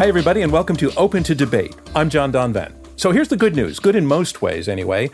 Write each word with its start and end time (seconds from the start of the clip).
Hi, 0.00 0.06
everybody, 0.06 0.40
and 0.40 0.50
welcome 0.50 0.76
to 0.76 0.90
Open 0.94 1.22
to 1.24 1.34
Debate. 1.34 1.76
I'm 1.94 2.08
John 2.08 2.32
Donvan. 2.32 2.72
So 2.96 3.12
here's 3.12 3.28
the 3.28 3.36
good 3.36 3.54
news, 3.54 3.78
good 3.78 3.94
in 3.94 4.06
most 4.06 4.40
ways 4.40 4.66
anyway. 4.66 5.10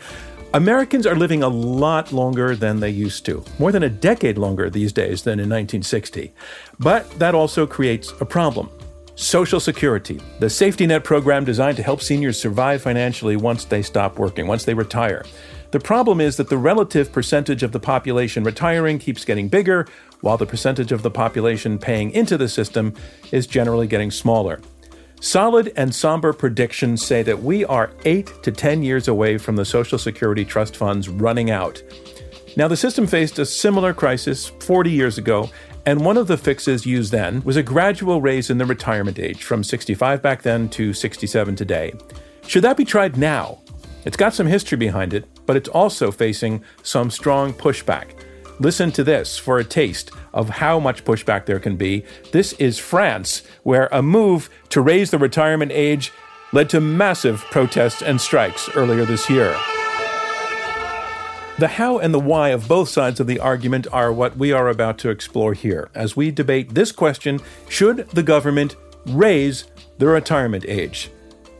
Americans 0.53 1.05
are 1.05 1.13
living 1.13 1.43
a 1.43 1.49
lot 1.49 2.13
longer 2.13 2.55
than 2.55 2.79
they 2.79 2.89
used 2.89 3.25
to, 3.25 3.43
more 3.59 3.73
than 3.73 3.83
a 3.83 3.89
decade 3.89 4.37
longer 4.37 4.69
these 4.69 4.93
days 4.93 5.23
than 5.23 5.39
in 5.41 5.49
1960. 5.49 6.31
But 6.79 7.19
that 7.19 7.35
also 7.35 7.67
creates 7.67 8.13
a 8.21 8.25
problem. 8.25 8.69
Social 9.15 9.59
Security, 9.59 10.21
the 10.39 10.49
safety 10.49 10.87
net 10.87 11.03
program 11.03 11.43
designed 11.43 11.75
to 11.75 11.83
help 11.83 12.01
seniors 12.01 12.39
survive 12.39 12.81
financially 12.81 13.35
once 13.35 13.65
they 13.65 13.81
stop 13.81 14.17
working, 14.17 14.47
once 14.47 14.63
they 14.63 14.73
retire. 14.73 15.25
The 15.71 15.81
problem 15.81 16.21
is 16.21 16.37
that 16.37 16.47
the 16.47 16.57
relative 16.57 17.11
percentage 17.11 17.61
of 17.61 17.73
the 17.73 17.79
population 17.81 18.45
retiring 18.45 18.99
keeps 18.99 19.25
getting 19.25 19.49
bigger, 19.49 19.85
while 20.21 20.37
the 20.37 20.45
percentage 20.45 20.93
of 20.93 21.01
the 21.01 21.11
population 21.11 21.77
paying 21.77 22.11
into 22.11 22.37
the 22.37 22.47
system 22.47 22.93
is 23.33 23.47
generally 23.47 23.85
getting 23.85 24.11
smaller. 24.11 24.61
Solid 25.19 25.73
and 25.75 25.93
somber 25.93 26.31
predictions 26.31 27.03
say 27.03 27.23
that 27.23 27.41
we 27.41 27.65
are 27.65 27.91
8 28.05 28.43
to 28.43 28.51
10 28.51 28.83
years 28.83 29.07
away 29.07 29.39
from 29.39 29.55
the 29.55 29.65
Social 29.65 29.97
Security 29.97 30.45
trust 30.45 30.77
funds 30.77 31.09
running 31.09 31.49
out. 31.49 31.81
Now, 32.55 32.67
the 32.67 32.77
system 32.77 33.07
faced 33.07 33.39
a 33.39 33.45
similar 33.45 33.93
crisis 33.93 34.47
40 34.47 34.91
years 34.91 35.17
ago, 35.17 35.49
and 35.87 36.05
one 36.05 36.17
of 36.17 36.27
the 36.27 36.37
fixes 36.37 36.85
used 36.85 37.11
then 37.11 37.41
was 37.43 37.55
a 37.55 37.63
gradual 37.63 38.21
raise 38.21 38.49
in 38.51 38.59
the 38.59 38.65
retirement 38.65 39.17
age 39.17 39.43
from 39.43 39.63
65 39.63 40.21
back 40.21 40.43
then 40.43 40.69
to 40.69 40.93
67 40.93 41.55
today. 41.55 41.93
Should 42.45 42.63
that 42.63 42.77
be 42.77 42.85
tried 42.85 43.17
now? 43.17 43.59
It's 44.05 44.17
got 44.17 44.33
some 44.33 44.47
history 44.47 44.77
behind 44.77 45.13
it, 45.13 45.25
but 45.45 45.55
it's 45.55 45.69
also 45.69 46.11
facing 46.11 46.63
some 46.83 47.09
strong 47.09 47.53
pushback. 47.53 48.11
Listen 48.59 48.91
to 48.93 49.03
this 49.03 49.37
for 49.37 49.59
a 49.59 49.63
taste 49.63 50.11
of 50.33 50.49
how 50.49 50.79
much 50.79 51.05
pushback 51.05 51.45
there 51.45 51.59
can 51.59 51.75
be. 51.75 52.03
This 52.31 52.53
is 52.53 52.79
France, 52.79 53.43
where 53.63 53.87
a 53.91 54.01
move 54.01 54.49
to 54.69 54.81
raise 54.81 55.11
the 55.11 55.19
retirement 55.19 55.71
age 55.71 56.11
led 56.53 56.69
to 56.71 56.81
massive 56.81 57.39
protests 57.51 58.01
and 58.01 58.19
strikes 58.19 58.69
earlier 58.75 59.05
this 59.05 59.29
year. 59.29 59.55
The 61.59 61.67
how 61.67 61.99
and 61.99 62.13
the 62.13 62.19
why 62.19 62.49
of 62.49 62.67
both 62.67 62.89
sides 62.89 63.19
of 63.19 63.27
the 63.27 63.39
argument 63.39 63.87
are 63.91 64.13
what 64.13 64.37
we 64.37 64.51
are 64.51 64.69
about 64.69 64.97
to 64.99 65.09
explore 65.09 65.53
here 65.53 65.89
as 65.93 66.15
we 66.15 66.31
debate 66.31 66.73
this 66.73 66.91
question 66.91 67.39
should 67.67 68.09
the 68.09 68.23
government 68.23 68.75
raise 69.07 69.65
the 69.97 70.07
retirement 70.07 70.65
age? 70.67 71.11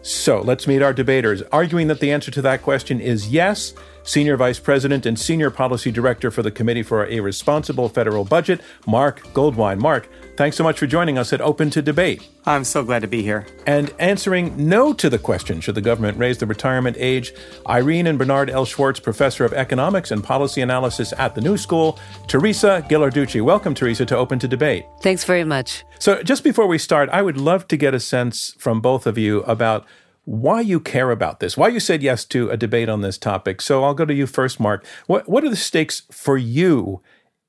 So 0.03 0.41
let's 0.41 0.67
meet 0.67 0.81
our 0.81 0.93
debaters, 0.93 1.41
arguing 1.51 1.87
that 1.87 1.99
the 1.99 2.11
answer 2.11 2.31
to 2.31 2.41
that 2.43 2.61
question 2.61 3.01
is 3.01 3.29
yes. 3.29 3.73
Senior 4.07 4.37
Vice 4.37 4.57
President 4.57 5.05
and 5.05 5.19
Senior 5.19 5.51
Policy 5.51 5.91
Director 5.91 6.31
for 6.31 6.41
the 6.41 6.49
Committee 6.49 6.81
for 6.81 7.05
a 7.07 7.19
Responsible 7.19 7.89
Federal 7.89 8.23
Budget, 8.23 8.61
Marc 8.87 9.21
Goldwein. 9.33 9.79
Mark, 9.79 10.07
thanks 10.37 10.55
so 10.55 10.63
much 10.63 10.79
for 10.79 10.87
joining 10.87 11.17
us 11.17 11.33
at 11.33 11.41
Open 11.41 11.69
to 11.71 11.81
Debate. 11.81 12.25
I'm 12.45 12.63
so 12.63 12.85
glad 12.85 13.01
to 13.01 13.07
be 13.09 13.21
here. 13.21 13.45
And 13.65 13.93
answering 13.99 14.69
no 14.69 14.93
to 14.93 15.09
the 15.09 15.19
question 15.19 15.59
should 15.59 15.75
the 15.75 15.81
government 15.81 16.17
raise 16.17 16.37
the 16.37 16.45
retirement 16.45 16.95
age, 16.97 17.33
Irene 17.67 18.07
and 18.07 18.17
Bernard 18.17 18.49
L. 18.49 18.63
Schwartz, 18.63 19.01
Professor 19.01 19.43
of 19.43 19.51
Economics 19.51 20.09
and 20.09 20.23
Policy 20.23 20.61
Analysis 20.61 21.13
at 21.17 21.35
the 21.35 21.41
New 21.41 21.57
School, 21.57 21.99
Teresa 22.27 22.85
Ghilarducci. 22.89 23.41
Welcome, 23.41 23.73
Teresa, 23.73 24.05
to 24.05 24.15
Open 24.15 24.39
to 24.39 24.47
Debate. 24.47 24.85
Thanks 25.01 25.25
very 25.25 25.43
much. 25.43 25.83
So, 25.99 26.23
just 26.23 26.45
before 26.45 26.67
we 26.67 26.77
start, 26.77 27.09
I 27.09 27.21
would 27.21 27.37
love 27.37 27.67
to 27.67 27.75
get 27.75 27.93
a 27.93 27.99
sense 27.99 28.55
from 28.57 28.79
both 28.79 29.05
of 29.05 29.17
you 29.17 29.41
about 29.41 29.85
why 30.27 30.59
you 30.59 30.81
care 30.81 31.09
about 31.09 31.39
this, 31.39 31.55
why 31.55 31.69
you 31.69 31.79
said 31.79 32.03
yes 32.03 32.25
to 32.25 32.49
a 32.49 32.57
debate 32.57 32.89
on 32.89 32.99
this 32.99 33.17
topic. 33.17 33.61
So 33.61 33.85
I'll 33.85 33.93
go 33.93 34.03
to 34.03 34.13
you 34.13 34.27
first, 34.27 34.59
Mark. 34.59 34.85
What, 35.05 35.29
what 35.29 35.45
are 35.45 35.49
the 35.49 35.55
stakes 35.55 36.01
for 36.11 36.37
you 36.37 37.01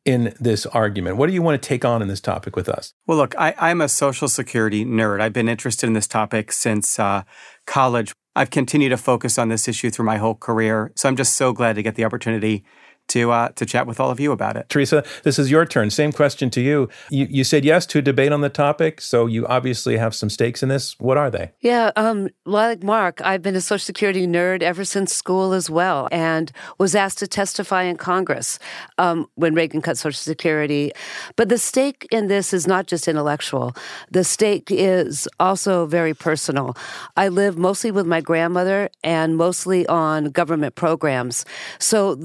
in 0.05 0.33
this 0.39 0.65
argument? 0.65 1.17
What 1.17 1.27
do 1.27 1.33
you 1.33 1.43
want 1.43 1.61
to 1.61 1.69
take 1.69 1.85
on 1.85 2.03
in 2.03 2.07
this 2.07 2.21
topic 2.21 2.55
with 2.55 2.69
us? 2.69 2.95
Well, 3.05 3.19
look, 3.19 3.35
I, 3.37 3.53
am 3.59 3.81
a 3.81 3.89
Social 3.89 4.29
Security 4.29 4.85
nerd. 4.85 5.21
I've 5.21 5.33
been 5.33 5.49
interested 5.49 5.89
in 5.89 5.95
this 5.95 6.07
topic 6.07 6.53
since 6.53 7.01
uh, 7.01 7.25
college. 7.67 8.13
I've 8.37 8.51
continued 8.51 8.91
to 8.91 8.97
focus 8.97 9.39
on 9.39 9.49
this 9.49 9.67
issue 9.67 9.91
through 9.91 10.07
my 10.07 10.19
whole 10.19 10.37
career. 10.37 10.93
So 10.95 11.09
I'm 11.09 11.17
just 11.17 11.35
so 11.35 11.53
glad 11.53 11.75
to 11.75 11.83
get 11.83 11.97
the 11.97 12.05
opportunity 12.05 12.65
to 13.09 13.31
uh, 13.31 13.49
to 13.51 13.67
chat 13.67 13.87
with 13.87 14.01
all 14.01 14.11
of 14.11 14.21
you 14.21 14.33
about 14.33 14.57
it. 14.57 14.69
Teresa, 14.69 15.05
this 15.25 15.39
is 15.39 15.51
your 15.51 15.65
turn. 15.67 15.91
Same 15.91 16.13
question 16.13 16.51
to 16.51 16.61
you. 16.61 16.89
You, 17.11 17.27
you 17.29 17.45
said 17.45 17.65
yes 17.65 17.87
to 17.87 18.03
debate 18.03 18.33
on 18.33 18.41
the 18.41 18.49
topic, 18.49 19.01
so 19.01 19.27
you 19.27 19.47
obviously 19.47 19.97
have 19.97 20.15
some 20.15 20.31
stakes 20.31 20.63
in 20.63 20.69
this. 20.69 20.99
What 20.99 21.17
are 21.17 21.31
they? 21.31 21.53
Yeah, 21.61 21.91
um, 21.97 22.29
like 22.45 22.83
Mark, 22.83 23.21
I've 23.23 23.43
been 23.43 23.57
a 23.57 23.61
Social 23.61 23.85
Security 23.85 24.27
nerd 24.27 24.63
ever 24.63 24.85
since 24.85 25.15
school 25.15 25.53
as 25.53 25.69
well, 25.71 26.09
and 26.13 26.53
was 26.79 26.95
asked 26.95 27.19
to 27.19 27.27
testify 27.27 27.83
in 27.83 27.97
Congress 27.97 28.59
um, 28.99 29.27
when 29.35 29.55
Reagan 29.55 29.83
cut 29.83 29.99
Social 29.99 30.13
Security. 30.19 30.93
But 31.37 31.49
the 31.49 31.59
stake 31.59 32.07
in 32.11 32.29
this 32.29 32.53
is 32.53 32.67
not 32.67 32.87
just 32.87 33.09
intellectual. 33.09 33.75
The 34.11 34.25
stake 34.25 34.71
is 34.71 35.29
also 35.41 35.87
very 35.87 36.15
personal. 36.15 36.77
I 37.17 37.29
live 37.29 37.57
mostly 37.59 37.91
with 37.91 38.07
my 38.07 38.21
grandmother 38.21 38.91
and 39.03 39.37
mostly 39.37 39.87
on 39.87 40.27
government 40.27 40.75
programs, 40.75 41.45
so 41.79 42.19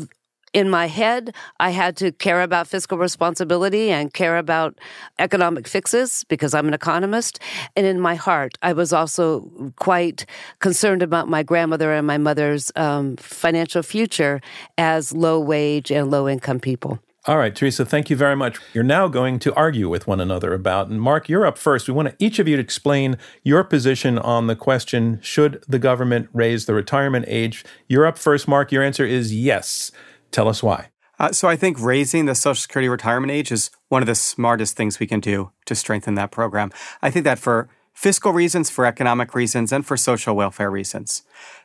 in 0.53 0.69
my 0.69 0.86
head, 0.86 1.36
I 1.59 1.72
had 1.72 1.97
to 1.97 2.12
care 2.12 2.41
about 2.41 2.68
fiscal 2.68 2.97
responsibility 2.97 3.90
and 3.90 4.14
care 4.14 4.38
about 4.38 4.80
economic 5.19 5.68
fixes 5.68 6.24
because 6.25 6.53
I'm 6.53 6.68
an 6.68 6.74
economist. 6.74 7.40
And 7.75 7.86
in 7.86 8.00
my 8.00 8.16
heart, 8.16 8.58
I 8.62 8.74
was 8.74 8.94
also 8.94 9.74
quite 9.78 10.25
concerned 10.59 11.02
about 11.02 11.28
my 11.28 11.41
grandmother 11.44 11.91
and 11.91 12.06
my 12.06 12.19
mother's 12.19 12.72
um, 12.75 13.18
financial 13.18 13.81
future 13.81 14.41
as 14.78 15.12
low 15.12 15.40
wage 15.40 15.91
and 15.91 16.12
low 16.12 16.30
income 16.30 16.59
people. 16.59 17.00
All 17.25 17.38
right, 17.38 17.56
Teresa, 17.56 17.85
thank 17.85 18.09
you 18.09 18.18
very 18.18 18.35
much. 18.35 18.59
You're 18.74 18.84
now 18.84 19.08
going 19.08 19.40
to 19.40 19.53
argue 19.56 19.88
with 19.88 20.08
one 20.08 20.20
another 20.20 20.53
about, 20.53 20.90
and 20.90 21.02
Mark, 21.02 21.30
you're 21.30 21.46
up 21.46 21.58
first. 21.58 21.88
We 21.88 21.94
want 21.94 22.14
each 22.20 22.38
of 22.38 22.50
you 22.50 22.58
to 22.58 22.62
explain 22.62 23.18
your 23.44 23.64
position 23.64 24.20
on 24.20 24.47
the 24.47 24.58
question 24.58 25.22
should 25.22 25.64
the 25.66 25.80
government 25.80 26.28
raise 26.34 26.66
the 26.66 26.74
retirement 26.74 27.24
age? 27.30 27.64
You're 27.88 28.06
up 28.06 28.18
first, 28.18 28.46
Mark. 28.46 28.74
Your 28.74 28.84
answer 28.84 29.06
is 29.06 29.34
yes. 29.34 29.90
Tell 30.34 30.50
us 30.50 30.62
why. 30.62 30.90
Uh, 31.20 31.32
so 31.32 31.48
I 31.48 31.56
think 31.56 31.80
raising 31.80 32.26
the 32.26 32.36
Social 32.36 32.60
Security 32.60 32.90
retirement 32.90 33.32
age 33.32 33.52
is 33.52 33.70
one 33.88 34.02
of 34.02 34.08
the 34.08 34.16
smartest 34.16 34.76
things 34.76 35.00
we 35.00 35.08
can 35.08 35.20
do 35.20 35.52
to 35.66 35.76
strengthen 35.76 36.16
that 36.16 36.32
program. 36.32 36.72
I 37.02 37.12
think 37.12 37.24
that 37.24 37.40
for 37.40 37.70
fiscal 37.94 38.34
reasons, 38.34 38.70
for 38.72 38.86
economic 38.86 39.36
reasons, 39.36 39.72
and 39.72 39.86
for 39.86 39.96
social 39.96 40.36
welfare 40.36 40.72
reasons. 40.72 41.22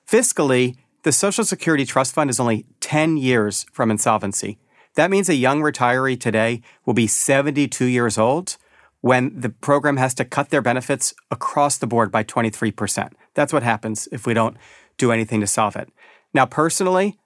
Fiscally, 0.06 0.76
the 1.02 1.12
Social 1.12 1.44
Security 1.44 1.86
Trust 1.86 2.14
Fund 2.14 2.28
is 2.28 2.38
only 2.38 2.66
10 2.80 3.16
years 3.16 3.64
from 3.72 3.90
insolvency. 3.90 4.58
That 4.94 5.10
means 5.10 5.28
a 5.28 5.34
young 5.34 5.62
retiree 5.62 6.20
today 6.20 6.60
will 6.84 6.94
be 6.94 7.06
72 7.06 7.84
years 7.86 8.18
old 8.18 8.58
when 9.00 9.40
the 9.40 9.48
program 9.48 9.96
has 9.96 10.12
to 10.14 10.24
cut 10.24 10.50
their 10.50 10.60
benefits 10.60 11.14
across 11.30 11.78
the 11.78 11.86
board 11.86 12.12
by 12.12 12.22
23%. 12.22 13.12
That's 13.34 13.52
what 13.52 13.62
happens 13.62 14.08
if 14.12 14.26
we 14.26 14.34
don't 14.34 14.56
do 14.98 15.10
anything 15.12 15.40
to 15.40 15.46
solve 15.46 15.76
it. 15.76 15.88
Now, 16.34 16.44
personally, 16.44 17.18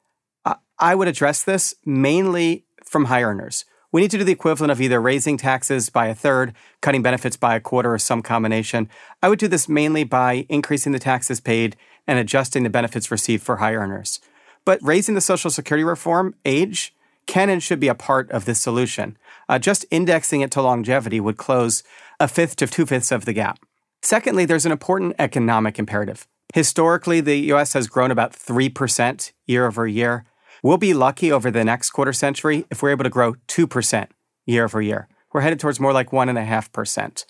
I 0.79 0.95
would 0.95 1.09
address 1.09 1.43
this 1.43 1.75
mainly 1.85 2.65
from 2.85 3.07
high 3.07 3.23
earners. 3.23 3.65
We 3.93 4.01
need 4.01 4.11
to 4.13 4.19
do 4.19 4.25
the 4.25 4.33
equivalent 4.33 4.73
of 4.73 4.81
either 4.81 5.01
raising 5.01 5.37
taxes 5.37 5.91
by 5.91 6.07
a 6.07 6.15
third, 6.15 6.55
cutting 6.81 7.03
benefits 7.03 7.37
by 7.37 7.55
a 7.55 7.61
quarter, 7.61 7.93
or 7.93 7.99
some 7.99 8.23
combination. 8.23 8.89
I 9.23 9.29
would 9.29 9.39
do 9.39 9.49
this 9.49 9.69
mainly 9.69 10.03
by 10.03 10.47
increasing 10.49 10.93
the 10.93 10.99
taxes 10.99 11.41
paid 11.41 11.77
and 12.07 12.19
adjusting 12.19 12.63
the 12.63 12.71
benefits 12.71 13.11
received 13.11 13.43
for 13.43 13.57
high 13.57 13.75
earners. 13.75 14.21
But 14.65 14.81
raising 14.83 15.15
the 15.15 15.21
Social 15.21 15.51
Security 15.51 15.85
reform 15.85 16.35
age 16.45 16.95
can 17.27 17.51
and 17.51 17.63
should 17.63 17.81
be 17.81 17.89
a 17.89 17.95
part 17.95 18.31
of 18.31 18.47
this 18.47 18.61
solution. 18.61 19.17
Uh, 19.49 19.59
just 19.59 19.85
indexing 19.91 20.41
it 20.41 20.51
to 20.53 20.63
longevity 20.63 21.21
would 21.21 21.37
close 21.37 21.83
a 22.19 22.27
fifth 22.27 22.57
to 22.57 22.67
two 22.67 22.87
fifths 22.87 23.13
of 23.13 23.25
the 23.27 23.33
gap. 23.33 23.59
Secondly, 24.01 24.45
there's 24.45 24.67
an 24.67 24.73
important 24.73 25.15
economic 25.19 25.79
imperative. 25.79 26.27
Historically, 26.55 27.21
the 27.21 27.53
US 27.53 27.73
has 27.75 27.87
grown 27.87 28.11
about 28.11 28.33
3% 28.33 29.33
year 29.47 29.67
over 29.67 29.87
year. 29.87 30.25
We'll 30.63 30.79
be 30.79 30.95
lucky 30.95 31.33
over 31.33 31.51
the 31.51 31.65
next 31.65 31.91
quarter 31.91 32.13
century 32.13 32.67
if 32.71 32.83
we're 32.83 32.91
able 32.91 33.05
to 33.05 33.11
grow 33.11 33.35
2% 33.49 34.09
year 34.47 34.65
over 34.65 34.81
year. 34.81 35.09
We're 35.33 35.41
headed 35.41 35.61
towards 35.61 35.81
more 35.81 35.93
like 35.93 36.11
1.5%. 36.11 37.25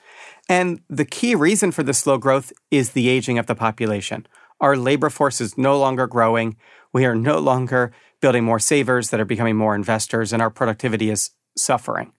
And 0.49 0.81
the 0.91 1.05
key 1.05 1.35
reason 1.35 1.73
for 1.73 1.83
the 1.83 1.95
slow 1.95 2.19
growth 2.19 2.53
is 2.71 2.91
the 2.91 3.09
aging 3.09 3.39
of 3.39 3.47
the 3.47 3.55
population. 3.55 4.27
Our 4.61 4.77
labor 4.77 5.09
force 5.09 5.41
is 5.41 5.57
no 5.57 5.79
longer 5.79 6.07
growing. 6.07 6.57
We 6.93 7.05
are 7.05 7.15
no 7.15 7.39
longer 7.39 7.93
building 8.21 8.45
more 8.45 8.59
savers 8.59 9.11
that 9.11 9.21
are 9.21 9.25
becoming 9.25 9.57
more 9.57 9.75
investors, 9.75 10.33
and 10.33 10.43
our 10.43 10.51
productivity 10.51 11.11
is 11.11 11.31
suffering. 11.57 12.13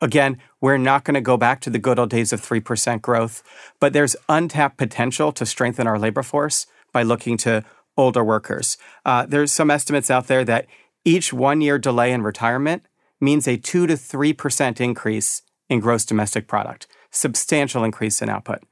Again, 0.00 0.38
we're 0.60 0.76
not 0.76 1.04
going 1.04 1.14
to 1.14 1.22
go 1.22 1.38
back 1.38 1.60
to 1.62 1.70
the 1.70 1.78
good 1.78 1.98
old 1.98 2.10
days 2.10 2.32
of 2.32 2.42
3% 2.42 3.00
growth, 3.00 3.42
but 3.80 3.92
there's 3.92 4.16
untapped 4.28 4.76
potential 4.76 5.32
to 5.32 5.46
strengthen 5.46 5.86
our 5.86 5.98
labor 5.98 6.22
force 6.22 6.66
by 6.92 7.02
looking 7.02 7.36
to 7.38 7.64
older 7.96 8.24
workers. 8.24 8.76
Uh, 9.04 9.26
there's 9.26 9.52
some 9.52 9.70
estimates 9.70 10.10
out 10.10 10.26
there 10.26 10.44
that 10.44 10.66
each 11.04 11.32
one 11.32 11.60
year 11.60 11.78
delay 11.78 12.12
in 12.12 12.22
retirement 12.22 12.84
means 13.20 13.46
a 13.48 13.56
2 13.56 13.86
to 13.86 13.94
3% 13.94 14.80
increase 14.80 15.42
in 15.68 15.80
gross 15.80 16.04
domestic 16.04 16.46
product, 16.46 16.86
substantial 17.10 17.84
increase 17.84 18.20
in 18.20 18.28
output. 18.28 18.62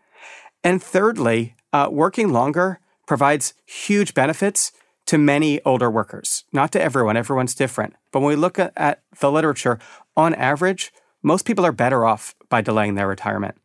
And 0.62 0.82
thirdly, 0.82 1.54
uh, 1.72 1.88
working 1.90 2.32
longer 2.32 2.80
provides 3.06 3.54
huge 3.66 4.14
benefits 4.14 4.72
to 5.06 5.18
many 5.18 5.60
older 5.64 5.90
workers. 5.90 6.44
Not 6.52 6.72
to 6.72 6.82
everyone, 6.82 7.16
everyone's 7.16 7.54
different. 7.54 7.94
But 8.10 8.20
when 8.20 8.30
we 8.30 8.36
look 8.36 8.58
at, 8.58 8.72
at 8.76 9.02
the 9.20 9.30
literature, 9.30 9.78
on 10.16 10.34
average, 10.34 10.92
most 11.22 11.44
people 11.44 11.66
are 11.66 11.72
better 11.72 12.04
off 12.04 12.34
by 12.48 12.60
delaying 12.60 12.94
their 12.94 13.08
retirement. 13.08 13.56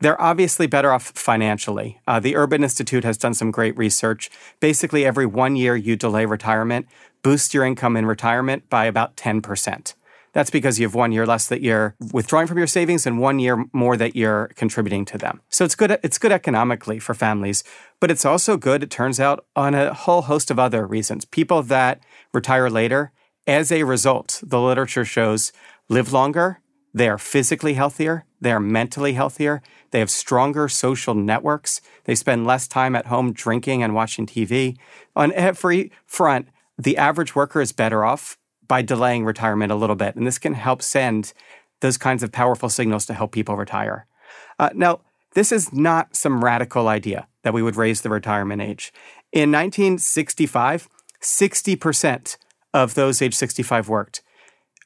They're 0.00 0.20
obviously 0.20 0.66
better 0.66 0.92
off 0.92 1.10
financially. 1.10 2.00
Uh, 2.06 2.20
the 2.20 2.34
Urban 2.34 2.62
Institute 2.62 3.04
has 3.04 3.18
done 3.18 3.34
some 3.34 3.50
great 3.50 3.76
research. 3.76 4.30
Basically, 4.58 5.04
every 5.04 5.26
one 5.26 5.56
year 5.56 5.76
you 5.76 5.94
delay 5.94 6.24
retirement 6.24 6.86
boosts 7.22 7.52
your 7.52 7.64
income 7.64 7.96
in 7.96 8.06
retirement 8.06 8.68
by 8.70 8.86
about 8.86 9.16
10%. 9.16 9.94
That's 10.32 10.50
because 10.50 10.78
you 10.78 10.86
have 10.86 10.94
one 10.94 11.12
year 11.12 11.26
less 11.26 11.48
that 11.48 11.60
you're 11.60 11.96
withdrawing 12.12 12.46
from 12.46 12.56
your 12.56 12.66
savings 12.66 13.04
and 13.04 13.18
one 13.18 13.40
year 13.40 13.64
more 13.72 13.96
that 13.96 14.14
you're 14.14 14.48
contributing 14.54 15.04
to 15.06 15.18
them. 15.18 15.40
So 15.48 15.64
it's 15.64 15.74
good 15.74 15.98
it's 16.02 16.18
good 16.18 16.32
economically 16.32 16.98
for 17.00 17.14
families, 17.14 17.64
but 17.98 18.10
it's 18.10 18.24
also 18.24 18.56
good 18.56 18.82
it 18.82 18.90
turns 18.90 19.18
out 19.18 19.44
on 19.56 19.74
a 19.74 19.92
whole 19.92 20.22
host 20.22 20.50
of 20.50 20.58
other 20.58 20.86
reasons. 20.86 21.24
People 21.24 21.62
that 21.64 22.00
retire 22.32 22.70
later 22.70 23.12
as 23.46 23.72
a 23.72 23.82
result, 23.82 24.40
the 24.46 24.60
literature 24.60 25.04
shows 25.04 25.52
live 25.88 26.12
longer, 26.12 26.60
they 26.94 27.08
are 27.08 27.18
physically 27.18 27.74
healthier, 27.74 28.24
they 28.40 28.52
are 28.52 28.60
mentally 28.60 29.14
healthier, 29.14 29.62
they 29.90 29.98
have 29.98 30.10
stronger 30.10 30.68
social 30.68 31.14
networks, 31.14 31.80
they 32.04 32.14
spend 32.14 32.46
less 32.46 32.68
time 32.68 32.94
at 32.94 33.06
home 33.06 33.32
drinking 33.32 33.82
and 33.82 33.94
watching 33.94 34.26
TV. 34.26 34.76
On 35.16 35.32
every 35.32 35.90
front, 36.06 36.48
the 36.78 36.96
average 36.96 37.34
worker 37.34 37.60
is 37.60 37.72
better 37.72 38.04
off 38.04 38.38
by 38.66 38.82
delaying 38.82 39.24
retirement 39.24 39.72
a 39.72 39.76
little 39.76 39.96
bit. 39.96 40.14
And 40.14 40.26
this 40.26 40.38
can 40.38 40.54
help 40.54 40.80
send 40.80 41.32
those 41.80 41.98
kinds 41.98 42.22
of 42.22 42.30
powerful 42.30 42.68
signals 42.68 43.06
to 43.06 43.14
help 43.14 43.32
people 43.32 43.56
retire. 43.56 44.06
Uh, 44.58 44.70
now, 44.74 45.00
this 45.34 45.52
is 45.52 45.72
not 45.72 46.14
some 46.16 46.44
radical 46.44 46.88
idea 46.88 47.26
that 47.42 47.54
we 47.54 47.62
would 47.62 47.76
raise 47.76 48.02
the 48.02 48.10
retirement 48.10 48.62
age. 48.62 48.92
In 49.32 49.50
1965, 49.50 50.88
60% 51.20 52.36
of 52.72 52.94
those 52.94 53.22
age 53.22 53.34
65 53.34 53.88
worked. 53.88 54.22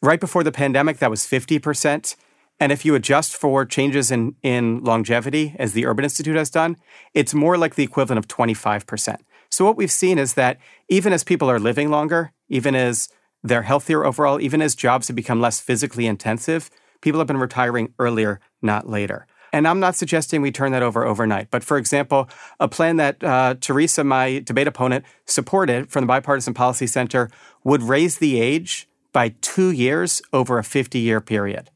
Right 0.03 0.21
before 0.21 0.45
the 0.45 0.53
pandemic, 0.53 0.99
that 0.99 1.11
was 1.11 1.23
50%. 1.23 2.17
And 2.61 2.71
if 2.71 2.85
you 2.85 2.95
adjust 2.95 3.35
for 3.37 3.65
changes 3.65 4.11
in, 4.11 4.37
in 4.43 4.83
longevity, 4.85 5.57
as 5.59 5.73
the 5.73 5.87
Urban 5.87 6.05
Institute 6.05 6.37
has 6.37 6.51
done, 6.51 6.77
it's 7.13 7.35
more 7.35 7.59
like 7.59 7.75
the 7.75 7.83
equivalent 7.83 8.19
of 8.19 8.29
25%. 8.29 9.17
So 9.51 9.65
what 9.65 9.77
we've 9.77 9.91
seen 9.91 10.19
is 10.19 10.35
that 10.35 10.59
even 10.89 11.13
as 11.13 11.25
people 11.25 11.51
are 11.51 11.59
living 11.59 11.91
longer, 11.91 12.33
even 12.49 12.75
as 12.75 13.09
they're 13.43 13.63
healthier 13.63 14.05
overall, 14.05 14.41
even 14.41 14.63
as 14.63 14.75
jobs 14.75 15.09
have 15.09 15.17
become 15.17 15.41
less 15.41 15.61
physically 15.61 16.07
intensive, 16.07 16.71
people 17.01 17.21
have 17.21 17.27
been 17.27 17.37
retiring 17.37 17.93
earlier, 17.99 18.41
not 18.63 18.89
later. 18.89 19.27
And 19.53 19.69
I'm 19.69 19.79
not 19.79 19.95
suggesting 19.95 20.43
we 20.43 20.51
turn 20.51 20.73
that 20.73 20.83
over 20.83 21.05
overnight. 21.05 21.49
But 21.53 21.63
for 21.63 21.77
example, 21.77 22.29
a 22.59 22.67
plan 22.67 22.97
that 22.97 23.23
uh, 23.23 23.55
Teresa, 23.61 24.03
my 24.03 24.41
debate 24.41 24.67
opponent, 24.67 25.05
supported 25.27 25.93
from 25.93 26.03
the 26.03 26.09
Bipartisan 26.09 26.55
Policy 26.55 26.89
Center 26.89 27.31
would 27.63 27.83
raise 27.83 28.19
the 28.19 28.41
age 28.41 28.89
by 29.13 29.35
two 29.41 29.71
years 29.71 30.21
over 30.33 30.59
a 30.59 30.65
50 30.65 30.99
year 30.99 31.21
period. 31.21 31.71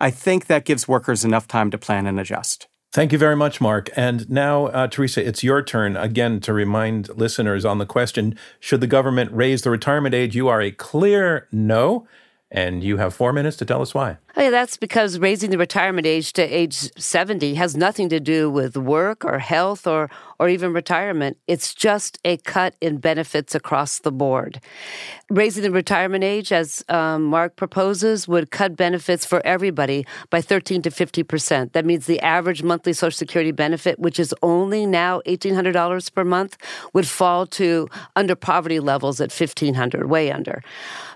I 0.00 0.10
think 0.10 0.46
that 0.46 0.64
gives 0.64 0.86
workers 0.86 1.24
enough 1.24 1.48
time 1.48 1.70
to 1.70 1.78
plan 1.78 2.06
and 2.06 2.18
adjust. 2.20 2.68
Thank 2.90 3.12
you 3.12 3.18
very 3.18 3.36
much, 3.36 3.60
Mark. 3.60 3.90
And 3.96 4.28
now, 4.30 4.66
uh, 4.66 4.86
Teresa, 4.86 5.26
it's 5.26 5.44
your 5.44 5.62
turn 5.62 5.96
again 5.96 6.40
to 6.40 6.54
remind 6.54 7.10
listeners 7.16 7.64
on 7.64 7.78
the 7.78 7.86
question 7.86 8.38
Should 8.60 8.80
the 8.80 8.86
government 8.86 9.30
raise 9.32 9.62
the 9.62 9.70
retirement 9.70 10.14
age? 10.14 10.34
You 10.34 10.48
are 10.48 10.62
a 10.62 10.70
clear 10.70 11.48
no. 11.52 12.06
And 12.50 12.82
you 12.82 12.96
have 12.96 13.12
four 13.12 13.34
minutes 13.34 13.58
to 13.58 13.66
tell 13.66 13.82
us 13.82 13.92
why. 13.92 14.16
Hey, 14.34 14.48
that's 14.48 14.78
because 14.78 15.18
raising 15.18 15.50
the 15.50 15.58
retirement 15.58 16.06
age 16.06 16.32
to 16.32 16.42
age 16.42 16.90
70 16.98 17.56
has 17.56 17.76
nothing 17.76 18.08
to 18.08 18.20
do 18.20 18.48
with 18.48 18.74
work 18.74 19.22
or 19.22 19.38
health 19.38 19.86
or, 19.86 20.08
or 20.38 20.48
even 20.48 20.72
retirement. 20.72 21.38
It's 21.46 21.74
just 21.74 22.18
a 22.24 22.36
cut 22.38 22.74
in 22.80 22.98
benefits 22.98 23.54
across 23.54 24.00
the 24.00 24.12
board. 24.12 24.60
Raising 25.30 25.62
the 25.62 25.70
retirement 25.70 26.24
age, 26.24 26.52
as 26.52 26.84
um, 26.88 27.24
Mark 27.24 27.56
proposes, 27.56 28.28
would 28.28 28.50
cut 28.50 28.76
benefits 28.76 29.24
for 29.24 29.44
everybody 29.46 30.06
by 30.30 30.40
13 30.40 30.82
to 30.82 30.90
50%. 30.90 31.72
That 31.72 31.84
means 31.84 32.06
the 32.06 32.20
average 32.20 32.62
monthly 32.62 32.92
Social 32.92 33.16
Security 33.16 33.52
benefit, 33.52 33.98
which 33.98 34.18
is 34.18 34.34
only 34.42 34.84
now 34.86 35.20
$1,800 35.26 36.14
per 36.14 36.24
month, 36.24 36.56
would 36.92 37.06
fall 37.06 37.46
to 37.46 37.88
under 38.16 38.34
poverty 38.34 38.80
levels 38.80 39.20
at 39.20 39.30
1500 39.32 40.08
way 40.08 40.30
under. 40.30 40.62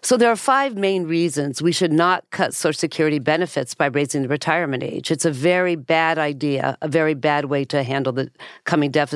So 0.02 0.16
there 0.16 0.30
are 0.30 0.36
five 0.36 0.76
main 0.76 1.04
reasons 1.04 1.62
we 1.62 1.72
should 1.72 1.92
not 1.92 2.24
cut 2.30 2.54
Social 2.54 2.78
Security 2.78 2.92
Security 3.02 3.18
benefits 3.18 3.74
by 3.74 3.86
raising 3.86 4.22
the 4.22 4.28
retirement 4.28 4.82
age. 4.82 5.10
It's 5.10 5.24
a 5.24 5.30
very 5.30 5.76
bad 5.76 6.18
idea, 6.18 6.76
a 6.80 6.88
very 6.88 7.14
bad 7.14 7.46
way 7.46 7.64
to 7.64 7.82
handle 7.82 8.12
the 8.12 8.30
coming 8.64 8.90
deficit. 8.90 9.11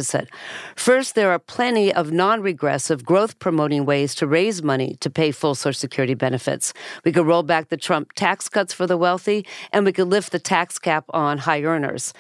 First, 0.75 1.15
there 1.15 1.31
are 1.31 1.39
plenty 1.39 1.93
of 1.93 2.13
non 2.13 2.43
regressive, 2.43 3.05
growth 3.05 3.39
promoting 3.39 3.85
ways 3.85 4.15
to 4.17 4.27
raise 4.27 4.63
money 4.63 4.97
to 5.01 5.11
pay 5.11 5.31
full 5.31 5.55
Social 5.55 5.79
Security 5.79 6.15
benefits. 6.15 6.73
We 7.05 7.13
could 7.13 7.27
roll 7.27 7.43
back 7.43 7.69
the 7.69 7.77
Trump 7.77 8.13
tax 8.15 8.49
cuts 8.49 8.73
for 8.73 8.87
the 8.87 8.97
wealthy, 8.97 9.47
and 9.73 9.85
we 9.85 9.93
could 9.93 10.09
lift 10.09 10.33
the 10.33 10.39
tax 10.39 10.79
cap 10.79 11.05
on 11.11 11.39
high 11.39 11.63
earners. 11.63 12.13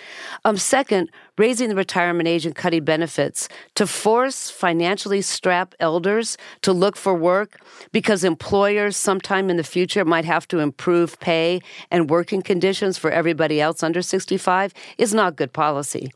Um, 0.44 0.56
second, 0.56 1.10
raising 1.38 1.68
the 1.68 1.74
retirement 1.76 2.28
age 2.28 2.46
and 2.46 2.54
cutting 2.54 2.84
benefits 2.84 3.48
to 3.74 3.86
force 3.86 4.50
financially 4.50 5.20
strapped 5.20 5.74
elders 5.80 6.38
to 6.62 6.72
look 6.72 6.96
for 6.96 7.14
work 7.14 7.60
because 7.92 8.24
employers 8.24 8.96
sometime 8.96 9.50
in 9.50 9.56
the 9.56 9.64
future 9.64 10.04
might 10.04 10.24
have 10.24 10.48
to 10.48 10.60
improve 10.60 11.18
pay 11.20 11.60
and 11.90 12.10
working 12.10 12.42
conditions 12.42 12.96
for 12.96 13.10
everybody 13.10 13.60
else 13.60 13.82
under 13.82 14.02
65 14.02 14.72
is 14.98 15.12
not 15.12 15.36
good 15.36 15.52
policy. 15.52 16.10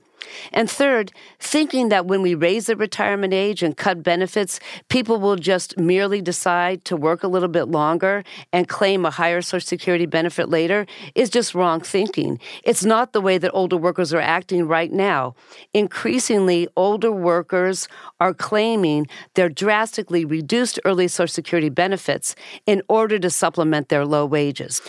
And 0.52 0.70
third, 0.70 1.12
thinking 1.38 1.88
that 1.88 2.06
when 2.06 2.22
we 2.22 2.34
raise 2.34 2.66
the 2.66 2.76
retirement 2.76 3.32
age 3.32 3.62
and 3.62 3.76
cut 3.76 4.02
benefits, 4.02 4.60
people 4.88 5.18
will 5.18 5.36
just 5.36 5.78
merely 5.78 6.20
decide 6.20 6.84
to 6.86 6.96
work 6.96 7.22
a 7.22 7.28
little 7.28 7.48
bit 7.48 7.64
longer 7.64 8.24
and 8.52 8.68
claim 8.68 9.04
a 9.04 9.10
higher 9.10 9.42
Social 9.42 9.66
Security 9.66 10.06
benefit 10.06 10.48
later 10.48 10.86
is 11.14 11.30
just 11.30 11.54
wrong 11.54 11.80
thinking. 11.80 12.38
It's 12.64 12.84
not 12.84 13.12
the 13.12 13.20
way 13.20 13.38
that 13.38 13.50
older 13.52 13.76
workers 13.76 14.12
are 14.12 14.20
acting 14.20 14.66
right 14.66 14.92
now. 14.92 15.34
Increasingly, 15.74 16.68
older 16.76 17.12
workers 17.12 17.88
are 18.20 18.34
claiming 18.34 19.06
their 19.34 19.48
drastically 19.48 20.24
reduced 20.24 20.78
early 20.84 21.08
Social 21.08 21.32
Security 21.32 21.68
benefits 21.68 22.34
in 22.66 22.82
order 22.88 23.18
to 23.18 23.30
supplement 23.30 23.88
their 23.88 24.04
low 24.04 24.26
wages. 24.26 24.82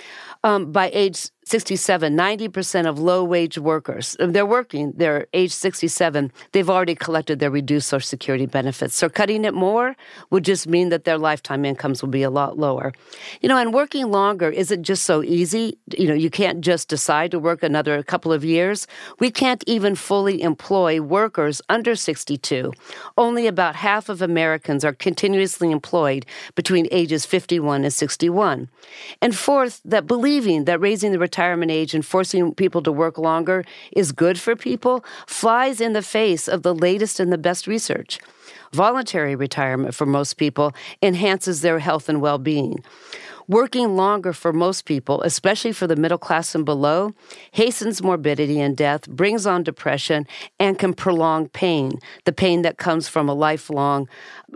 Um, 0.44 0.72
by 0.72 0.90
age 0.94 1.30
67, 1.52 2.16
90% 2.16 2.88
of 2.88 2.98
low 2.98 3.26
wage 3.26 3.58
workers, 3.58 4.16
uh, 4.22 4.28
they're 4.28 4.46
working, 4.46 4.94
they're 4.96 5.28
age 5.34 5.52
67, 5.52 6.32
they've 6.54 6.70
already 6.70 6.96
collected 6.96 7.40
their 7.40 7.52
reduced 7.52 7.90
Social 7.90 8.08
Security 8.08 8.46
benefits. 8.46 8.96
So 8.96 9.10
cutting 9.10 9.44
it 9.44 9.54
more 9.54 9.98
would 10.30 10.46
just 10.46 10.66
mean 10.66 10.88
that 10.90 11.04
their 11.04 11.18
lifetime 11.18 11.66
incomes 11.66 12.02
will 12.02 12.10
be 12.10 12.24
a 12.24 12.30
lot 12.30 12.58
lower. 12.58 12.94
You 13.42 13.50
know, 13.50 13.58
and 13.58 13.74
working 13.74 14.10
longer 14.10 14.50
isn't 14.50 14.84
just 14.84 15.04
so 15.04 15.24
easy. 15.24 15.78
You 15.98 16.08
know, 16.08 16.14
you 16.14 16.30
can't 16.30 16.62
just 16.62 16.88
decide 16.88 17.32
to 17.32 17.40
work 17.40 17.64
another 17.64 18.02
couple 18.02 18.32
of 18.32 18.46
years. 18.46 18.88
We 19.20 19.30
can't 19.30 19.62
even 19.68 19.96
fully 19.96 20.42
employ 20.42 21.02
workers 21.02 21.62
under 21.68 21.96
62. 21.96 22.72
Only 23.18 23.46
about 23.48 23.76
half 23.76 24.08
of 24.08 24.22
Americans 24.22 24.86
are 24.86 24.94
continuously 24.94 25.70
employed 25.70 26.26
between 26.56 26.88
ages 26.92 27.26
51 27.26 27.84
and 27.84 27.94
61. 27.94 28.70
And 29.22 29.36
fourth, 29.36 29.82
that 29.84 30.08
believing 30.08 30.64
that 30.64 30.80
raising 30.80 31.12
the 31.12 31.20
retirement 31.20 31.41
retirement 31.42 31.72
age 31.72 31.96
and 31.96 32.06
forcing 32.06 32.54
people 32.54 32.84
to 32.84 32.92
work 32.92 33.18
longer 33.18 33.66
is 33.94 34.12
good 34.12 34.40
for 34.40 34.56
people 34.56 35.04
flies 35.26 35.82
in 35.82 35.94
the 35.94 36.02
face 36.04 36.48
of 36.48 36.62
the 36.62 36.76
latest 36.76 37.20
and 37.20 37.34
the 37.34 37.38
best 37.38 37.66
research. 37.66 38.20
Voluntary 38.74 39.36
retirement 39.36 39.94
for 39.94 40.06
most 40.06 40.38
people 40.38 40.74
enhances 41.02 41.60
their 41.60 41.80
health 41.80 42.08
and 42.08 42.22
well 42.22 42.38
being. 42.38 42.82
Working 43.50 43.98
longer 43.98 44.32
for 44.32 44.54
most 44.54 44.86
people, 44.86 45.22
especially 45.24 45.74
for 45.74 45.88
the 45.88 45.98
middle 45.98 46.18
class 46.18 46.56
and 46.56 46.64
below, 46.64 47.14
hastens 47.52 48.02
morbidity 48.02 48.62
and 48.62 48.78
death, 48.78 49.10
brings 49.10 49.46
on 49.46 49.64
depression, 49.64 50.26
and 50.58 50.80
can 50.80 50.94
prolong 50.94 51.50
pain 51.50 52.00
the 52.24 52.32
pain 52.32 52.62
that 52.62 52.78
comes 52.78 53.10
from 53.10 53.28
a 53.28 53.34
lifelong 53.34 54.08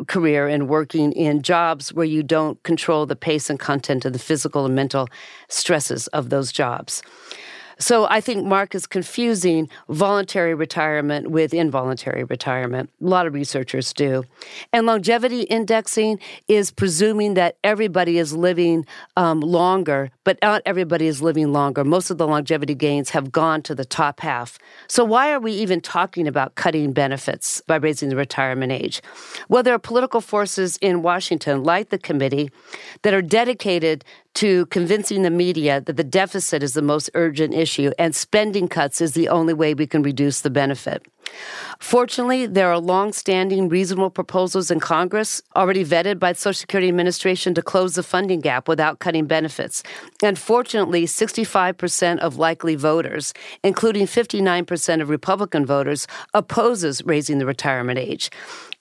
career 0.08 0.48
in 0.48 0.68
working 0.68 1.12
in 1.12 1.42
jobs 1.42 1.94
where 1.94 2.06
you 2.06 2.24
don't 2.24 2.62
control 2.64 3.06
the 3.06 3.18
pace 3.18 3.50
and 3.50 3.60
content 3.60 4.06
of 4.06 4.14
the 4.14 4.20
physical 4.20 4.66
and 4.66 4.76
mental 4.76 5.10
stresses 5.50 6.08
of 6.08 6.30
those 6.30 6.54
jobs. 6.54 7.02
So 7.80 8.08
I 8.10 8.22
think 8.22 8.46
Mark 8.46 8.74
is 8.74 8.88
confusing 8.88 9.70
voluntary 9.90 10.54
retirement 10.54 11.30
with 11.32 11.54
involuntary 11.54 12.24
retirement. 12.24 12.90
A 13.02 13.06
lot 13.06 13.28
of 13.28 13.34
researchers 13.34 13.94
do. 13.94 14.24
And 14.72 14.86
longevity 14.86 15.42
indexing 15.42 16.20
is 16.48 16.72
presuming 16.72 17.34
that 17.34 17.58
everybody 17.64 18.18
is 18.18 18.34
living 18.34 18.86
um, 19.18 19.42
longer, 19.42 20.12
but 20.24 20.38
not 20.42 20.62
everybody 20.66 21.08
is 21.08 21.22
living 21.22 21.52
longer. 21.52 21.84
Most 21.84 22.10
of 22.10 22.18
the 22.18 22.28
longevity 22.28 22.76
gains 22.76 23.10
have 23.12 23.32
gone 23.32 23.62
to 23.64 23.76
the 23.76 23.86
top 23.86 24.20
half. 24.22 24.58
So 24.88 25.04
why 25.04 25.32
are 25.32 25.40
we 25.40 25.52
even 25.54 25.82
talking 25.82 26.28
about 26.28 26.56
cutting 26.56 26.94
benefits 26.94 27.62
by 27.62 27.76
raising 27.76 28.10
the 28.10 28.16
retirement 28.16 28.72
age? 28.72 29.02
Well, 29.50 29.64
there 29.64 29.76
are 29.76 29.80
political 29.80 30.22
forces 30.22 30.78
in 30.78 31.02
Washington, 31.02 31.64
like 31.64 31.90
the 31.90 31.98
committee, 31.98 32.52
that 33.02 33.14
are 33.14 33.22
dedicated 33.22 34.04
to 34.36 34.66
convincing 34.68 35.24
the 35.24 35.30
media 35.30 35.82
that 35.82 35.98
the 35.98 36.04
deficit 36.04 36.62
is 36.62 36.74
the 36.74 36.82
most 36.82 37.10
urgent 37.14 37.54
issue 37.54 37.92
and 37.98 38.16
spending 38.16 38.68
cuts 38.68 39.02
is 39.02 39.14
the 39.14 39.30
only 39.30 39.54
way 39.54 39.74
we 39.74 39.88
can 39.88 40.04
reduce 40.04 40.42
the 40.42 40.50
benefit. 40.50 41.06
Fortunately, 41.80 42.46
there 42.46 42.70
are 42.70 42.80
long-standing 42.80 43.68
reasonable 43.68 44.10
proposals 44.10 44.70
in 44.70 44.80
Congress 44.80 45.42
already 45.56 45.84
vetted 45.84 46.20
by 46.20 46.34
the 46.34 46.40
Social 46.40 46.60
Security 46.60 46.88
Administration 46.88 47.54
to 47.56 47.62
close 47.62 47.96
the 47.96 48.04
funding 48.04 48.42
gap 48.42 48.68
without 48.68 49.00
cutting 49.00 49.26
benefits. 49.26 49.84
And 50.22 50.38
fortunately, 50.38 51.06
65% 51.06 52.20
of 52.20 52.38
likely 52.38 52.76
voters, 52.76 53.34
including 53.64 54.06
59% 54.06 55.02
of 55.02 55.10
Republican 55.10 55.66
voters, 55.66 56.08
opposes 56.34 57.04
raising 57.06 57.40
the 57.40 57.46
retirement 57.46 58.00
age. 58.00 58.30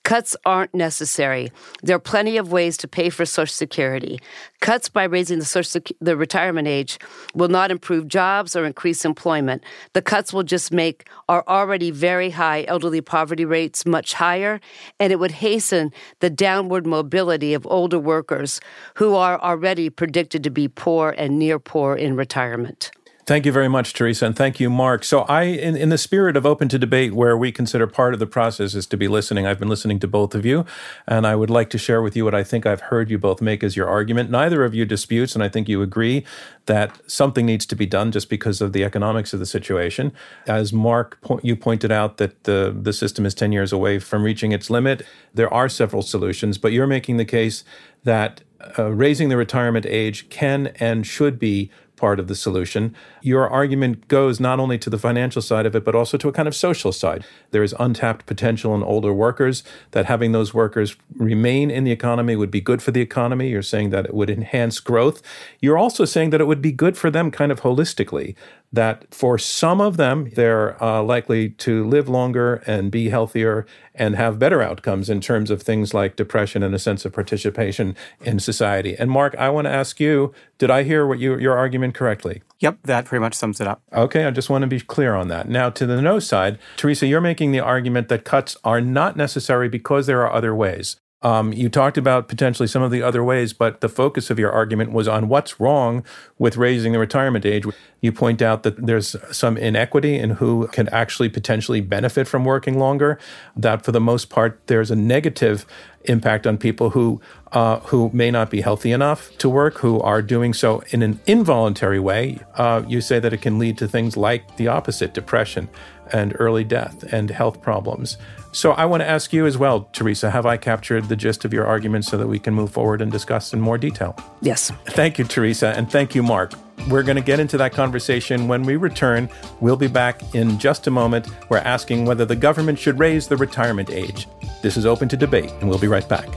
Cuts 0.04 0.36
aren't 0.44 0.74
necessary. 0.74 1.50
There 1.82 1.96
are 1.96 1.98
plenty 1.98 2.36
of 2.36 2.52
ways 2.52 2.76
to 2.76 2.88
pay 2.88 3.08
for 3.08 3.24
Social 3.24 3.50
Security. 3.52 4.20
Cuts 4.60 4.90
by 4.90 5.04
raising 5.04 5.38
the, 5.38 5.46
social, 5.46 5.80
the 5.98 6.14
retirement 6.14 6.68
age 6.68 6.98
will 7.34 7.48
not 7.48 7.70
improve 7.70 8.06
jobs 8.06 8.54
or 8.54 8.66
increase 8.66 9.06
employment. 9.06 9.64
The 9.94 10.02
cuts 10.02 10.30
will 10.30 10.42
just 10.42 10.70
make 10.70 11.08
our 11.30 11.42
already 11.48 11.90
very 11.90 12.28
high 12.28 12.66
elderly 12.68 13.00
poverty 13.00 13.46
rates 13.46 13.86
much 13.86 14.12
higher, 14.12 14.60
and 15.00 15.10
it 15.10 15.18
would 15.18 15.30
hasten 15.30 15.90
the 16.20 16.30
downward 16.30 16.86
mobility 16.86 17.54
of 17.54 17.66
older 17.66 17.98
workers 17.98 18.60
who 18.96 19.14
are 19.14 19.40
already 19.40 19.88
predicted 19.88 20.44
to 20.44 20.50
be 20.50 20.68
poor 20.68 21.14
and 21.16 21.38
near 21.38 21.58
poor 21.58 21.96
in 21.96 22.14
retirement. 22.14 22.90
Thank 23.26 23.46
you 23.46 23.52
very 23.52 23.68
much, 23.68 23.94
Teresa, 23.94 24.26
and 24.26 24.36
thank 24.36 24.60
you, 24.60 24.68
Mark. 24.68 25.02
So, 25.02 25.20
I, 25.20 25.44
in, 25.44 25.78
in 25.78 25.88
the 25.88 25.96
spirit 25.96 26.36
of 26.36 26.44
open 26.44 26.68
to 26.68 26.78
debate, 26.78 27.14
where 27.14 27.38
we 27.38 27.52
consider 27.52 27.86
part 27.86 28.12
of 28.12 28.20
the 28.20 28.26
process 28.26 28.74
is 28.74 28.86
to 28.88 28.98
be 28.98 29.08
listening, 29.08 29.46
I've 29.46 29.58
been 29.58 29.70
listening 29.70 29.98
to 30.00 30.06
both 30.06 30.34
of 30.34 30.44
you, 30.44 30.66
and 31.06 31.26
I 31.26 31.34
would 31.34 31.48
like 31.48 31.70
to 31.70 31.78
share 31.78 32.02
with 32.02 32.16
you 32.16 32.26
what 32.26 32.34
I 32.34 32.44
think 32.44 32.66
I've 32.66 32.82
heard 32.82 33.08
you 33.08 33.16
both 33.16 33.40
make 33.40 33.64
as 33.64 33.76
your 33.76 33.88
argument. 33.88 34.28
Neither 34.28 34.62
of 34.62 34.74
you 34.74 34.84
disputes, 34.84 35.34
and 35.34 35.42
I 35.42 35.48
think 35.48 35.70
you 35.70 35.80
agree 35.80 36.22
that 36.66 37.00
something 37.10 37.46
needs 37.46 37.64
to 37.64 37.74
be 37.74 37.86
done 37.86 38.12
just 38.12 38.28
because 38.28 38.60
of 38.60 38.74
the 38.74 38.84
economics 38.84 39.32
of 39.32 39.40
the 39.40 39.46
situation. 39.46 40.12
As 40.46 40.74
Mark, 40.74 41.18
you 41.42 41.56
pointed 41.56 41.90
out 41.90 42.18
that 42.18 42.44
the 42.44 42.76
the 42.78 42.92
system 42.92 43.24
is 43.24 43.32
ten 43.32 43.52
years 43.52 43.72
away 43.72 44.00
from 44.00 44.22
reaching 44.22 44.52
its 44.52 44.68
limit. 44.68 45.02
There 45.32 45.52
are 45.52 45.70
several 45.70 46.02
solutions, 46.02 46.58
but 46.58 46.72
you're 46.72 46.86
making 46.86 47.16
the 47.16 47.24
case 47.24 47.64
that 48.02 48.42
uh, 48.78 48.92
raising 48.92 49.28
the 49.28 49.36
retirement 49.36 49.86
age 49.86 50.28
can 50.28 50.68
and 50.78 51.06
should 51.06 51.38
be 51.38 51.70
part 52.04 52.20
of 52.20 52.28
the 52.28 52.34
solution. 52.34 52.94
Your 53.22 53.48
argument 53.48 54.08
goes 54.08 54.38
not 54.38 54.60
only 54.60 54.78
to 54.84 54.90
the 54.90 54.98
financial 54.98 55.40
side 55.40 55.64
of 55.64 55.74
it, 55.74 55.84
but 55.86 55.94
also 55.94 56.18
to 56.18 56.28
a 56.28 56.32
kind 56.32 56.46
of 56.46 56.54
social 56.54 56.92
side. 56.92 57.24
There 57.50 57.62
is 57.62 57.74
untapped 57.86 58.26
potential 58.26 58.74
in 58.74 58.82
older 58.82 59.14
workers, 59.26 59.64
that 59.92 60.04
having 60.04 60.32
those 60.32 60.52
workers 60.52 60.96
remain 61.16 61.70
in 61.70 61.84
the 61.84 61.92
economy 61.92 62.36
would 62.36 62.50
be 62.50 62.60
good 62.60 62.82
for 62.82 62.90
the 62.90 63.00
economy. 63.00 63.48
You're 63.48 63.70
saying 63.74 63.88
that 63.94 64.04
it 64.04 64.14
would 64.18 64.28
enhance 64.28 64.80
growth. 64.80 65.22
You're 65.62 65.78
also 65.78 66.04
saying 66.04 66.28
that 66.30 66.42
it 66.42 66.48
would 66.50 66.60
be 66.60 66.72
good 66.72 66.96
for 66.98 67.10
them 67.10 67.30
kind 67.30 67.50
of 67.50 67.62
holistically, 67.62 68.34
that 68.70 68.98
for 69.14 69.38
some 69.38 69.80
of 69.80 69.96
them, 69.96 70.30
they're 70.34 70.70
uh, 70.82 71.02
likely 71.02 71.50
to 71.66 71.88
live 71.88 72.06
longer 72.08 72.62
and 72.66 72.90
be 72.90 73.08
healthier 73.08 73.64
and 73.94 74.16
have 74.16 74.38
better 74.38 74.60
outcomes 74.60 75.08
in 75.08 75.20
terms 75.20 75.50
of 75.50 75.62
things 75.62 75.94
like 75.94 76.16
depression 76.16 76.62
and 76.64 76.74
a 76.74 76.78
sense 76.78 77.04
of 77.06 77.12
participation 77.12 77.94
in 78.20 78.40
society. 78.40 78.96
And 78.98 79.10
Mark, 79.10 79.36
I 79.36 79.48
want 79.50 79.66
to 79.66 79.70
ask 79.70 80.00
you, 80.00 80.34
did 80.58 80.70
I 80.70 80.82
hear 80.82 81.06
what 81.06 81.20
you, 81.20 81.38
your 81.38 81.56
argument 81.56 81.93
correctly? 81.94 82.42
Yep, 82.60 82.78
that 82.84 83.04
pretty 83.04 83.20
much 83.20 83.34
sums 83.34 83.60
it 83.60 83.66
up. 83.66 83.82
Okay, 83.92 84.24
I 84.24 84.30
just 84.30 84.50
want 84.50 84.62
to 84.62 84.68
be 84.68 84.80
clear 84.80 85.14
on 85.14 85.28
that. 85.28 85.48
Now, 85.48 85.70
to 85.70 85.86
the 85.86 86.00
no 86.00 86.18
side, 86.18 86.58
Teresa, 86.76 87.06
you're 87.06 87.20
making 87.20 87.52
the 87.52 87.60
argument 87.60 88.08
that 88.08 88.24
cuts 88.24 88.56
are 88.64 88.80
not 88.80 89.16
necessary 89.16 89.68
because 89.68 90.06
there 90.06 90.22
are 90.22 90.32
other 90.32 90.54
ways. 90.54 90.96
Um, 91.24 91.54
you 91.54 91.70
talked 91.70 91.96
about 91.96 92.28
potentially 92.28 92.68
some 92.68 92.82
of 92.82 92.90
the 92.90 93.02
other 93.02 93.24
ways, 93.24 93.54
but 93.54 93.80
the 93.80 93.88
focus 93.88 94.28
of 94.28 94.38
your 94.38 94.52
argument 94.52 94.92
was 94.92 95.08
on 95.08 95.28
what's 95.28 95.58
wrong 95.58 96.04
with 96.38 96.58
raising 96.58 96.92
the 96.92 96.98
retirement 96.98 97.46
age. 97.46 97.64
You 98.02 98.12
point 98.12 98.42
out 98.42 98.62
that 98.64 98.86
there's 98.86 99.16
some 99.32 99.56
inequity 99.56 100.18
in 100.18 100.30
who 100.30 100.68
can 100.68 100.86
actually 100.90 101.30
potentially 101.30 101.80
benefit 101.80 102.28
from 102.28 102.44
working 102.44 102.78
longer. 102.78 103.18
That 103.56 103.82
for 103.86 103.90
the 103.90 104.00
most 104.00 104.28
part, 104.28 104.60
there's 104.66 104.90
a 104.90 104.96
negative 104.96 105.64
impact 106.04 106.46
on 106.46 106.58
people 106.58 106.90
who 106.90 107.22
uh, 107.52 107.80
who 107.80 108.10
may 108.12 108.30
not 108.30 108.50
be 108.50 108.60
healthy 108.60 108.92
enough 108.92 109.34
to 109.38 109.48
work, 109.48 109.78
who 109.78 110.00
are 110.00 110.20
doing 110.20 110.52
so 110.52 110.82
in 110.90 111.00
an 111.02 111.18
involuntary 111.26 112.00
way. 112.00 112.40
Uh, 112.56 112.82
you 112.86 113.00
say 113.00 113.18
that 113.18 113.32
it 113.32 113.40
can 113.40 113.58
lead 113.58 113.78
to 113.78 113.88
things 113.88 114.14
like 114.14 114.58
the 114.58 114.68
opposite, 114.68 115.14
depression 115.14 115.70
and 116.12 116.36
early 116.38 116.64
death 116.64 117.02
and 117.12 117.30
health 117.30 117.62
problems. 117.62 118.18
So 118.54 118.70
I 118.70 118.84
want 118.84 119.00
to 119.00 119.08
ask 119.08 119.32
you 119.32 119.46
as 119.46 119.58
well, 119.58 119.88
Teresa, 119.92 120.30
have 120.30 120.46
I 120.46 120.56
captured 120.56 121.08
the 121.08 121.16
gist 121.16 121.44
of 121.44 121.52
your 121.52 121.66
argument 121.66 122.04
so 122.04 122.16
that 122.16 122.28
we 122.28 122.38
can 122.38 122.54
move 122.54 122.70
forward 122.70 123.02
and 123.02 123.10
discuss 123.10 123.52
in 123.52 123.60
more 123.60 123.76
detail? 123.76 124.16
Yes. 124.42 124.70
Thank 124.86 125.18
you, 125.18 125.24
Teresa, 125.24 125.70
and 125.76 125.90
thank 125.90 126.14
you, 126.14 126.22
Mark. 126.22 126.52
We're 126.88 127.02
going 127.02 127.16
to 127.16 127.22
get 127.22 127.40
into 127.40 127.56
that 127.58 127.72
conversation 127.72 128.46
when 128.46 128.62
we 128.62 128.76
return. 128.76 129.28
We'll 129.60 129.76
be 129.76 129.88
back 129.88 130.36
in 130.36 130.56
just 130.60 130.86
a 130.86 130.92
moment. 130.92 131.26
We're 131.48 131.58
asking 131.58 132.04
whether 132.04 132.24
the 132.24 132.36
government 132.36 132.78
should 132.78 133.00
raise 133.00 133.26
the 133.26 133.36
retirement 133.36 133.90
age. 133.90 134.28
This 134.62 134.76
is 134.76 134.86
open 134.86 135.08
to 135.08 135.16
debate, 135.16 135.50
and 135.60 135.68
we'll 135.68 135.80
be 135.80 135.88
right 135.88 136.08
back. 136.08 136.28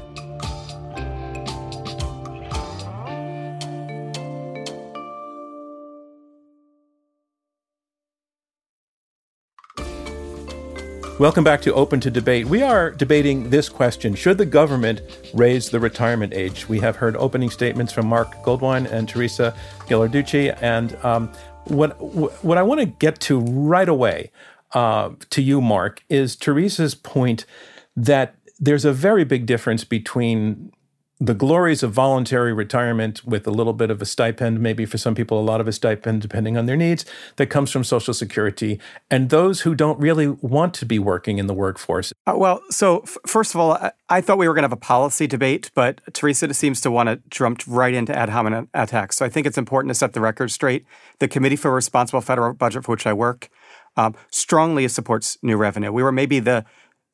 Welcome 11.20 11.44
back 11.44 11.62
to 11.64 11.74
Open 11.74 12.00
to 12.02 12.12
Debate. 12.12 12.46
We 12.46 12.62
are 12.62 12.92
debating 12.92 13.50
this 13.50 13.70
question 13.70 14.14
Should 14.14 14.38
the 14.38 14.46
government 14.46 15.02
raise 15.34 15.72
the 15.72 15.80
retirement 15.80 16.32
age? 16.32 16.70
We 16.70 16.80
have 16.82 16.96
heard 16.96 17.18
opening 17.18 17.50
statements 17.50 17.92
from 17.92 18.06
Marc 18.06 18.36
Goldwein 18.44 18.86
and 18.92 19.10
Teresa 19.10 19.56
Ghilarducci. 19.88 20.56
And 20.62 20.96
um, 21.04 21.32
what, 21.64 22.00
what 22.44 22.60
I 22.60 22.62
want 22.62 22.82
to 22.82 22.86
get 22.86 23.20
to 23.22 23.40
right 23.40 23.90
away 23.90 24.30
uh, 24.76 25.10
to 25.32 25.42
you, 25.42 25.60
Mark, 25.60 26.04
is 26.08 26.36
Teresa's 26.36 26.94
point 26.94 27.48
that 27.96 28.36
there's 28.60 28.86
a 28.86 28.94
very 28.94 29.24
big 29.24 29.48
difference 29.48 29.84
between 29.84 30.72
the 31.20 31.34
glories 31.34 31.82
of 31.82 31.92
voluntary 31.92 32.54
retirement 32.54 33.26
with 33.26 33.48
a 33.48 33.52
little 33.52 33.74
bit 33.74 33.90
of 33.90 34.02
a 34.02 34.06
stipend, 34.06 34.60
maybe 34.60 34.86
for 34.86 35.00
some 35.00 35.16
people, 35.16 35.40
a 35.40 35.42
lot 35.42 35.60
of 35.60 35.68
a 35.68 35.72
stipend, 35.72 36.22
depending 36.22 36.58
on 36.58 36.68
their 36.68 36.76
needs, 36.76 37.06
that 37.38 37.48
comes 37.48 37.72
from 37.72 37.84
Social 37.84 38.14
Security, 38.14 38.80
and 39.10 39.30
those 39.30 39.62
who 39.62 39.74
don't 39.74 40.00
really 40.00 40.28
want 40.28 40.76
to 40.76 40.86
be 40.86 41.00
working 41.00 41.40
in 41.40 41.48
the 41.48 41.56
workforce? 41.56 42.14
Uh, 42.28 42.34
well, 42.38 42.62
so 42.70 43.00
f- 43.00 43.18
first 43.26 43.56
of 43.56 43.60
all, 43.60 43.72
I-, 43.74 43.92
I 44.10 44.22
thought 44.22 44.38
we 44.38 44.48
were 44.48 44.54
going 44.54 44.62
to 44.62 44.68
have 44.68 44.74
a 44.74 44.78
policy 44.78 45.26
debate, 45.26 45.72
but 45.74 46.02
Teresa 46.14 46.54
seems 46.54 46.82
to 46.82 46.92
want 46.92 47.10
to 47.10 47.20
jump 47.30 47.64
right 47.66 47.94
into 47.96 48.16
ad 48.16 48.30
hominem 48.30 48.70
attacks. 48.76 49.18
So 49.18 49.26
I 49.26 49.30
think 49.30 49.48
it's 49.48 49.58
important 49.58 49.90
to 49.90 49.96
set 49.96 50.14
the 50.14 50.22
record 50.22 50.52
straight. 50.52 50.86
The 51.18 51.28
Committee 51.28 51.56
for 51.56 51.74
Responsible 51.74 52.22
Federal 52.22 52.54
Budget, 52.54 52.86
for 52.86 52.92
which 52.92 53.08
I 53.08 53.14
work, 53.14 53.50
um, 53.96 54.14
strongly 54.30 54.88
supports 54.88 55.40
new 55.42 55.58
revenue. 55.58 55.92
We 55.92 56.04
were 56.04 56.12
maybe 56.12 56.40
the 56.40 56.64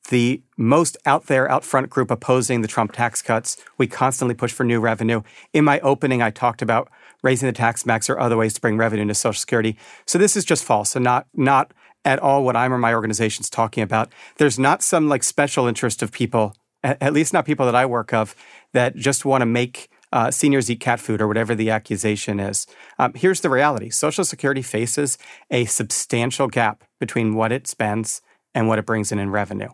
the 0.10 0.42
most 0.58 0.98
out 1.06 1.28
there, 1.28 1.50
out 1.50 1.64
front 1.64 1.90
group 1.90 2.12
opposing 2.12 2.62
the 2.62 2.68
Trump 2.68 2.92
tax 2.92 3.22
cuts. 3.22 3.58
We 3.78 3.88
constantly 3.88 4.36
push 4.36 4.52
for 4.52 4.64
new 4.64 4.80
revenue. 4.80 5.22
In 5.54 5.64
my 5.64 5.80
opening, 5.80 6.22
I 6.22 6.30
talked 6.30 6.62
about 6.62 6.90
raising 7.22 7.48
the 7.48 7.54
tax 7.54 7.86
max 7.86 8.10
or 8.10 8.20
other 8.20 8.38
ways 8.38 8.54
to 8.54 8.62
bring 8.62 8.78
revenue 8.78 9.04
into 9.04 9.16
Social 9.16 9.40
Security. 9.40 9.78
So 10.06 10.18
this 10.18 10.36
is 10.36 10.46
just 10.46 10.64
false 10.64 10.96
and 10.96 11.04
not 11.04 11.28
not 11.34 11.74
at 12.06 12.20
all 12.20 12.44
what 12.44 12.58
I'm 12.58 12.74
or 12.74 12.78
my 12.78 12.94
organization's 12.94 13.50
talking 13.50 13.82
about. 13.82 14.12
There's 14.38 14.60
not 14.60 14.84
some 14.84 15.08
like 15.08 15.24
special 15.24 15.68
interest 15.68 16.04
of 16.04 16.12
people, 16.12 16.54
at 16.84 17.14
least 17.14 17.32
not 17.32 17.46
people 17.46 17.66
that 17.66 17.76
I 17.76 17.86
work 17.86 18.14
of, 18.14 18.36
that 18.74 18.98
just 18.98 19.24
want 19.24 19.42
to 19.42 19.46
make 19.46 19.90
uh, 20.12 20.30
seniors 20.30 20.70
eat 20.70 20.82
cat 20.82 21.00
food 21.00 21.22
or 21.22 21.28
whatever 21.28 21.56
the 21.56 21.70
accusation 21.70 22.42
is. 22.42 22.68
Um, 23.00 23.14
here's 23.16 23.40
the 23.40 23.50
reality 23.50 23.90
Social 23.90 24.26
Security 24.26 24.62
faces 24.62 25.18
a 25.50 25.64
substantial 25.66 26.48
gap 26.48 26.84
between 27.00 27.36
what 27.36 27.54
it 27.54 27.68
spends 27.68 28.22
and 28.54 28.68
what 28.68 28.80
it 28.80 28.86
brings 28.86 29.12
in 29.12 29.18
in 29.18 29.32
revenue 29.32 29.70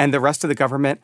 and 0.00 0.14
the 0.14 0.20
rest 0.20 0.42
of 0.44 0.48
the 0.48 0.54
government 0.54 0.98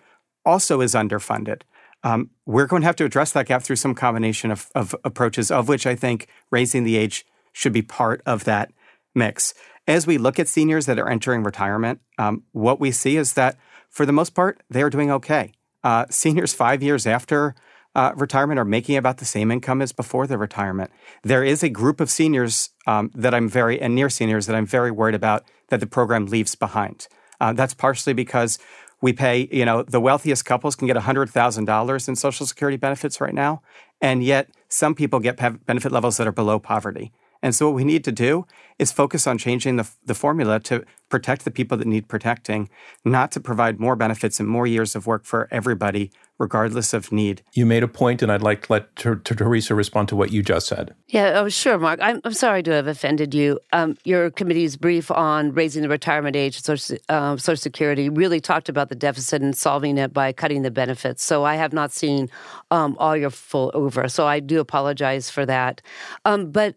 also 0.47 0.81
is 0.81 0.95
underfunded. 0.95 1.61
Um, 2.03 2.31
we're 2.47 2.67
going 2.67 2.81
to 2.81 2.87
have 2.87 2.97
to 2.97 3.05
address 3.05 3.31
that 3.33 3.45
gap 3.45 3.63
through 3.63 3.77
some 3.77 3.95
combination 3.95 4.51
of, 4.51 4.71
of 4.75 4.97
approaches, 5.05 5.51
of 5.51 5.69
which 5.69 5.87
I 5.87 5.95
think 5.95 6.29
raising 6.51 6.85
the 6.85 6.97
age 6.97 7.27
should 7.53 7.75
be 7.75 7.83
part 7.83 8.23
of 8.25 8.45
that 8.45 8.73
mix. 9.15 9.53
As 9.87 10.07
we 10.07 10.17
look 10.17 10.39
at 10.39 10.49
seniors 10.49 10.87
that 10.87 10.99
are 10.99 11.11
entering 11.11 11.43
retirement, 11.43 12.01
um, 12.17 12.45
what 12.53 12.81
we 12.81 12.91
see 12.91 13.19
is 13.19 13.35
that 13.35 13.59
for 13.91 14.07
the 14.07 14.13
most 14.13 14.31
part, 14.31 14.63
they 14.71 14.81
are 14.81 14.89
doing 14.89 15.11
okay. 15.11 15.53
Uh, 15.85 16.07
seniors 16.11 16.55
five 16.55 16.83
years 16.83 17.07
after 17.07 17.55
uh, 17.95 18.13
retirement 18.17 18.59
are 18.59 18.65
making 18.65 18.97
about 18.97 19.19
the 19.19 19.27
same 19.27 19.51
income 19.51 19.83
as 19.83 19.93
before 19.93 20.27
their 20.27 20.39
retirement. 20.39 20.91
There 21.23 21.45
is 21.45 21.63
a 21.63 21.69
group 21.69 22.01
of 22.01 22.09
seniors 22.09 22.71
um, 22.87 23.11
that 23.15 23.35
I'm 23.35 23.49
very, 23.49 23.79
and 23.79 23.95
near 23.95 24.09
seniors 24.09 24.47
that 24.47 24.57
I'm 24.57 24.67
very 24.67 24.91
worried 24.91 25.15
about 25.15 25.45
that 25.69 25.81
the 25.81 25.87
program 25.87 26.25
leaves 26.27 26.55
behind. 26.55 27.09
Uh, 27.41 27.53
that's 27.53 27.75
partially 27.75 28.13
because 28.13 28.59
we 29.03 29.13
pay, 29.13 29.49
you 29.53 29.65
know, 29.65 29.83
the 29.83 30.01
wealthiest 30.01 30.45
couples 30.45 30.75
can 30.75 30.87
get 30.87 30.97
$100,000 30.97 32.09
in 32.09 32.17
Social 32.17 32.47
Security 32.47 32.77
benefits 32.77 33.21
right 33.21 33.35
now. 33.35 33.63
And 34.01 34.23
yet, 34.23 34.51
some 34.69 34.95
people 34.95 35.21
get 35.21 35.37
benefit 35.67 35.93
levels 35.93 36.17
that 36.17 36.27
are 36.27 36.33
below 36.33 36.59
poverty. 36.59 37.13
And 37.43 37.55
so, 37.55 37.67
what 37.67 37.75
we 37.75 37.85
need 37.85 38.05
to 38.05 38.13
do 38.13 38.47
is 38.79 38.93
focus 38.93 39.27
on 39.27 39.39
changing 39.39 39.77
the, 39.77 39.89
the 40.05 40.15
formula 40.15 40.61
to 40.61 40.85
protect 41.09 41.45
the 41.45 41.51
people 41.51 41.77
that 41.79 41.87
need 41.87 42.09
protecting, 42.09 42.69
not 43.05 43.31
to 43.33 43.41
provide 43.41 43.79
more 43.79 43.97
benefits 43.97 44.41
and 44.41 44.49
more 44.49 44.67
years 44.67 44.97
of 44.97 45.07
work 45.07 45.25
for 45.25 45.49
everybody 45.51 46.11
regardless 46.39 46.93
of 46.93 47.13
need. 47.13 47.43
You 47.53 47.67
made 47.67 47.83
a 47.83 47.89
point, 47.89 48.23
and 48.23 48.31
I'd 48.31 48.43
like 48.43 48.67
to 48.67 48.73
let 48.73 48.97
Ter- 48.97 49.17
Ter- 49.17 49.35
Teresa 49.35 49.75
respond 49.75 50.09
to 50.09 50.17
what 50.17 50.33
you 50.33 50.43
just 50.43 50.67
said. 50.67 50.95
Yeah, 51.09 51.33
oh, 51.37 51.49
sure, 51.49 51.79
Mark. 51.79 51.99
I'm, 52.03 52.21
I'm 52.25 52.33
sorry 52.33 52.63
to 52.65 52.73
have 52.73 52.87
offended 52.87 53.35
you. 53.35 53.59
Um, 53.73 53.97
your 54.05 54.31
committee's 54.31 54.77
brief 54.77 55.11
on 55.11 55.53
raising 55.53 55.83
the 55.83 55.89
retirement 55.89 56.37
age 56.37 56.59
of 56.59 56.65
Social, 56.65 56.99
uh, 57.09 57.37
Social 57.37 57.57
Security 57.57 58.09
really 58.09 58.41
talked 58.41 58.69
about 58.69 58.89
the 58.89 58.95
deficit 58.95 59.43
and 59.43 59.57
solving 59.57 59.99
it 59.99 60.13
by 60.13 60.33
cutting 60.33 60.63
the 60.63 60.71
benefits. 60.71 61.23
So 61.25 61.45
I 61.45 61.57
have 61.57 61.73
not 61.73 61.93
seen 61.93 62.29
um, 62.71 62.97
all 62.99 63.17
your 63.17 63.31
full 63.31 63.71
over. 63.75 64.09
So 64.09 64.27
I 64.27 64.41
do 64.41 64.61
apologize 64.61 65.31
for 65.31 65.47
that. 65.47 65.81
Um, 66.25 66.51
but 66.51 66.75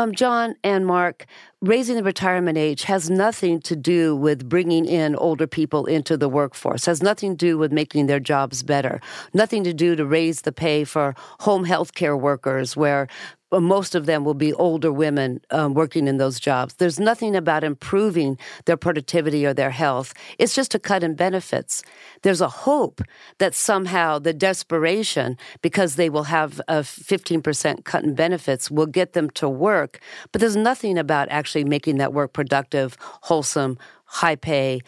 um, 0.00 0.14
John 0.14 0.54
and 0.64 0.86
Mark, 0.86 1.26
raising 1.60 1.96
the 1.96 2.02
retirement 2.02 2.56
age 2.56 2.84
has 2.84 3.10
nothing 3.10 3.60
to 3.60 3.76
do 3.76 4.16
with 4.16 4.48
bringing 4.48 4.86
in 4.86 5.14
older 5.14 5.46
people 5.46 5.84
into 5.84 6.16
the 6.16 6.28
workforce, 6.28 6.86
has 6.86 7.02
nothing 7.02 7.32
to 7.32 7.36
do 7.36 7.58
with 7.58 7.70
making 7.70 8.06
their 8.06 8.18
jobs 8.18 8.62
better, 8.62 8.98
nothing 9.34 9.62
to 9.64 9.74
do 9.74 9.94
to 9.96 10.06
raise 10.06 10.40
the 10.40 10.52
pay 10.52 10.84
for 10.84 11.14
home 11.40 11.64
health 11.64 11.92
care 11.92 12.16
workers 12.16 12.74
where 12.78 13.08
most 13.52 13.94
of 13.94 14.06
them 14.06 14.24
will 14.24 14.34
be 14.34 14.52
older 14.54 14.92
women 14.92 15.40
um, 15.50 15.74
working 15.74 16.06
in 16.06 16.18
those 16.18 16.38
jobs. 16.38 16.74
There's 16.74 17.00
nothing 17.00 17.34
about 17.34 17.64
improving 17.64 18.38
their 18.66 18.76
productivity 18.76 19.44
or 19.44 19.52
their 19.52 19.70
health. 19.70 20.14
It's 20.38 20.54
just 20.54 20.74
a 20.74 20.78
cut 20.78 21.02
in 21.02 21.14
benefits. 21.14 21.82
There's 22.22 22.40
a 22.40 22.48
hope 22.48 23.00
that 23.38 23.54
somehow 23.54 24.18
the 24.20 24.32
desperation, 24.32 25.36
because 25.62 25.96
they 25.96 26.10
will 26.10 26.24
have 26.24 26.60
a 26.68 26.80
15% 26.80 27.84
cut 27.84 28.04
in 28.04 28.14
benefits, 28.14 28.70
will 28.70 28.86
get 28.86 29.14
them 29.14 29.30
to 29.30 29.48
work. 29.48 30.00
But 30.30 30.40
there's 30.40 30.56
nothing 30.56 30.98
about 30.98 31.28
actually 31.30 31.64
making 31.64 31.98
that 31.98 32.12
work 32.12 32.32
productive, 32.32 32.96
wholesome, 33.00 33.78
high 34.04 34.36
pay 34.36 34.80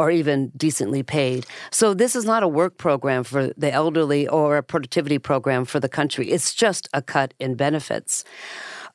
or 0.00 0.10
even 0.10 0.50
decently 0.56 1.02
paid. 1.02 1.44
So 1.70 1.92
this 1.92 2.16
is 2.16 2.24
not 2.24 2.42
a 2.42 2.48
work 2.48 2.78
program 2.78 3.22
for 3.22 3.52
the 3.58 3.70
elderly 3.70 4.26
or 4.26 4.56
a 4.56 4.62
productivity 4.62 5.18
program 5.18 5.66
for 5.66 5.78
the 5.78 5.90
country. 5.90 6.30
It's 6.30 6.54
just 6.54 6.88
a 6.94 7.02
cut 7.02 7.34
in 7.38 7.54
benefits. 7.54 8.24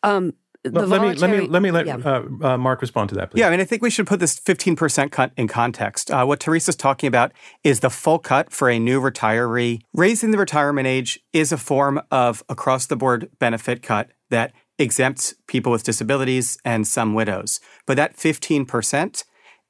Um, 0.01 0.33
let, 0.63 0.99
me 0.99 1.13
let 1.13 1.29
me 1.29 1.41
let 1.41 1.61
me 1.61 1.69
let 1.69 1.85
yeah. 1.85 1.97
uh, 1.97 2.23
uh, 2.41 2.57
Mark 2.57 2.81
respond 2.81 3.09
to 3.09 3.15
that, 3.15 3.29
please. 3.29 3.41
Yeah, 3.41 3.49
I 3.49 3.51
mean, 3.51 3.59
I 3.59 3.65
think 3.65 3.83
we 3.83 3.91
should 3.91 4.07
put 4.07 4.19
this 4.19 4.39
15% 4.39 5.11
cut 5.11 5.31
in 5.37 5.47
context. 5.47 6.09
Uh, 6.09 6.25
what 6.25 6.39
Teresa's 6.39 6.75
talking 6.75 7.07
about 7.07 7.33
is 7.63 7.81
the 7.81 7.91
full 7.91 8.17
cut 8.17 8.51
for 8.51 8.67
a 8.67 8.79
new 8.79 8.99
retiree. 8.99 9.81
Raising 9.93 10.31
the 10.31 10.39
retirement 10.39 10.87
age 10.87 11.19
is 11.33 11.51
a 11.51 11.57
form 11.57 12.01
of 12.09 12.43
across 12.49 12.87
the 12.87 12.95
board 12.95 13.29
benefit 13.37 13.83
cut 13.83 14.09
that 14.31 14.53
exempts 14.79 15.35
people 15.45 15.71
with 15.71 15.83
disabilities 15.83 16.57
and 16.65 16.87
some 16.87 17.13
widows. 17.13 17.59
But 17.85 17.95
that 17.97 18.17
15% 18.17 19.23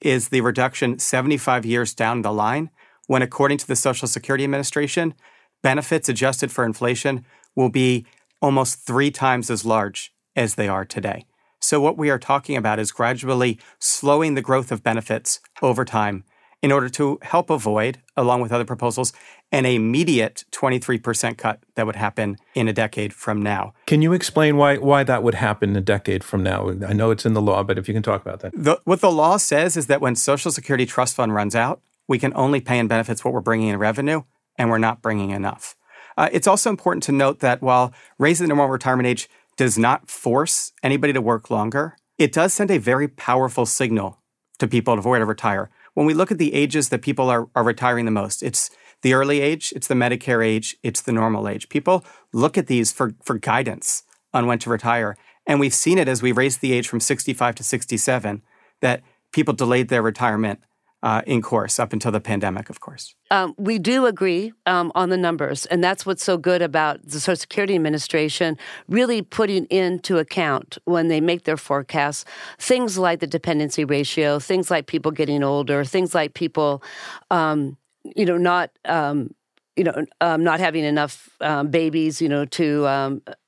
is 0.05 0.29
the 0.29 0.41
reduction 0.41 0.99
75 0.99 1.65
years 1.65 1.93
down 1.93 2.21
the 2.21 2.31
line, 2.31 2.69
when 3.07 3.23
according 3.23 3.57
to 3.57 3.67
the 3.67 3.75
Social 3.75 4.07
Security 4.07 4.43
Administration, 4.43 5.15
benefits 5.63 6.07
adjusted 6.07 6.51
for 6.51 6.63
inflation 6.63 7.25
will 7.55 7.69
be 7.69 8.05
almost 8.41 8.85
three 8.85 9.09
times 9.09 9.49
as 9.49 9.65
large 9.65 10.13
as 10.35 10.55
they 10.55 10.67
are 10.67 10.85
today. 10.85 11.25
So, 11.59 11.81
what 11.81 11.97
we 11.97 12.11
are 12.11 12.19
talking 12.19 12.55
about 12.55 12.77
is 12.77 12.91
gradually 12.91 13.59
slowing 13.79 14.35
the 14.35 14.41
growth 14.43 14.71
of 14.71 14.83
benefits 14.83 15.39
over 15.63 15.83
time 15.83 16.23
in 16.61 16.71
order 16.71 16.89
to 16.89 17.17
help 17.23 17.49
avoid, 17.49 17.99
along 18.15 18.41
with 18.41 18.51
other 18.51 18.65
proposals, 18.65 19.13
an 19.51 19.65
immediate 19.65 20.43
23% 20.51 21.37
cut 21.37 21.59
that 21.75 21.85
would 21.85 21.95
happen 21.95 22.37
in 22.53 22.67
a 22.67 22.73
decade 22.73 23.13
from 23.13 23.41
now. 23.41 23.73
Can 23.85 24.01
you 24.01 24.13
explain 24.13 24.57
why, 24.57 24.77
why 24.77 25.03
that 25.03 25.23
would 25.23 25.35
happen 25.35 25.75
a 25.75 25.81
decade 25.81 26.23
from 26.23 26.43
now? 26.43 26.69
I 26.85 26.93
know 26.93 27.11
it's 27.11 27.25
in 27.25 27.33
the 27.33 27.41
law, 27.41 27.63
but 27.63 27.77
if 27.77 27.87
you 27.87 27.93
can 27.93 28.03
talk 28.03 28.21
about 28.21 28.39
that. 28.41 28.51
The, 28.55 28.79
what 28.83 29.01
the 29.01 29.11
law 29.11 29.37
says 29.37 29.77
is 29.77 29.87
that 29.87 30.01
when 30.01 30.15
Social 30.15 30.51
Security 30.51 30.85
Trust 30.85 31.15
Fund 31.15 31.33
runs 31.33 31.55
out, 31.55 31.81
we 32.07 32.19
can 32.19 32.33
only 32.35 32.61
pay 32.61 32.77
in 32.77 32.87
benefits 32.87 33.23
what 33.23 33.33
we're 33.33 33.41
bringing 33.41 33.69
in 33.69 33.77
revenue, 33.77 34.23
and 34.57 34.69
we're 34.69 34.77
not 34.77 35.01
bringing 35.01 35.31
enough. 35.31 35.75
Uh, 36.17 36.29
it's 36.31 36.47
also 36.47 36.69
important 36.69 37.03
to 37.03 37.11
note 37.11 37.39
that 37.39 37.61
while 37.61 37.93
raising 38.17 38.45
the 38.45 38.49
normal 38.49 38.67
retirement 38.67 39.07
age 39.07 39.29
does 39.57 39.77
not 39.77 40.09
force 40.09 40.71
anybody 40.83 41.13
to 41.13 41.21
work 41.21 41.49
longer, 41.49 41.97
it 42.17 42.31
does 42.31 42.53
send 42.53 42.71
a 42.71 42.77
very 42.77 43.07
powerful 43.07 43.65
signal 43.65 44.21
to 44.59 44.67
people 44.67 44.95
to 44.95 44.99
avoid 44.99 45.19
to 45.19 45.25
retire 45.25 45.69
when 45.95 46.05
we 46.05 46.13
look 46.13 46.31
at 46.31 46.37
the 46.37 46.53
ages 46.53 46.89
that 46.89 47.01
people 47.01 47.29
are, 47.29 47.49
are 47.55 47.63
retiring 47.63 48.05
the 48.05 48.11
most, 48.11 48.43
it's 48.43 48.69
the 49.01 49.13
early 49.13 49.41
age, 49.41 49.73
it's 49.75 49.87
the 49.87 49.95
Medicare 49.95 50.45
age, 50.45 50.77
it's 50.83 51.01
the 51.01 51.11
normal 51.11 51.47
age. 51.47 51.69
People 51.69 52.03
look 52.33 52.57
at 52.57 52.67
these 52.67 52.91
for, 52.91 53.13
for 53.23 53.37
guidance 53.37 54.03
on 54.33 54.47
when 54.47 54.59
to 54.59 54.69
retire. 54.69 55.17
And 55.47 55.59
we've 55.59 55.73
seen 55.73 55.97
it 55.97 56.07
as 56.07 56.21
we 56.21 56.31
raised 56.31 56.61
the 56.61 56.73
age 56.73 56.87
from 56.87 56.99
65 56.99 57.55
to 57.55 57.63
67 57.63 58.41
that 58.81 59.03
people 59.31 59.53
delayed 59.53 59.89
their 59.89 60.01
retirement 60.01 60.59
uh, 61.05 61.21
in 61.27 61.39
course 61.39 61.77
up 61.77 61.93
until 61.93 62.11
the 62.11 62.19
pandemic, 62.19 62.67
of 62.67 62.79
course. 62.79 63.13
Um, 63.29 63.53
we 63.57 63.77
do 63.77 64.07
agree 64.07 64.53
um, 64.65 64.91
on 64.95 65.09
the 65.09 65.17
numbers, 65.17 65.67
and 65.67 65.83
that's 65.83 66.03
what's 66.03 66.23
so 66.23 66.35
good 66.35 66.63
about 66.63 66.99
the 67.05 67.19
Social 67.19 67.35
Security 67.35 67.75
Administration 67.75 68.57
really 68.87 69.21
putting 69.21 69.65
into 69.65 70.17
account 70.17 70.79
when 70.85 71.07
they 71.07 71.21
make 71.21 71.43
their 71.43 71.57
forecasts 71.57 72.25
things 72.57 72.97
like 72.97 73.19
the 73.19 73.27
dependency 73.27 73.85
ratio, 73.85 74.39
things 74.39 74.71
like 74.71 74.87
people 74.87 75.11
getting 75.11 75.43
older, 75.43 75.83
things 75.83 76.15
like 76.15 76.33
people, 76.33 76.81
um, 77.29 77.77
you 78.15 78.25
know, 78.25 78.37
not. 78.37 78.71
Um, 78.85 79.31
you 79.77 79.83
know, 79.83 80.05
um, 80.21 80.41
not 80.41 80.61
having 80.61 80.85
enough 80.85 81.29
um, 81.41 81.67
babies, 81.69 82.21
you 82.21 82.29
know, 82.29 82.45
to 82.45 82.87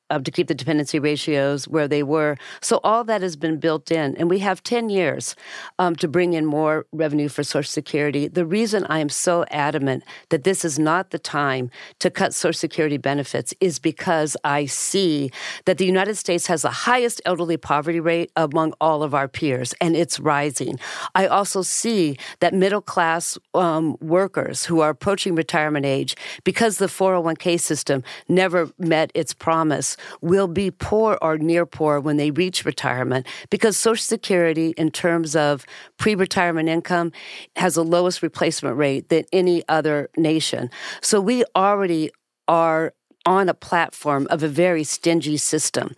uh, 0.10 0.20
to 0.20 0.32
keep 0.32 0.48
the 0.48 0.56
dependency 0.56 1.00
ratios 1.00 1.68
where 1.68 1.88
they 1.88 2.04
were. 2.04 2.38
So 2.62 2.80
all 2.84 3.04
that 3.06 3.22
has 3.22 3.36
been 3.36 3.58
built 3.58 3.92
in, 3.92 4.16
and 4.18 4.30
we 4.30 4.40
have 4.40 4.64
10 4.64 4.90
years 4.90 5.36
um, 5.80 5.96
to 5.98 6.08
bring 6.08 6.34
in 6.34 6.46
more 6.46 6.86
revenue 6.92 7.30
for 7.30 7.44
Social 7.44 7.70
Security. 7.70 8.28
The 8.28 8.46
reason 8.46 8.86
I 8.86 9.00
am 9.00 9.10
so 9.10 9.46
adamant 9.52 10.04
that 10.30 10.44
this 10.44 10.64
is 10.64 10.80
not 10.80 11.12
the 11.12 11.20
time 11.20 11.70
to 12.00 12.10
cut 12.10 12.34
Social 12.34 12.58
Security 12.58 12.98
benefits 12.98 13.54
is 13.60 13.80
because 13.80 14.38
I 14.44 14.66
see 14.66 15.32
that 15.66 15.78
the 15.78 15.86
United 15.86 16.16
States 16.16 16.48
has 16.48 16.62
the 16.62 16.70
highest 16.70 17.22
elderly 17.26 17.58
poverty 17.58 18.00
rate 18.00 18.32
among 18.36 18.74
all 18.80 19.04
of 19.04 19.14
our 19.14 19.28
peers, 19.28 19.74
and 19.82 19.96
it's 19.96 20.20
rising. 20.20 20.80
I 21.16 21.28
also 21.28 21.62
see 21.62 22.18
that 22.40 22.54
middle 22.54 22.82
class 22.82 23.38
um, 23.54 23.98
workers 24.02 24.66
who 24.66 24.80
are 24.80 24.90
approaching 24.90 25.36
retirement 25.36 25.86
age, 25.86 26.16
because 26.44 26.78
the 26.78 26.88
401k 26.88 27.60
system 27.60 28.04
never 28.28 28.70
met 28.78 29.12
its 29.14 29.34
promise, 29.34 29.97
will 30.22 30.48
be 30.48 30.72
poor 30.72 31.18
or 31.22 31.38
near 31.38 31.66
poor 31.66 32.00
when 32.00 32.18
they 32.18 32.32
reach 32.32 32.66
retirement 32.66 33.26
because 33.50 33.78
Social 33.78 34.04
Security, 34.04 34.74
in 34.78 34.92
terms 34.92 35.36
of 35.36 35.66
pre 35.98 36.16
retirement 36.16 36.70
income, 36.70 37.12
has 37.56 37.76
the 37.76 37.84
lowest 37.84 38.22
replacement 38.22 38.78
rate 38.78 39.10
than 39.10 39.26
any 39.32 39.64
other 39.70 40.10
nation. 40.18 40.70
So 41.02 41.20
we 41.22 41.44
already 41.56 42.12
are 42.48 42.94
on 43.26 43.50
a 43.50 43.54
platform 43.54 44.26
of 44.30 44.42
a 44.42 44.48
very 44.48 44.84
stingy 44.86 45.38
system. 45.38 45.94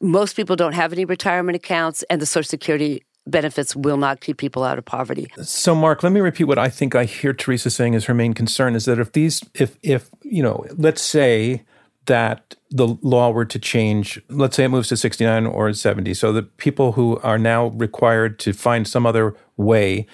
Most 0.00 0.34
people 0.34 0.56
don't 0.56 0.72
have 0.72 0.92
any 0.92 1.04
retirement 1.04 1.56
accounts, 1.56 2.02
and 2.08 2.22
the 2.22 2.26
Social 2.26 2.48
Security 2.48 3.02
benefits 3.26 3.76
will 3.76 3.98
not 3.98 4.20
keep 4.20 4.38
people 4.38 4.64
out 4.64 4.78
of 4.78 4.84
poverty. 4.84 5.28
So 5.42 5.74
Mark, 5.74 6.02
let 6.02 6.12
me 6.12 6.20
repeat 6.20 6.44
what 6.44 6.58
I 6.58 6.68
think 6.68 6.94
I 6.94 7.04
hear 7.04 7.32
Teresa 7.32 7.70
saying 7.70 7.94
is 7.94 8.06
her 8.06 8.14
main 8.14 8.32
concern 8.32 8.74
is 8.74 8.86
that 8.86 8.98
if 8.98 9.12
these 9.12 9.42
if 9.54 9.76
if 9.82 10.10
you 10.22 10.42
know, 10.42 10.64
let's 10.76 11.02
say 11.02 11.62
that 12.06 12.56
the 12.70 12.96
law 13.02 13.30
were 13.30 13.44
to 13.44 13.58
change, 13.58 14.20
let's 14.28 14.56
say 14.56 14.64
it 14.64 14.68
moves 14.68 14.88
to 14.88 14.96
69 14.96 15.46
or 15.46 15.72
70, 15.72 16.14
so 16.14 16.32
the 16.32 16.42
people 16.42 16.92
who 16.92 17.18
are 17.18 17.38
now 17.38 17.68
required 17.68 18.38
to 18.40 18.52
find 18.52 18.86
some 18.86 19.06
other 19.06 19.36
way 19.56 20.06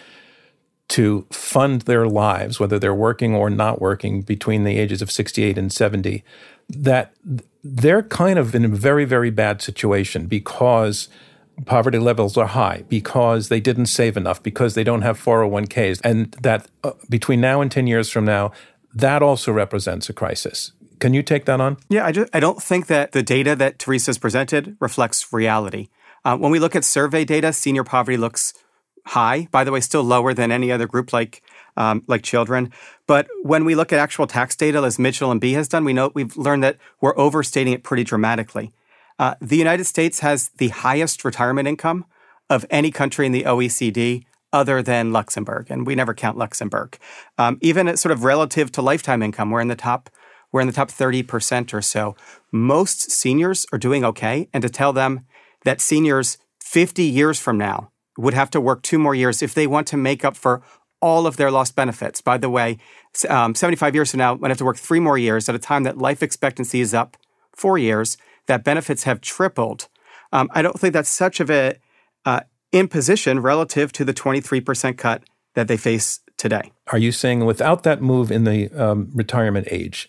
to 0.89 1.27
fund 1.31 1.83
their 1.83 2.07
lives, 2.07 2.61
whether 2.61 2.79
they're 2.79 2.95
working 2.95 3.35
or 3.35 3.51
not 3.51 3.81
working 3.81 4.23
between 4.23 4.65
the 4.65 4.79
ages 4.79 5.03
of 5.03 5.11
68 5.11 5.59
and 5.59 5.73
70, 5.73 6.23
that 6.69 7.15
they're 7.65 8.03
kind 8.03 8.39
of 8.39 8.55
in 8.55 8.65
a 8.65 8.69
very, 8.69 9.05
very 9.05 9.31
bad 9.31 9.61
situation 9.61 10.27
because 10.27 11.09
poverty 11.65 11.99
levels 11.99 12.37
are 12.37 12.47
high, 12.47 12.85
because 12.89 13.49
they 13.49 13.61
didn't 13.61 13.87
save 13.87 14.17
enough, 14.17 14.43
because 14.43 14.75
they 14.75 14.85
don't 14.85 15.03
have 15.03 15.19
401ks. 15.19 16.01
And 16.05 16.33
that 16.43 16.69
uh, 16.85 16.93
between 17.09 17.41
now 17.41 17.61
and 17.61 17.71
10 17.71 17.87
years 17.87 18.11
from 18.11 18.25
now, 18.25 18.53
that 18.95 19.23
also 19.23 19.53
represents 19.53 20.09
a 20.09 20.13
crisis. 20.13 20.73
Can 20.99 21.15
you 21.15 21.23
take 21.23 21.45
that 21.45 21.61
on? 21.61 21.77
Yeah, 21.89 22.07
I, 22.07 22.13
just, 22.13 22.35
I 22.35 22.41
don't 22.41 22.63
think 22.63 22.87
that 22.87 23.13
the 23.13 23.23
data 23.23 23.55
that 23.57 23.79
Teresa's 23.79 24.19
presented 24.19 24.77
reflects 24.81 25.33
reality. 25.33 25.89
Uh, 26.25 26.37
when 26.37 26.51
we 26.51 26.59
look 26.59 26.75
at 26.75 26.85
survey 26.85 27.25
data, 27.25 27.53
senior 27.53 27.85
poverty 27.85 28.17
looks 28.17 28.55
high. 29.07 29.49
By 29.51 29.65
the 29.65 29.73
way, 29.73 29.81
still 29.81 30.03
lower 30.03 30.35
than 30.35 30.51
any 30.51 30.73
other 30.73 30.87
group 30.87 31.13
like 31.13 31.43
um, 31.77 32.03
like 32.07 32.23
children. 32.23 32.73
But 33.07 33.29
when 33.43 33.65
we 33.65 33.75
look 33.75 33.93
at 33.93 33.99
actual 33.99 34.27
tax 34.27 34.57
data, 34.57 34.79
as 34.79 34.99
Mitchell 34.99 35.31
and 35.31 35.41
Bee 35.41 35.53
has 35.53 35.69
done, 35.69 35.85
we 35.85 35.93
know 35.93 36.11
we've 36.15 36.37
learned 36.37 36.65
that 36.65 36.79
we're 37.01 37.17
overstating 37.19 37.73
it 37.73 37.85
pretty 37.85 38.03
dramatically. 38.03 38.73
Uh, 39.19 39.35
the 39.41 39.57
United 39.57 39.85
States 39.85 40.21
has 40.21 40.51
the 40.57 40.69
highest 40.69 41.25
retirement 41.25 41.69
income 41.69 42.07
of 42.49 42.65
any 42.71 42.91
country 42.91 43.27
in 43.27 43.33
the 43.33 43.45
OECD 43.45 44.25
other 44.53 44.83
than 44.83 45.13
Luxembourg, 45.13 45.67
and 45.71 45.87
we 45.87 45.95
never 45.95 46.15
count 46.15 46.39
Luxembourg. 46.39 46.99
Um, 47.37 47.59
even 47.61 47.89
at 47.89 47.99
sort 47.99 48.13
of 48.13 48.25
relative 48.25 48.73
to 48.73 48.83
lifetime 48.83 49.23
income, 49.23 49.51
we're 49.51 49.61
in 49.61 49.69
the 49.69 49.77
top 49.77 50.09
we're 50.57 50.63
in 50.63 50.67
the 50.67 50.73
top 50.73 50.89
30% 50.89 51.75
or 51.75 51.83
so. 51.83 52.17
Most 52.51 53.11
seniors 53.11 53.67
are 53.73 53.79
doing 53.79 54.07
okay. 54.07 54.49
And 54.55 54.63
to 54.63 54.71
tell 54.71 54.95
them 54.95 55.27
that 55.65 55.83
seniors 55.83 56.39
50 56.63 57.03
years 57.03 57.39
from 57.39 57.59
now 57.59 57.91
would 58.17 58.33
have 58.33 58.51
to 58.53 58.61
work 58.61 58.83
two 58.83 58.99
more 58.99 59.15
years 59.15 59.43
if 59.43 59.53
they 59.53 59.67
want 59.67 59.87
to 59.89 59.99
make 59.99 60.25
up 60.25 60.35
for 60.35 60.63
all 61.03 61.27
of 61.27 61.37
their 61.37 61.51
lost 61.51 61.77
benefits. 61.77 62.23
By 62.23 62.39
the 62.39 62.49
way, 62.49 62.79
um, 63.29 63.55
75 63.55 63.95
years 63.95 64.13
from 64.13 64.17
now, 64.17 64.35
when 64.35 64.51
have 64.51 64.57
to 64.57 64.65
work 64.65 64.79
three 64.79 64.99
more 64.99 65.19
years 65.19 65.47
at 65.51 65.55
a 65.55 65.59
time 65.59 65.83
that 65.83 65.99
life 65.99 66.23
expectancy 66.23 66.81
is 66.81 66.95
up 66.95 67.19
four 67.55 67.77
years, 67.77 68.17
that 68.47 68.65
benefits 68.65 69.03
have 69.03 69.21
tripled. 69.21 69.89
Um, 70.33 70.49
I 70.53 70.63
don't 70.63 70.81
think 70.81 70.95
that's 70.95 71.11
such 71.11 71.39
of 71.39 71.51
a 71.51 71.77
uh, 72.25 72.41
imposition 72.73 73.41
relative 73.41 73.93
to 73.93 74.07
the 74.07 74.15
23% 74.15 74.97
cut 74.97 75.23
that 75.55 75.69
they 75.69 75.77
face 75.77 76.21
today. 76.39 76.73
Are 76.87 76.99
you 76.99 77.13
saying 77.13 77.45
without 77.45 77.83
that 77.83 78.01
move 78.01 78.31
in 78.31 78.45
the 78.45 78.71
um, 78.71 79.11
retirement 79.13 79.69
age, 79.71 80.09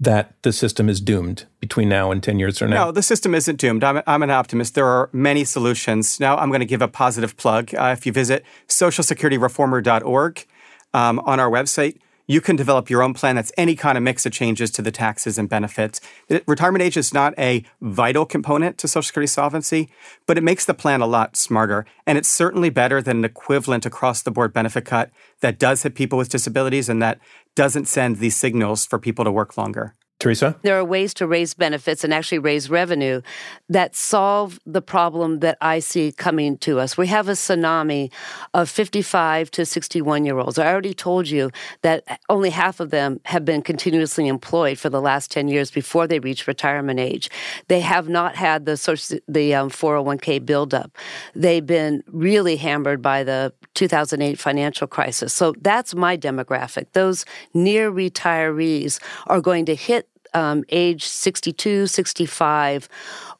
that 0.00 0.34
the 0.42 0.52
system 0.52 0.88
is 0.88 1.00
doomed 1.00 1.44
between 1.60 1.88
now 1.88 2.10
and 2.10 2.22
10 2.22 2.38
years 2.38 2.58
from 2.58 2.70
now? 2.70 2.86
No, 2.86 2.92
the 2.92 3.02
system 3.02 3.34
isn't 3.34 3.56
doomed. 3.56 3.84
I'm, 3.84 4.02
I'm 4.06 4.22
an 4.22 4.30
optimist. 4.30 4.74
There 4.74 4.86
are 4.86 5.10
many 5.12 5.44
solutions. 5.44 6.18
Now, 6.18 6.36
I'm 6.38 6.48
going 6.48 6.60
to 6.60 6.66
give 6.66 6.80
a 6.80 6.88
positive 6.88 7.36
plug. 7.36 7.74
Uh, 7.74 7.94
if 7.96 8.06
you 8.06 8.12
visit 8.12 8.44
socialsecurityreformer.org 8.66 10.46
um, 10.94 11.18
on 11.20 11.38
our 11.38 11.50
website, 11.50 11.98
you 12.30 12.40
can 12.40 12.54
develop 12.54 12.88
your 12.88 13.02
own 13.02 13.12
plan 13.12 13.34
that's 13.34 13.50
any 13.56 13.74
kind 13.74 13.98
of 13.98 14.04
mix 14.04 14.24
of 14.24 14.30
changes 14.30 14.70
to 14.70 14.82
the 14.82 14.92
taxes 14.92 15.36
and 15.36 15.48
benefits. 15.48 16.00
retirement 16.46 16.80
age 16.80 16.96
is 16.96 17.12
not 17.12 17.36
a 17.36 17.64
vital 17.80 18.24
component 18.24 18.78
to 18.78 18.86
Social 18.86 19.02
Security 19.02 19.26
solvency, 19.26 19.90
but 20.26 20.38
it 20.38 20.44
makes 20.44 20.64
the 20.64 20.72
plan 20.72 21.00
a 21.00 21.08
lot 21.08 21.36
smarter. 21.36 21.84
And 22.06 22.16
it's 22.16 22.28
certainly 22.28 22.70
better 22.70 23.02
than 23.02 23.18
an 23.18 23.24
equivalent 23.24 23.84
across 23.84 24.22
the 24.22 24.30
board 24.30 24.52
benefit 24.52 24.84
cut 24.84 25.10
that 25.40 25.58
does 25.58 25.82
hit 25.82 25.96
people 25.96 26.18
with 26.18 26.28
disabilities 26.28 26.88
and 26.88 27.02
that 27.02 27.18
doesn't 27.56 27.88
send 27.88 28.18
these 28.18 28.36
signals 28.36 28.86
for 28.86 29.00
people 29.00 29.24
to 29.24 29.32
work 29.32 29.56
longer. 29.56 29.96
Teresa? 30.20 30.54
There 30.62 30.78
are 30.78 30.84
ways 30.84 31.14
to 31.14 31.26
raise 31.26 31.54
benefits 31.54 32.04
and 32.04 32.12
actually 32.12 32.38
raise 32.38 32.68
revenue 32.68 33.22
that 33.70 33.96
solve 33.96 34.60
the 34.66 34.82
problem 34.82 35.40
that 35.40 35.56
I 35.62 35.78
see 35.78 36.12
coming 36.12 36.58
to 36.58 36.78
us. 36.78 36.98
We 36.98 37.06
have 37.06 37.28
a 37.28 37.32
tsunami 37.32 38.12
of 38.52 38.68
55 38.68 39.50
to 39.52 39.64
61 39.64 40.26
year 40.26 40.38
olds. 40.38 40.58
I 40.58 40.70
already 40.70 40.92
told 40.92 41.28
you 41.28 41.50
that 41.80 42.20
only 42.28 42.50
half 42.50 42.80
of 42.80 42.90
them 42.90 43.20
have 43.24 43.46
been 43.46 43.62
continuously 43.62 44.28
employed 44.28 44.78
for 44.78 44.90
the 44.90 45.00
last 45.00 45.30
10 45.30 45.48
years 45.48 45.70
before 45.70 46.06
they 46.06 46.18
reach 46.18 46.46
retirement 46.46 47.00
age. 47.00 47.30
They 47.68 47.80
have 47.80 48.08
not 48.08 48.36
had 48.36 48.66
the, 48.66 49.20
the 49.26 49.54
um, 49.54 49.70
401k 49.70 50.44
buildup. 50.44 50.96
They've 51.34 51.66
been 51.66 52.04
really 52.08 52.56
hammered 52.56 53.00
by 53.00 53.24
the 53.24 53.54
2008 53.72 54.38
financial 54.38 54.86
crisis. 54.86 55.32
So 55.32 55.54
that's 55.62 55.94
my 55.94 56.18
demographic. 56.18 56.92
Those 56.92 57.24
near 57.54 57.90
retirees 57.90 59.00
are 59.26 59.40
going 59.40 59.64
to 59.64 59.74
hit 59.74 60.09
um, 60.34 60.64
age 60.70 61.06
62, 61.06 61.86
65 61.86 62.88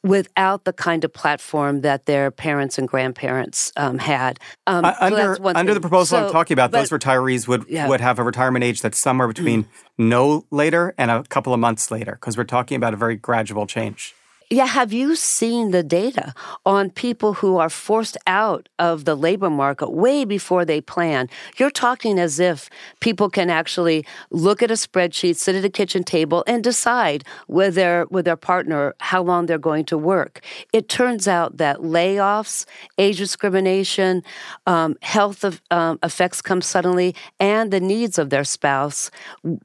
without 0.03 0.63
the 0.65 0.73
kind 0.73 1.03
of 1.03 1.13
platform 1.13 1.81
that 1.81 2.05
their 2.05 2.31
parents 2.31 2.77
and 2.77 2.87
grandparents 2.87 3.71
um, 3.77 3.99
had. 3.99 4.39
Um, 4.65 4.85
uh, 4.85 4.95
under 4.99 5.35
so 5.35 5.51
under 5.55 5.73
the 5.73 5.81
proposal 5.81 6.17
so, 6.17 6.25
I'm 6.25 6.31
talking 6.31 6.55
about, 6.55 6.71
but, 6.71 6.79
those 6.79 6.89
retirees 6.89 7.47
would, 7.47 7.65
yeah. 7.69 7.87
would 7.87 8.01
have 8.01 8.17
a 8.19 8.23
retirement 8.23 8.63
age 8.63 8.81
that's 8.81 8.97
somewhere 8.97 9.27
between 9.27 9.67
no 9.97 10.45
later 10.49 10.93
and 10.97 11.11
a 11.11 11.23
couple 11.23 11.53
of 11.53 11.59
months 11.59 11.91
later 11.91 12.13
because 12.13 12.37
we're 12.37 12.43
talking 12.43 12.75
about 12.75 12.93
a 12.93 12.97
very 12.97 13.15
gradual 13.15 13.67
change. 13.67 14.15
Yeah, 14.53 14.65
have 14.65 14.91
you 14.91 15.15
seen 15.15 15.71
the 15.71 15.81
data 15.81 16.33
on 16.65 16.89
people 16.89 17.35
who 17.35 17.55
are 17.55 17.69
forced 17.69 18.17
out 18.27 18.67
of 18.79 19.05
the 19.05 19.15
labor 19.15 19.49
market 19.49 19.91
way 19.91 20.25
before 20.25 20.65
they 20.65 20.81
plan? 20.81 21.29
You're 21.55 21.71
talking 21.71 22.19
as 22.19 22.37
if 22.37 22.69
people 22.99 23.29
can 23.29 23.49
actually 23.49 24.05
look 24.29 24.61
at 24.61 24.69
a 24.69 24.73
spreadsheet, 24.73 25.37
sit 25.37 25.55
at 25.55 25.63
a 25.63 25.69
kitchen 25.69 26.03
table, 26.03 26.43
and 26.47 26.65
decide 26.65 27.23
with 27.47 27.75
their 27.75 28.07
with 28.11 28.25
their 28.25 28.35
partner 28.35 28.93
how 28.99 29.23
long 29.23 29.45
they're 29.45 29.57
going 29.57 29.85
to 29.85 29.97
work. 29.97 30.41
It 30.73 30.89
turns 30.89 31.29
out 31.29 31.55
that 31.55 31.77
layoffs, 31.77 32.65
age 32.97 33.19
discrimination, 33.19 34.21
um, 34.67 34.97
health 35.01 35.45
of, 35.45 35.61
um, 35.71 35.97
effects 36.03 36.41
come 36.41 36.61
suddenly, 36.61 37.15
and 37.39 37.71
the 37.71 37.79
needs 37.79 38.19
of 38.19 38.31
their 38.31 38.43
spouse 38.43 39.11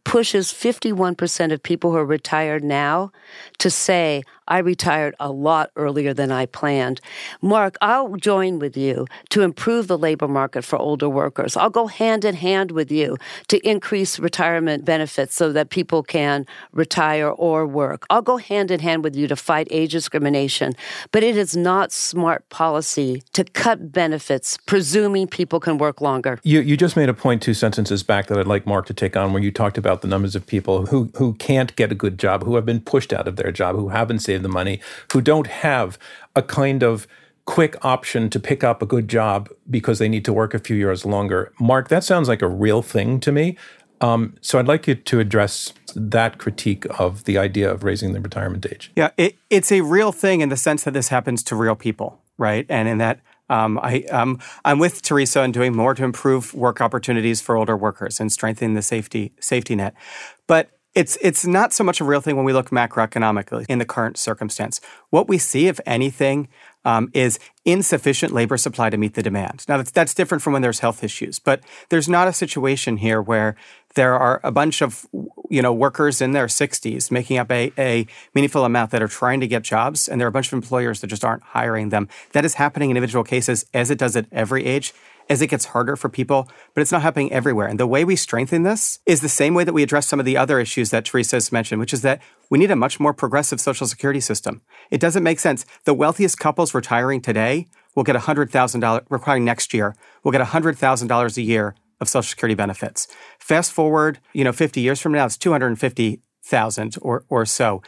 pushes 0.05 0.53
51% 0.53 1.53
of 1.53 1.61
people 1.61 1.91
who 1.91 1.97
are 1.97 2.07
retired 2.07 2.63
now 2.63 3.11
to 3.59 3.69
say, 3.69 4.23
I 4.49 4.59
retired 4.59 5.15
a 5.19 5.31
lot 5.31 5.71
earlier 5.77 6.15
than 6.15 6.31
I 6.31 6.47
planned. 6.47 7.01
Mark, 7.43 7.77
I'll 7.81 8.15
join 8.17 8.59
with 8.59 8.77
you 8.77 9.07
to 9.31 9.43
improve 9.43 9.89
the 9.89 9.99
labor 9.99 10.29
market 10.29 10.65
for 10.65 10.77
older 10.79 11.09
workers. 11.09 11.57
I'll 11.57 11.71
go 11.71 11.87
hand 11.87 12.25
in 12.25 12.35
hand 12.35 12.71
with 12.71 12.91
you 12.91 13.17
to 13.49 13.59
increase 13.69 14.19
retirement 14.19 14.85
benefits 14.85 15.35
so 15.35 15.53
that 15.53 15.71
people 15.71 16.03
can 16.03 16.47
retire 16.73 17.29
or 17.29 17.67
work. 17.67 18.07
I'll 18.11 18.23
go 18.23 18.37
hand 18.37 18.71
in 18.71 18.81
hand 18.81 19.03
with 19.03 19.17
you 19.17 19.27
to 19.29 19.37
fight 19.37 19.69
age 19.71 19.93
discrimination. 19.93 20.75
But 21.11 21.23
it 21.23 21.37
is 21.37 21.57
not 21.57 21.93
smart 21.93 22.49
policy 22.49 23.23
to 23.33 23.45
cut 23.45 23.93
benefits, 23.93 24.59
presuming 24.67 25.27
people 25.27 25.61
can 25.61 25.79
work 25.79 26.01
longer. 26.01 26.39
You, 26.43 26.61
you 26.61 26.77
just 26.77 26.97
made 26.97 27.09
a 27.09 27.15
point 27.15 27.43
two 27.43 27.55
sentences 27.55 28.03
back 28.03 28.27
that 28.27 28.39
I'd 28.39 28.47
like 28.47 28.67
Mark 28.67 28.87
to 28.87 28.95
take 28.95 29.17
on, 29.17 29.33
where 29.33 29.43
you 29.43 29.51
talked 29.51 29.79
about 29.79 30.03
the 30.03 30.09
numbers 30.09 30.35
of 30.37 30.47
people 30.47 30.87
who, 30.87 31.11
who 31.17 31.35
can't 31.35 31.75
get 31.77 31.91
a 31.91 31.95
good 31.95 32.19
job, 32.19 32.45
who 32.45 32.55
have 32.57 32.67
been 32.67 32.81
pushed 32.81 33.13
out 33.13 33.27
of 33.27 33.37
their 33.37 33.51
job, 33.51 33.77
who 33.77 33.89
haven't 33.89 34.21
saved 34.21 34.36
the 34.43 34.49
money, 34.49 34.81
who 35.13 35.21
don't 35.21 35.47
have 35.47 35.99
a 36.35 36.43
kind 36.43 36.83
of 36.83 37.07
quick 37.45 37.83
option 37.85 38.29
to 38.29 38.41
pick 38.41 38.65
up 38.65 38.83
a 38.83 38.87
good 38.87 39.09
job 39.09 39.49
because 39.71 39.99
they 39.99 40.09
need 40.09 40.25
to 40.25 40.33
work 40.33 40.53
a 40.53 40.59
few 40.59 40.77
years 40.77 41.07
longer. 41.07 41.53
Mark, 41.61 41.89
that 41.89 42.05
sounds 42.05 42.29
like 42.29 42.43
a 42.43 42.49
real 42.49 42.83
thing 42.83 43.21
to 43.21 43.33
me. 43.33 43.57
Um, 44.01 44.35
so 44.43 44.59
I'd 44.59 44.69
like 44.69 44.87
you 44.87 44.95
to 44.95 45.21
address 45.21 45.73
that 45.95 46.39
critique 46.39 46.85
of 46.99 47.25
the 47.25 47.39
idea 47.39 47.71
of 47.71 47.83
raising 47.83 48.13
the 48.13 48.21
retirement 48.21 48.67
age. 48.67 48.93
Yeah, 48.95 49.11
it, 49.17 49.37
it's 49.49 49.73
a 49.73 49.81
real 49.81 50.13
thing 50.13 50.43
in 50.43 50.51
the 50.51 50.57
sense 50.57 50.85
that 50.85 50.93
this 50.93 51.09
happens 51.09 51.43
to 51.45 51.57
real 51.57 51.77
people, 51.77 52.21
right? 52.37 52.67
And 52.69 52.89
in 52.89 52.99
that 52.99 53.21
um, 53.49 53.79
I, 53.83 54.03
um, 54.11 54.41
I'm 54.65 54.79
with 54.79 55.03
Teresa 55.03 55.43
in 55.43 55.53
doing 55.53 55.75
more 55.75 55.95
to 55.95 56.05
improve 56.05 56.53
work 56.53 56.81
opportunities 56.81 57.41
for 57.41 57.57
older 57.57 57.77
workers 57.77 58.19
and 58.19 58.33
strengthening 58.33 58.75
the 58.75 58.83
safety 58.83 59.33
safety 59.41 59.77
net. 59.77 59.95
But 60.47 60.71
it's 60.97 61.19
it's 61.21 61.47
not 61.47 61.75
so 61.75 61.85
much 61.85 62.01
a 62.01 62.05
real 62.05 62.23
thing 62.23 62.37
when 62.37 62.47
we 62.47 62.55
look 62.55 62.71
macroeconomically 62.71 63.67
in 63.69 63.79
the 63.79 63.85
current 63.85 64.17
circumstance. 64.17 64.81
What 65.11 65.29
we 65.29 65.37
see, 65.37 65.69
if 65.69 65.79
anything, 65.85 66.49
um, 66.87 67.11
is 67.13 67.39
insufficient 67.67 68.33
labor 68.33 68.57
supply 68.57 68.89
to 68.89 68.97
meet 68.97 69.13
the 69.13 69.23
demand. 69.23 69.67
Now 69.69 69.77
that's 69.77 69.91
that's 69.91 70.15
different 70.15 70.43
from 70.43 70.55
when 70.55 70.63
there's 70.63 70.79
health 70.79 71.05
issues, 71.05 71.39
but 71.39 71.61
there's 71.91 72.09
not 72.09 72.29
a 72.29 72.33
situation 72.33 72.97
here 72.97 73.21
where 73.21 73.57
there 73.95 74.19
are 74.19 74.41
a 74.43 74.51
bunch 74.51 74.81
of 74.81 75.07
you 75.51 75.61
know 75.61 75.73
workers 75.73 76.23
in 76.23 76.33
their 76.33 76.47
60s 76.47 77.11
making 77.11 77.37
up 77.37 77.51
a, 77.51 77.73
a 77.77 78.07
meaningful 78.35 78.65
amount 78.65 78.91
that 78.93 79.03
are 79.03 79.09
trying 79.09 79.41
to 79.41 79.47
get 79.47 79.63
jobs, 79.63 80.09
and 80.09 80.19
there 80.19 80.27
are 80.27 80.31
a 80.31 80.33
bunch 80.33 80.49
of 80.49 80.55
employers 80.55 81.03
that 81.03 81.09
just 81.09 81.27
aren't 81.27 81.43
hiring 81.43 81.91
them. 81.91 82.09
That 82.33 82.47
is 82.47 82.55
happening 82.55 82.91
in 82.91 82.97
individual 82.97 83.23
cases, 83.23 83.67
as 83.75 83.91
it 83.91 83.99
does 83.99 84.17
at 84.17 84.27
every 84.33 84.65
age 84.65 84.95
as 85.29 85.43
it 85.43 85.49
gets 85.49 85.67
harder 85.67 85.97
for 85.97 86.09
people, 86.09 86.49
but 86.75 86.81
it's 86.81 86.93
not 86.93 87.03
happening 87.03 87.33
everywhere. 87.33 87.67
And 87.67 87.81
the 87.81 87.87
way 87.87 88.05
we 88.05 88.17
strengthen 88.17 88.63
this 88.63 89.01
is 89.07 89.21
the 89.21 89.29
same 89.29 89.55
way 89.55 89.65
that 89.65 89.73
we 89.73 89.83
address 89.83 90.07
some 90.07 90.21
of 90.21 90.27
the 90.27 90.37
other 90.37 90.61
issues 90.61 90.91
that 90.91 91.05
Teresa 91.05 91.37
has 91.37 91.51
mentioned, 91.51 91.81
which 91.81 91.93
is 91.93 92.03
that 92.03 92.23
we 92.51 92.59
need 92.59 92.71
a 92.71 92.77
much 92.77 93.01
more 93.01 93.13
progressive 93.13 93.61
social 93.61 93.87
security 93.87 94.21
system. 94.21 94.63
It 94.91 95.01
doesn't 95.01 95.23
make 95.23 95.41
sense. 95.41 95.67
The 95.85 95.95
wealthiest 95.95 96.39
couples 96.39 96.75
retiring 96.75 97.21
today 97.21 97.67
will 97.95 98.05
get 98.05 98.17
$100,000, 98.17 99.07
requiring 99.09 99.45
next 99.45 99.75
year, 99.75 99.97
will 100.23 100.33
get 100.33 100.43
$100,000 100.43 101.37
a 101.37 101.43
year 101.43 101.75
of 102.01 102.09
social 102.09 102.29
security 102.29 102.55
benefits. 102.55 103.09
Fast 103.39 103.73
forward, 103.73 104.21
you 104.33 104.45
know, 104.45 104.53
50 104.53 104.81
years 104.81 105.01
from 105.01 105.13
now, 105.13 105.25
it's 105.25 105.37
250,000 105.37 106.97
or, 107.01 107.25
or 107.29 107.47
so 107.47 107.83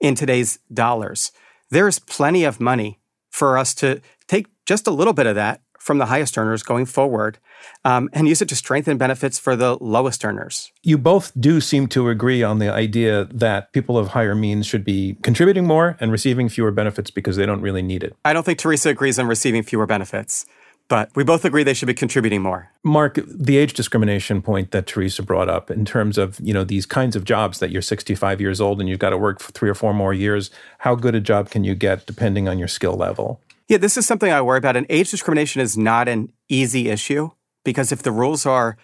in 0.00 0.14
today's 0.14 0.58
dollars. 0.72 1.32
There's 1.70 1.98
plenty 1.98 2.44
of 2.44 2.60
money 2.60 3.00
for 3.30 3.56
us 3.58 3.74
to 3.76 4.00
take 4.28 4.46
just 4.66 4.86
a 4.86 4.92
little 4.92 5.12
bit 5.12 5.26
of 5.26 5.34
that 5.34 5.60
from 5.84 5.98
the 5.98 6.06
highest 6.06 6.38
earners 6.38 6.62
going 6.62 6.86
forward 6.86 7.36
um, 7.84 8.08
and 8.14 8.26
use 8.26 8.40
it 8.40 8.48
to 8.48 8.56
strengthen 8.56 8.96
benefits 8.96 9.38
for 9.38 9.54
the 9.54 9.76
lowest 9.82 10.24
earners. 10.24 10.72
You 10.82 10.96
both 10.96 11.30
do 11.38 11.60
seem 11.60 11.88
to 11.88 12.08
agree 12.08 12.42
on 12.42 12.58
the 12.58 12.72
idea 12.72 13.26
that 13.26 13.70
people 13.74 13.98
of 13.98 14.08
higher 14.08 14.34
means 14.34 14.64
should 14.64 14.82
be 14.82 15.18
contributing 15.22 15.66
more 15.66 15.98
and 16.00 16.10
receiving 16.10 16.48
fewer 16.48 16.70
benefits 16.70 17.10
because 17.10 17.36
they 17.36 17.44
don't 17.44 17.60
really 17.60 17.82
need 17.82 18.02
it. 18.02 18.16
I 18.24 18.32
don't 18.32 18.44
think 18.44 18.58
Teresa 18.58 18.88
agrees 18.88 19.18
on 19.18 19.26
receiving 19.26 19.62
fewer 19.62 19.86
benefits. 19.86 20.46
But 20.88 21.08
we 21.14 21.24
both 21.24 21.46
agree 21.46 21.62
they 21.62 21.72
should 21.72 21.86
be 21.86 21.94
contributing 21.94 22.42
more. 22.42 22.70
Mark, 22.82 23.18
the 23.26 23.56
age 23.56 23.72
discrimination 23.72 24.42
point 24.42 24.70
that 24.72 24.86
Teresa 24.86 25.22
brought 25.22 25.48
up 25.48 25.70
in 25.70 25.86
terms 25.86 26.18
of, 26.18 26.38
you 26.40 26.52
know, 26.52 26.62
these 26.62 26.84
kinds 26.84 27.16
of 27.16 27.24
jobs 27.24 27.58
that 27.60 27.70
you're 27.70 27.80
65 27.80 28.38
years 28.38 28.60
old 28.60 28.80
and 28.80 28.88
you've 28.88 28.98
got 28.98 29.10
to 29.10 29.16
work 29.16 29.40
for 29.40 29.50
three 29.52 29.70
or 29.70 29.74
four 29.74 29.94
more 29.94 30.12
years, 30.12 30.50
how 30.78 30.94
good 30.94 31.14
a 31.14 31.20
job 31.20 31.48
can 31.48 31.64
you 31.64 31.74
get 31.74 32.04
depending 32.04 32.48
on 32.48 32.58
your 32.58 32.68
skill 32.68 32.94
level? 32.94 33.40
Yeah, 33.68 33.78
this 33.78 33.96
is 33.96 34.06
something 34.06 34.30
I 34.30 34.42
worry 34.42 34.58
about. 34.58 34.76
And 34.76 34.86
age 34.90 35.10
discrimination 35.10 35.60
is 35.62 35.76
not 35.76 36.08
an 36.08 36.32
easy 36.48 36.88
issue 36.88 37.30
because 37.64 37.92
if 37.92 38.02
the 38.02 38.12
rules 38.12 38.44
are 38.44 38.76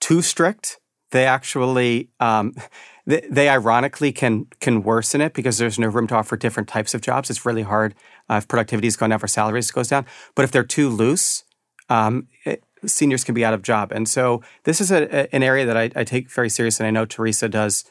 too 0.00 0.22
strict, 0.22 0.78
they 1.10 1.26
actually 1.26 2.10
um, 2.18 2.54
they, 3.06 3.26
they, 3.30 3.48
ironically 3.48 4.12
can 4.12 4.46
can 4.60 4.82
worsen 4.82 5.20
it 5.20 5.34
because 5.34 5.58
there's 5.58 5.78
no 5.78 5.88
room 5.88 6.06
to 6.08 6.14
offer 6.14 6.36
different 6.36 6.68
types 6.68 6.94
of 6.94 7.00
jobs. 7.00 7.30
It's 7.30 7.44
really 7.44 7.62
hard 7.62 7.94
uh, 8.30 8.36
if 8.36 8.48
productivity 8.48 8.88
is 8.88 8.96
going 8.96 9.10
down 9.10 9.18
for 9.18 9.28
salaries 9.28 9.70
goes 9.70 9.88
down. 9.88 10.06
But 10.34 10.44
if 10.44 10.50
they're 10.50 10.64
too 10.64 10.88
loose, 10.88 11.44
um, 11.88 12.28
it, 12.44 12.64
seniors 12.86 13.24
can 13.24 13.34
be 13.34 13.44
out 13.44 13.54
of 13.54 13.62
job. 13.62 13.92
And 13.92 14.08
so 14.08 14.42
this 14.64 14.80
is 14.80 14.90
a, 14.90 15.04
a, 15.04 15.34
an 15.34 15.42
area 15.42 15.66
that 15.66 15.76
I, 15.76 15.90
I, 15.94 16.04
take 16.04 16.30
very 16.30 16.48
seriously, 16.48 16.86
and 16.86 16.96
I 16.96 17.00
know 17.00 17.06
Teresa 17.06 17.48
does 17.48 17.84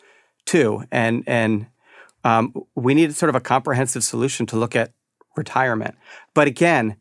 too. 0.45 0.84
And 0.91 1.23
and 1.27 1.67
um, 2.23 2.54
we 2.75 2.93
need 2.93 3.15
sort 3.15 3.30
of 3.30 3.36
a 3.36 3.39
comprehensive 3.39 4.04
solution 4.04 4.45
to 4.47 4.58
look 4.58 4.75
at 4.75 4.91
retirement. 5.36 5.96
But 6.34 6.48
again, 6.48 6.98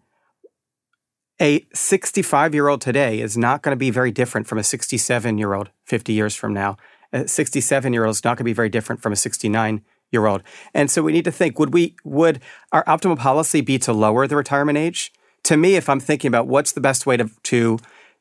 A 1.41 1.67
65 1.73 2.55
year 2.55 2.69
old 2.69 2.83
today 2.83 3.21
is 3.21 3.37
not 3.37 3.63
going 3.63 3.73
to 3.73 3.79
be 3.79 3.91
very 3.91 4.11
different 4.13 4.47
from 4.47 4.59
a 4.59 4.63
67 4.63 5.39
year 5.39 5.55
old 5.55 5.71
50 5.87 6.13
years 6.13 6.37
from 6.37 6.53
now. 6.53 6.77
A 7.13 7.27
67 7.27 7.93
year 7.93 8.05
old 8.05 8.15
is 8.15 8.25
not 8.25 8.37
going 8.37 8.45
to 8.45 8.45
be 8.45 8.53
very 8.53 8.69
different 8.69 9.01
from 9.01 9.13
a 9.13 9.17
69 9.17 9.83
year 10.13 10.27
old. 10.27 10.43
And 10.75 10.91
so 10.91 11.03
we 11.03 11.13
need 11.13 11.25
to 11.25 11.33
think 11.33 11.59
would 11.59 11.73
we 11.73 11.97
would 12.05 12.41
our 12.73 12.85
optimal 12.85 13.19
policy 13.19 13.63
be 13.63 13.79
to 13.79 13.93
lower 13.93 14.27
the 14.27 14.37
retirement 14.37 14.77
age? 14.77 15.13
To 15.45 15.57
me, 15.57 15.77
if 15.77 15.89
I'm 15.89 16.01
thinking 16.01 16.29
about 16.29 16.47
what's 16.47 16.73
the 16.73 16.81
best 16.83 17.07
way 17.07 17.17
to, 17.17 17.31
to 17.45 17.79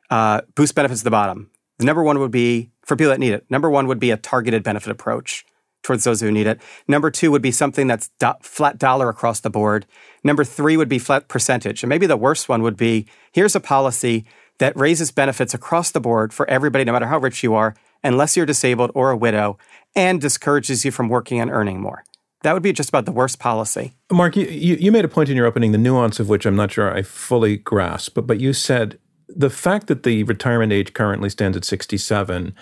uh, 0.10 0.42
boost 0.56 0.74
benefits 0.74 1.02
at 1.02 1.04
the 1.04 1.12
bottom, 1.12 1.50
the 1.78 1.86
number 1.86 2.04
one 2.04 2.20
would 2.20 2.32
be 2.32 2.72
for 2.86 2.96
people 2.96 3.12
that 3.12 3.20
need 3.20 3.34
it. 3.34 3.46
Number 3.50 3.70
one 3.70 3.88
would 3.88 4.00
be 4.00 4.12
a 4.12 4.18
targeted 4.18 4.64
benefit 4.64 4.92
approach 4.92 5.46
towards 5.84 6.04
those 6.04 6.22
who 6.22 6.32
need 6.32 6.48
it. 6.48 6.62
Number 6.88 7.10
two 7.12 7.32
would 7.32 7.42
be 7.42 7.52
something 7.52 7.88
that's 7.88 8.10
do- 8.20 8.34
flat 8.42 8.78
dollar 8.78 9.10
across 9.10 9.40
the 9.40 9.50
board. 9.50 9.86
Number 10.24 10.44
three 10.44 10.78
would 10.78 10.90
be 10.90 11.00
flat 11.00 11.28
percentage. 11.28 11.84
And 11.84 11.90
maybe 11.90 12.06
the 12.06 12.18
worst 12.18 12.50
one 12.50 12.62
would 12.64 12.78
be 12.78 13.06
here's 13.32 13.56
a 13.56 13.60
policy 13.60 14.26
that 14.60 14.76
raises 14.78 15.12
benefits 15.12 15.54
across 15.54 15.92
the 15.92 16.02
board 16.02 16.34
for 16.34 16.50
everybody, 16.50 16.84
no 16.84 16.92
matter 16.92 17.08
how 17.08 17.18
rich 17.18 17.44
you 17.44 17.56
are, 17.56 17.76
unless 18.04 18.36
you're 18.36 18.46
disabled 18.46 18.92
or 18.94 19.10
a 19.10 19.18
widow, 19.18 19.58
and 19.96 20.22
discourages 20.22 20.86
you 20.86 20.92
from 20.92 21.10
working 21.10 21.40
and 21.40 21.50
earning 21.50 21.82
more. 21.82 22.04
That 22.44 22.54
would 22.54 22.64
be 22.64 22.72
just 22.72 22.90
about 22.90 23.06
the 23.06 23.12
worst 23.12 23.40
policy. 23.40 23.94
Mark, 24.12 24.38
you, 24.38 24.46
you 24.46 24.92
made 24.92 25.04
a 25.04 25.10
point 25.10 25.30
in 25.30 25.36
your 25.36 25.46
opening, 25.46 25.72
the 25.72 25.78
nuance 25.78 26.20
of 26.20 26.30
which 26.30 26.46
I'm 26.46 26.56
not 26.56 26.72
sure 26.72 26.94
I 26.94 27.02
fully 27.02 27.58
grasp, 27.58 28.14
but, 28.16 28.28
but 28.28 28.40
you 28.40 28.54
said 28.54 28.98
the 29.28 29.50
fact 29.50 29.88
that 29.88 30.04
the 30.04 30.24
retirement 30.24 30.72
age 30.72 30.94
currently 30.94 31.30
stands 31.30 31.58
at 31.58 31.66
67 31.66 32.56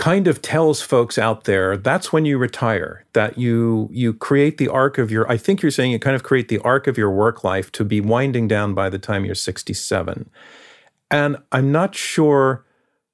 kind 0.00 0.26
of 0.26 0.40
tells 0.40 0.80
folks 0.80 1.18
out 1.18 1.44
there 1.44 1.76
that's 1.76 2.10
when 2.10 2.24
you 2.24 2.38
retire 2.38 3.04
that 3.12 3.36
you 3.36 3.86
you 3.92 4.14
create 4.14 4.56
the 4.56 4.66
arc 4.66 4.96
of 4.96 5.10
your 5.10 5.30
i 5.30 5.36
think 5.36 5.60
you're 5.60 5.70
saying 5.70 5.90
you 5.92 5.98
kind 5.98 6.16
of 6.16 6.22
create 6.22 6.48
the 6.48 6.58
arc 6.60 6.86
of 6.86 6.96
your 6.96 7.10
work 7.10 7.44
life 7.44 7.70
to 7.70 7.84
be 7.84 8.00
winding 8.00 8.48
down 8.48 8.72
by 8.72 8.88
the 8.88 8.98
time 8.98 9.26
you're 9.26 9.34
67 9.34 10.30
and 11.10 11.36
i'm 11.52 11.70
not 11.70 11.94
sure 11.94 12.64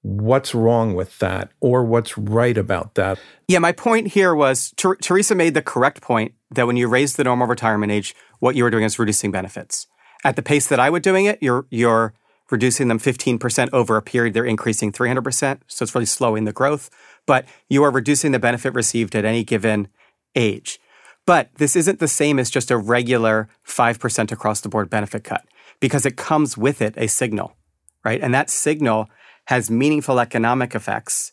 what's 0.03 0.55
wrong 0.55 0.94
with 0.94 1.18
that 1.18 1.51
or 1.61 1.83
what's 1.83 2.16
right 2.16 2.57
about 2.57 2.94
that. 2.94 3.18
Yeah 3.49 3.59
my 3.59 3.72
point 3.72 4.07
here 4.07 4.37
was 4.37 4.72
Ter- 4.77 4.94
teresa 4.94 5.35
made 5.35 5.55
the 5.55 5.62
correct 5.62 6.01
point 6.01 6.35
that 6.53 6.68
when 6.68 6.77
you 6.77 6.87
raise 6.87 7.16
the 7.16 7.25
normal 7.25 7.49
retirement 7.49 7.90
age 7.90 8.14
what 8.38 8.55
you 8.55 8.62
were 8.62 8.70
doing 8.70 8.85
is 8.85 8.96
reducing 9.01 9.33
benefits. 9.33 9.88
At 10.22 10.37
the 10.37 10.42
pace 10.42 10.68
that 10.68 10.79
i 10.79 10.88
was 10.88 11.03
doing 11.03 11.25
it 11.25 11.40
you're 11.42 11.66
you're 11.70 12.14
reducing 12.50 12.88
them 12.88 12.98
15% 12.98 13.68
over 13.72 13.96
a 13.96 14.02
period, 14.02 14.35
they're 14.35 14.44
increasing 14.44 14.92
300%. 14.92 15.61
So 15.66 15.82
it's 15.82 15.94
really 15.94 16.06
slowing 16.06 16.44
the 16.44 16.52
growth, 16.52 16.90
but 17.26 17.44
you 17.68 17.82
are 17.82 17.90
reducing 17.90 18.32
the 18.32 18.38
benefit 18.38 18.74
received 18.74 19.14
at 19.14 19.24
any 19.24 19.44
given 19.44 19.88
age. 20.35 20.78
But 21.26 21.50
this 21.56 21.74
isn't 21.74 21.98
the 21.98 22.09
same 22.09 22.38
as 22.38 22.50
just 22.50 22.70
a 22.70 22.76
regular 22.76 23.48
5% 23.66 24.32
across 24.32 24.61
the 24.61 24.68
board 24.68 24.88
benefit 24.88 25.24
cut 25.24 25.44
because 25.80 26.06
it 26.06 26.16
comes 26.16 26.56
with 26.56 26.80
it 26.80 26.94
a 26.96 27.09
signal, 27.09 27.56
right? 28.04 28.22
And 28.22 28.32
that 28.32 28.48
signal 28.48 29.11
has 29.46 29.70
meaningful 29.70 30.20
economic 30.20 30.74
effects, 30.74 31.32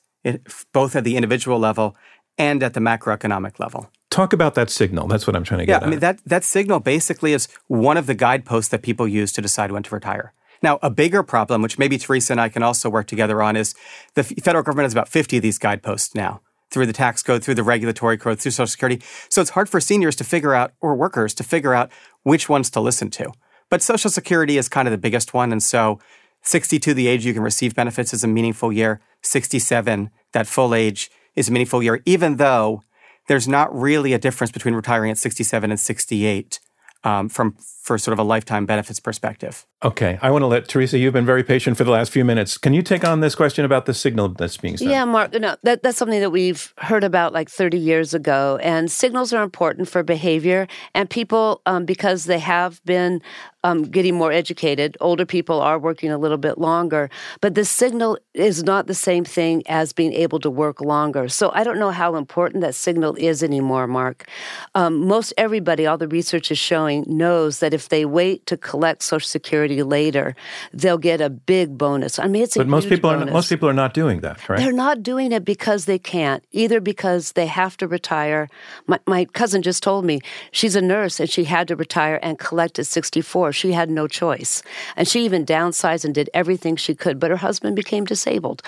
both 0.71 0.95
at 0.95 1.03
the 1.03 1.15
individual 1.15 1.59
level 1.59 1.95
and 2.37 2.63
at 2.63 2.73
the 2.73 2.79
macroeconomic 2.79 3.59
level. 3.59 3.89
Talk 4.09 4.33
about 4.33 4.55
that 4.55 4.69
signal. 4.69 5.07
That's 5.07 5.25
what 5.25 5.35
I'm 5.35 5.43
trying 5.43 5.59
to 5.59 5.65
get 5.65 5.71
yeah, 5.71 5.77
at. 5.77 5.83
I 5.83 5.89
mean, 5.89 5.99
that, 5.99 6.19
that 6.25 6.43
signal 6.43 6.79
basically 6.79 7.33
is 7.33 7.47
one 7.67 7.97
of 7.97 8.07
the 8.07 8.13
guideposts 8.13 8.69
that 8.69 8.81
people 8.81 9.07
use 9.07 9.31
to 9.33 9.41
decide 9.41 9.71
when 9.71 9.83
to 9.83 9.93
retire. 9.93 10.33
Now, 10.63 10.79
a 10.81 10.89
bigger 10.89 11.21
problem, 11.21 11.61
which 11.61 11.77
maybe 11.77 11.97
Teresa 11.97 12.33
and 12.33 12.41
I 12.41 12.47
can 12.47 12.63
also 12.63 12.89
work 12.89 13.05
together 13.05 13.43
on, 13.43 13.57
is 13.57 13.75
the 14.15 14.23
federal 14.23 14.63
government 14.63 14.85
has 14.85 14.93
about 14.93 15.09
50 15.09 15.37
of 15.37 15.43
these 15.43 15.59
guideposts 15.59 16.15
now 16.15 16.41
through 16.71 16.85
the 16.87 16.93
tax 16.93 17.21
code, 17.21 17.43
through 17.43 17.55
the 17.55 17.63
regulatory 17.63 18.17
code, 18.17 18.39
through 18.39 18.51
Social 18.51 18.67
Security. 18.67 19.03
So 19.29 19.41
it's 19.41 19.51
hard 19.51 19.69
for 19.69 19.79
seniors 19.79 20.15
to 20.15 20.23
figure 20.23 20.55
out, 20.55 20.73
or 20.81 20.95
workers 20.95 21.33
to 21.35 21.43
figure 21.43 21.73
out 21.73 21.91
which 22.23 22.49
ones 22.49 22.71
to 22.71 22.79
listen 22.79 23.11
to. 23.11 23.31
But 23.69 23.81
Social 23.81 24.09
Security 24.09 24.57
is 24.57 24.69
kind 24.69 24.87
of 24.87 24.93
the 24.93 24.97
biggest 24.97 25.33
one. 25.33 25.51
And 25.51 25.61
so 25.61 25.99
62, 26.43 26.93
the 26.93 27.07
age 27.07 27.25
you 27.25 27.33
can 27.33 27.43
receive 27.43 27.75
benefits, 27.75 28.13
is 28.13 28.23
a 28.23 28.27
meaningful 28.27 28.71
year. 28.71 29.01
67, 29.21 30.09
that 30.31 30.47
full 30.47 30.73
age, 30.73 31.11
is 31.35 31.49
a 31.49 31.51
meaningful 31.51 31.83
year, 31.83 32.01
even 32.05 32.37
though 32.37 32.83
there's 33.27 33.47
not 33.47 33.73
really 33.73 34.13
a 34.13 34.19
difference 34.19 34.51
between 34.51 34.75
retiring 34.75 35.11
at 35.11 35.17
67 35.17 35.71
and 35.71 35.79
68 35.79 36.59
um, 37.03 37.29
from 37.29 37.55
for 37.83 37.97
sort 37.97 38.13
of 38.13 38.19
a 38.19 38.23
lifetime 38.23 38.65
benefits 38.65 39.01
perspective. 39.01 39.65
Okay, 39.83 40.17
I 40.21 40.31
want 40.31 40.43
to 40.43 40.47
let 40.47 40.69
Teresa. 40.69 40.97
You've 40.97 41.11
been 41.13 41.25
very 41.25 41.43
patient 41.43 41.75
for 41.75 41.83
the 41.83 41.91
last 41.91 42.13
few 42.13 42.23
minutes. 42.23 42.57
Can 42.57 42.73
you 42.73 42.81
take 42.81 43.03
on 43.03 43.19
this 43.19 43.35
question 43.35 43.65
about 43.65 43.85
the 43.85 43.93
signal 43.93 44.29
that's 44.29 44.55
being 44.55 44.77
sent? 44.77 44.89
Yeah, 44.89 45.03
Mark. 45.03 45.33
No, 45.33 45.57
that, 45.63 45.83
that's 45.83 45.97
something 45.97 46.21
that 46.21 46.31
we've 46.31 46.73
heard 46.77 47.03
about 47.03 47.33
like 47.33 47.49
30 47.49 47.77
years 47.77 48.13
ago. 48.13 48.57
And 48.63 48.89
signals 48.89 49.33
are 49.33 49.43
important 49.43 49.89
for 49.89 50.01
behavior. 50.01 50.65
And 50.95 51.09
people, 51.09 51.61
um, 51.65 51.83
because 51.83 52.23
they 52.23 52.39
have 52.39 52.81
been 52.85 53.21
um, 53.65 53.83
getting 53.83 54.15
more 54.15 54.31
educated, 54.31 54.97
older 54.99 55.25
people 55.25 55.59
are 55.59 55.79
working 55.79 56.11
a 56.11 56.17
little 56.17 56.37
bit 56.37 56.57
longer. 56.57 57.09
But 57.41 57.55
the 57.55 57.65
signal 57.65 58.17
is 58.33 58.63
not 58.63 58.87
the 58.87 58.93
same 58.93 59.25
thing 59.25 59.63
as 59.67 59.93
being 59.93 60.13
able 60.13 60.39
to 60.41 60.49
work 60.49 60.81
longer. 60.81 61.27
So 61.29 61.51
I 61.53 61.63
don't 61.63 61.79
know 61.79 61.91
how 61.91 62.15
important 62.15 62.61
that 62.61 62.75
signal 62.75 63.15
is 63.15 63.43
anymore, 63.43 63.87
Mark. 63.87 64.27
Um, 64.75 65.07
most 65.07 65.33
everybody, 65.37 65.85
all 65.85 65.97
the 65.97 66.07
research 66.07 66.51
is 66.51 66.57
showing, 66.57 67.03
knows 67.07 67.59
that 67.59 67.72
if 67.73 67.89
they 67.89 68.05
wait 68.05 68.45
to 68.45 68.57
collect 68.57 69.03
Social 69.03 69.27
Security 69.27 69.83
later, 69.83 70.35
they'll 70.73 70.97
get 70.97 71.21
a 71.21 71.29
big 71.29 71.77
bonus. 71.77 72.19
I 72.19 72.27
mean, 72.27 72.43
it's 72.43 72.55
but 72.55 72.67
most 72.67 72.89
people 72.89 73.11
bonus. 73.11 73.29
are 73.29 73.33
most 73.33 73.49
people 73.49 73.69
are 73.69 73.73
not 73.73 73.93
doing 73.93 74.21
that, 74.21 74.47
right? 74.47 74.59
They're 74.59 74.71
not 74.71 75.03
doing 75.03 75.31
it 75.31 75.43
because 75.43 75.85
they 75.85 75.99
can't, 75.99 76.43
either 76.51 76.79
because 76.79 77.33
they 77.33 77.47
have 77.47 77.77
to 77.77 77.87
retire. 77.87 78.49
My, 78.87 78.99
my 79.07 79.25
cousin 79.25 79.61
just 79.61 79.83
told 79.83 80.05
me 80.05 80.21
she's 80.51 80.75
a 80.75 80.81
nurse 80.81 81.19
and 81.19 81.29
she 81.29 81.43
had 81.43 81.67
to 81.67 81.75
retire 81.75 82.19
and 82.21 82.39
collect 82.39 82.79
at 82.79 82.85
64. 82.85 83.53
She 83.53 83.71
had 83.71 83.89
no 83.89 84.07
choice, 84.07 84.63
and 84.95 85.07
she 85.07 85.25
even 85.25 85.45
downsized 85.45 86.05
and 86.05 86.13
did 86.13 86.29
everything 86.33 86.75
she 86.75 86.95
could. 86.95 87.19
But 87.19 87.31
her 87.31 87.37
husband 87.37 87.75
became 87.75 88.05
disabled. 88.05 88.61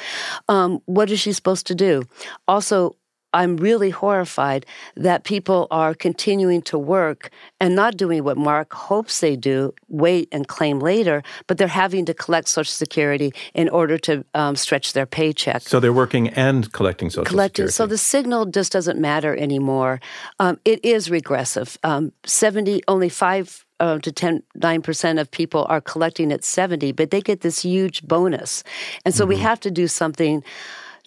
Um, 0.50 0.82
what 0.86 1.10
is 1.12 1.20
she 1.20 1.34
supposed 1.34 1.68
to 1.68 1.76
do? 1.76 2.04
Also, 2.48 2.96
I'm 3.36 3.58
really 3.58 3.90
horrified 3.90 4.66
that 4.96 5.26
people 5.26 5.68
are 5.70 5.94
continuing 5.94 6.62
to 6.64 6.78
work 6.80 7.30
and 7.60 7.76
not 7.76 7.98
doing 7.98 8.24
what 8.24 8.38
Mark 8.38 8.74
hopes 8.74 9.20
they 9.20 9.36
do, 9.36 9.74
wait 9.90 10.30
and 10.32 10.48
claim 10.48 10.80
later, 10.80 11.22
but 11.48 11.58
they're 11.58 11.68
having 11.68 12.06
to 12.06 12.14
collect 12.14 12.48
Social 12.48 12.72
Security 12.72 13.34
in 13.54 13.68
order 13.68 13.98
to 14.00 14.24
um, 14.34 14.56
stretch 14.56 14.94
their 14.94 15.06
paycheck. 15.06 15.64
So 15.64 15.82
they're 15.82 15.92
working 15.92 16.30
and 16.30 16.72
collecting 16.72 17.10
Social 17.10 17.26
collecting, 17.26 17.68
Security. 17.68 17.74
So 17.74 17.88
the 17.88 17.98
signal 17.98 18.46
just 18.46 18.72
doesn't 18.72 19.00
matter 19.00 19.36
anymore. 19.36 20.00
Um, 20.40 20.58
it 20.64 20.84
is 20.86 21.12
regressive. 21.12 21.78
Um, 21.84 22.14
70, 22.24 22.84
only 22.88 23.10
five 23.10 23.66
uh, 23.82 24.00
to 24.00 24.12
10, 24.14 24.44
9% 24.58 25.20
of 25.20 25.30
people 25.30 25.66
are 25.68 25.82
collecting 25.82 26.32
at 26.32 26.46
70, 26.46 26.94
but 26.94 27.12
they 27.12 27.20
get 27.20 27.42
this 27.42 27.64
huge 27.64 28.02
bonus. 28.04 28.64
And 29.04 29.14
so 29.14 29.24
mm-hmm. 29.24 29.30
we 29.30 29.38
have 29.40 29.60
to 29.60 29.72
do 29.72 29.90
something 29.90 30.42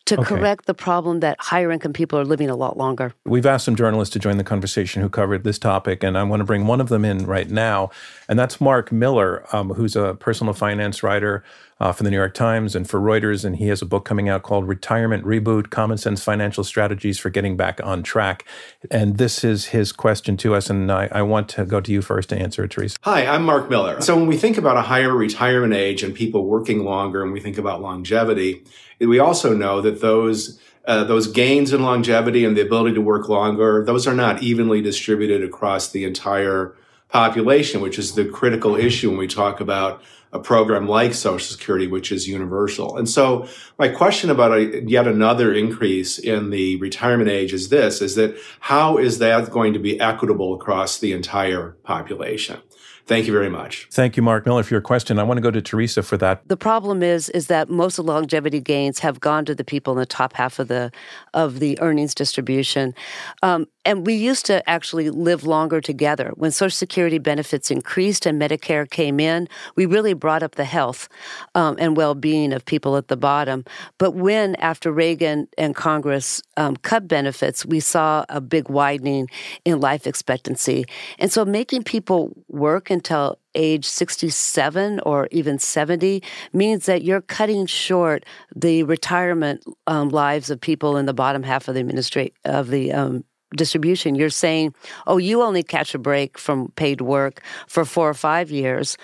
to 0.08 0.18
okay. 0.18 0.24
correct 0.24 0.64
the 0.64 0.72
problem 0.72 1.20
that 1.20 1.36
higher 1.38 1.70
income 1.70 1.92
people 1.92 2.18
are 2.18 2.24
living 2.24 2.48
a 2.48 2.56
lot 2.56 2.78
longer. 2.78 3.12
We've 3.26 3.44
asked 3.44 3.66
some 3.66 3.76
journalists 3.76 4.12
to 4.14 4.18
join 4.18 4.38
the 4.38 4.44
conversation 4.44 5.02
who 5.02 5.10
covered 5.10 5.44
this 5.44 5.58
topic, 5.58 6.02
and 6.02 6.16
I 6.16 6.22
want 6.22 6.40
to 6.40 6.44
bring 6.44 6.66
one 6.66 6.80
of 6.80 6.88
them 6.88 7.04
in 7.04 7.26
right 7.26 7.48
now, 7.50 7.90
and 8.26 8.38
that's 8.38 8.58
Mark 8.58 8.90
Miller, 8.90 9.44
um, 9.54 9.70
who's 9.70 9.96
a 9.96 10.14
personal 10.18 10.54
finance 10.54 11.02
writer 11.02 11.44
uh, 11.80 11.92
for 11.92 12.02
the 12.02 12.10
New 12.10 12.16
York 12.16 12.34
Times 12.34 12.74
and 12.74 12.88
for 12.88 12.98
Reuters, 12.98 13.44
and 13.44 13.56
he 13.56 13.68
has 13.68 13.82
a 13.82 13.86
book 13.86 14.04
coming 14.04 14.28
out 14.28 14.42
called 14.42 14.66
Retirement 14.66 15.24
Reboot 15.24 15.70
Common 15.70 15.98
Sense 15.98 16.24
Financial 16.24 16.64
Strategies 16.64 17.18
for 17.18 17.30
Getting 17.30 17.56
Back 17.56 17.80
on 17.84 18.02
Track. 18.02 18.44
And 18.90 19.18
this 19.18 19.44
is 19.44 19.66
his 19.66 19.92
question 19.92 20.36
to 20.38 20.54
us, 20.54 20.70
and 20.70 20.90
I, 20.90 21.08
I 21.12 21.22
want 21.22 21.48
to 21.50 21.64
go 21.64 21.80
to 21.80 21.92
you 21.92 22.02
first 22.02 22.30
to 22.30 22.36
answer 22.38 22.64
it, 22.64 22.70
Teresa. 22.70 22.96
Hi, 23.02 23.26
I'm 23.26 23.44
Mark 23.44 23.70
Miller. 23.70 24.00
So 24.00 24.16
when 24.16 24.26
we 24.26 24.36
think 24.36 24.58
about 24.58 24.76
a 24.76 24.82
higher 24.82 25.14
retirement 25.14 25.74
age 25.74 26.02
and 26.02 26.14
people 26.14 26.46
working 26.46 26.84
longer, 26.84 27.22
and 27.22 27.32
we 27.32 27.40
think 27.40 27.58
about 27.58 27.80
longevity, 27.80 28.64
we 29.00 29.18
also 29.18 29.54
know 29.54 29.80
that 29.80 30.00
those 30.00 30.60
uh, 30.86 31.04
those 31.04 31.26
gains 31.26 31.72
in 31.72 31.82
longevity 31.82 32.46
and 32.46 32.56
the 32.56 32.62
ability 32.62 32.94
to 32.94 33.00
work 33.00 33.28
longer, 33.28 33.84
those 33.84 34.06
are 34.06 34.14
not 34.14 34.42
evenly 34.42 34.80
distributed 34.80 35.44
across 35.44 35.90
the 35.90 36.04
entire 36.04 36.74
population, 37.08 37.82
which 37.82 37.98
is 37.98 38.14
the 38.14 38.24
critical 38.24 38.74
issue 38.74 39.10
when 39.10 39.18
we 39.18 39.26
talk 39.26 39.60
about 39.60 40.02
a 40.32 40.38
program 40.38 40.86
like 40.86 41.14
Social 41.14 41.38
Security, 41.38 41.86
which 41.86 42.12
is 42.12 42.28
universal. 42.28 42.96
And 42.96 43.08
so 43.08 43.48
my 43.78 43.88
question 43.88 44.30
about 44.30 44.52
a, 44.52 44.82
yet 44.86 45.06
another 45.06 45.54
increase 45.54 46.18
in 46.18 46.50
the 46.50 46.76
retirement 46.76 47.30
age 47.30 47.52
is 47.52 47.70
this, 47.70 48.02
is 48.02 48.14
that 48.16 48.36
how 48.60 48.98
is 48.98 49.18
that 49.18 49.50
going 49.50 49.72
to 49.72 49.78
be 49.78 49.98
equitable 50.00 50.54
across 50.54 50.98
the 50.98 51.12
entire 51.12 51.76
population? 51.82 52.60
Thank 53.08 53.26
you 53.26 53.32
very 53.32 53.48
much. 53.48 53.88
Thank 53.90 54.16
you, 54.16 54.22
Mark 54.22 54.44
Miller, 54.44 54.62
for 54.62 54.74
your 54.74 54.82
question. 54.82 55.18
I 55.18 55.22
want 55.22 55.38
to 55.38 55.42
go 55.42 55.50
to 55.50 55.62
Teresa 55.62 56.02
for 56.02 56.18
that. 56.18 56.46
The 56.46 56.58
problem 56.58 57.02
is 57.02 57.30
is 57.30 57.46
that 57.46 57.70
most 57.70 57.98
of 57.98 58.04
the 58.04 58.12
longevity 58.12 58.60
gains 58.60 58.98
have 58.98 59.18
gone 59.18 59.46
to 59.46 59.54
the 59.54 59.64
people 59.64 59.94
in 59.94 59.98
the 59.98 60.06
top 60.06 60.34
half 60.34 60.58
of 60.58 60.68
the 60.68 60.92
of 61.32 61.58
the 61.58 61.80
earnings 61.80 62.14
distribution. 62.14 62.94
Um, 63.42 63.66
and 63.88 64.06
we 64.06 64.12
used 64.12 64.44
to 64.44 64.68
actually 64.68 65.08
live 65.08 65.44
longer 65.44 65.80
together. 65.80 66.32
When 66.34 66.50
Social 66.50 66.76
Security 66.76 67.16
benefits 67.16 67.70
increased 67.70 68.26
and 68.26 68.38
Medicare 68.38 68.88
came 68.88 69.18
in, 69.18 69.48
we 69.76 69.86
really 69.86 70.12
brought 70.12 70.42
up 70.42 70.56
the 70.56 70.66
health 70.66 71.08
um, 71.54 71.74
and 71.78 71.96
well 71.96 72.14
being 72.14 72.52
of 72.52 72.66
people 72.66 72.98
at 72.98 73.08
the 73.08 73.16
bottom. 73.16 73.64
But 73.96 74.10
when, 74.10 74.56
after 74.56 74.92
Reagan 74.92 75.48
and 75.56 75.74
Congress 75.74 76.42
um, 76.58 76.76
cut 76.76 77.08
benefits, 77.08 77.64
we 77.64 77.80
saw 77.80 78.26
a 78.28 78.42
big 78.42 78.68
widening 78.68 79.30
in 79.64 79.80
life 79.80 80.06
expectancy. 80.06 80.84
And 81.18 81.32
so 81.32 81.46
making 81.46 81.84
people 81.84 82.36
work 82.48 82.90
until 82.90 83.38
age 83.54 83.86
67 83.86 85.00
or 85.00 85.28
even 85.30 85.58
70 85.58 86.22
means 86.52 86.84
that 86.84 87.04
you're 87.04 87.22
cutting 87.22 87.64
short 87.64 88.26
the 88.54 88.82
retirement 88.82 89.64
um, 89.86 90.10
lives 90.10 90.50
of 90.50 90.60
people 90.60 90.98
in 90.98 91.06
the 91.06 91.14
bottom 91.14 91.42
half 91.42 91.68
of 91.68 91.74
the 91.74 92.28
of 92.44 92.68
the 92.68 92.92
um, 92.92 93.24
distribution. 93.56 94.14
You're 94.14 94.30
saying, 94.30 94.74
oh, 95.06 95.16
you 95.16 95.42
only 95.42 95.62
catch 95.62 95.94
a 95.94 95.98
break 95.98 96.38
from 96.38 96.70
paid 96.76 97.00
work 97.00 97.42
for 97.66 97.84
four 97.84 98.08
or 98.08 98.14
five 98.14 98.50
years 98.50 98.96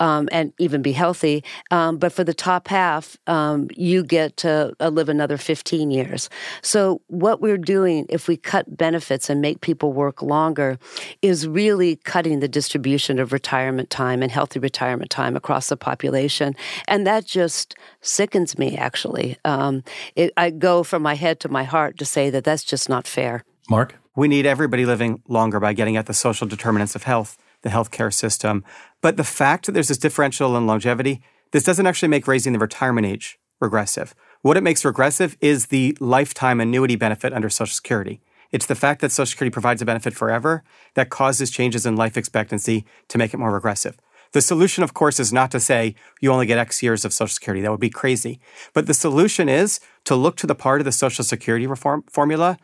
um, 0.00 0.28
and 0.32 0.52
even 0.58 0.82
be 0.82 0.92
healthy. 0.92 1.42
Um, 1.70 1.98
but 1.98 2.12
for 2.12 2.24
the 2.24 2.34
top 2.34 2.68
half, 2.68 3.16
um, 3.26 3.68
you 3.74 4.04
get 4.04 4.36
to 4.38 4.74
uh, 4.80 4.88
live 4.88 5.08
another 5.08 5.36
15 5.36 5.90
years. 5.90 6.28
So, 6.62 7.00
what 7.08 7.40
we're 7.40 7.58
doing 7.58 8.06
if 8.08 8.28
we 8.28 8.36
cut 8.36 8.76
benefits 8.76 9.30
and 9.30 9.40
make 9.40 9.60
people 9.60 9.92
work 9.92 10.22
longer 10.22 10.78
is 11.22 11.48
really 11.48 11.96
cutting 11.96 12.40
the 12.40 12.48
distribution 12.48 13.18
of 13.18 13.32
retirement 13.32 13.90
time 13.90 14.22
and 14.22 14.30
healthy 14.30 14.58
retirement 14.58 15.10
time 15.10 15.36
across 15.36 15.68
the 15.68 15.76
population. 15.76 16.54
And 16.88 17.06
that 17.06 17.24
just 17.24 17.74
sickens 18.00 18.58
me, 18.58 18.76
actually. 18.76 19.38
Um, 19.44 19.82
it, 20.14 20.32
I 20.36 20.50
go 20.50 20.82
from 20.82 21.02
my 21.02 21.14
head 21.14 21.40
to 21.40 21.48
my 21.48 21.64
heart 21.64 21.98
to 21.98 22.04
say 22.04 22.30
that 22.30 22.44
that's 22.44 22.64
just 22.64 22.88
not 22.88 23.06
fair. 23.06 23.42
Marc? 23.68 23.96
We 24.14 24.28
need 24.28 24.46
everybody 24.46 24.86
living 24.86 25.22
longer 25.28 25.60
by 25.60 25.72
getting 25.72 25.96
at 25.96 26.06
the 26.06 26.14
social 26.14 26.46
determinants 26.46 26.94
of 26.94 27.02
health, 27.02 27.36
the 27.62 27.68
healthcare 27.68 28.12
system. 28.12 28.64
But 29.02 29.16
the 29.16 29.24
fact 29.24 29.66
that 29.66 29.72
there's 29.72 29.88
this 29.88 29.98
differential 29.98 30.56
in 30.56 30.66
longevity, 30.66 31.22
this 31.52 31.64
doesn't 31.64 31.86
actually 31.86 32.08
make 32.08 32.26
raising 32.26 32.52
the 32.52 32.58
retirement 32.58 33.06
age 33.06 33.38
regressive. 33.60 34.14
What 34.42 34.56
it 34.56 34.62
makes 34.62 34.84
regressive 34.84 35.36
is 35.40 35.66
the 35.66 35.96
lifetime 36.00 36.60
annuity 36.60 36.96
benefit 36.96 37.32
under 37.32 37.50
Social 37.50 37.74
Security. 37.74 38.20
It's 38.52 38.66
the 38.66 38.74
fact 38.74 39.00
that 39.00 39.10
Social 39.10 39.30
Security 39.30 39.52
provides 39.52 39.82
a 39.82 39.86
benefit 39.86 40.14
forever 40.14 40.62
that 40.94 41.10
causes 41.10 41.50
changes 41.50 41.84
in 41.84 41.96
life 41.96 42.16
expectancy 42.16 42.84
to 43.08 43.18
make 43.18 43.34
it 43.34 43.38
more 43.38 43.52
regressive. 43.52 43.98
The 44.32 44.40
solution, 44.40 44.84
of 44.84 44.94
course, 44.94 45.18
is 45.18 45.32
not 45.32 45.50
to 45.50 45.60
say 45.60 45.94
you 46.20 46.30
only 46.32 46.46
get 46.46 46.58
X 46.58 46.82
years 46.82 47.04
of 47.04 47.12
Social 47.12 47.34
Security. 47.34 47.62
That 47.62 47.70
would 47.70 47.80
be 47.80 47.90
crazy. 47.90 48.38
But 48.72 48.86
the 48.86 48.94
solution 48.94 49.48
is 49.48 49.80
to 50.04 50.14
look 50.14 50.36
to 50.36 50.46
the 50.46 50.54
part 50.54 50.80
of 50.80 50.84
the 50.84 50.92
Social 50.92 51.24
Security 51.24 51.66
reform 51.66 52.04
formula 52.08 52.58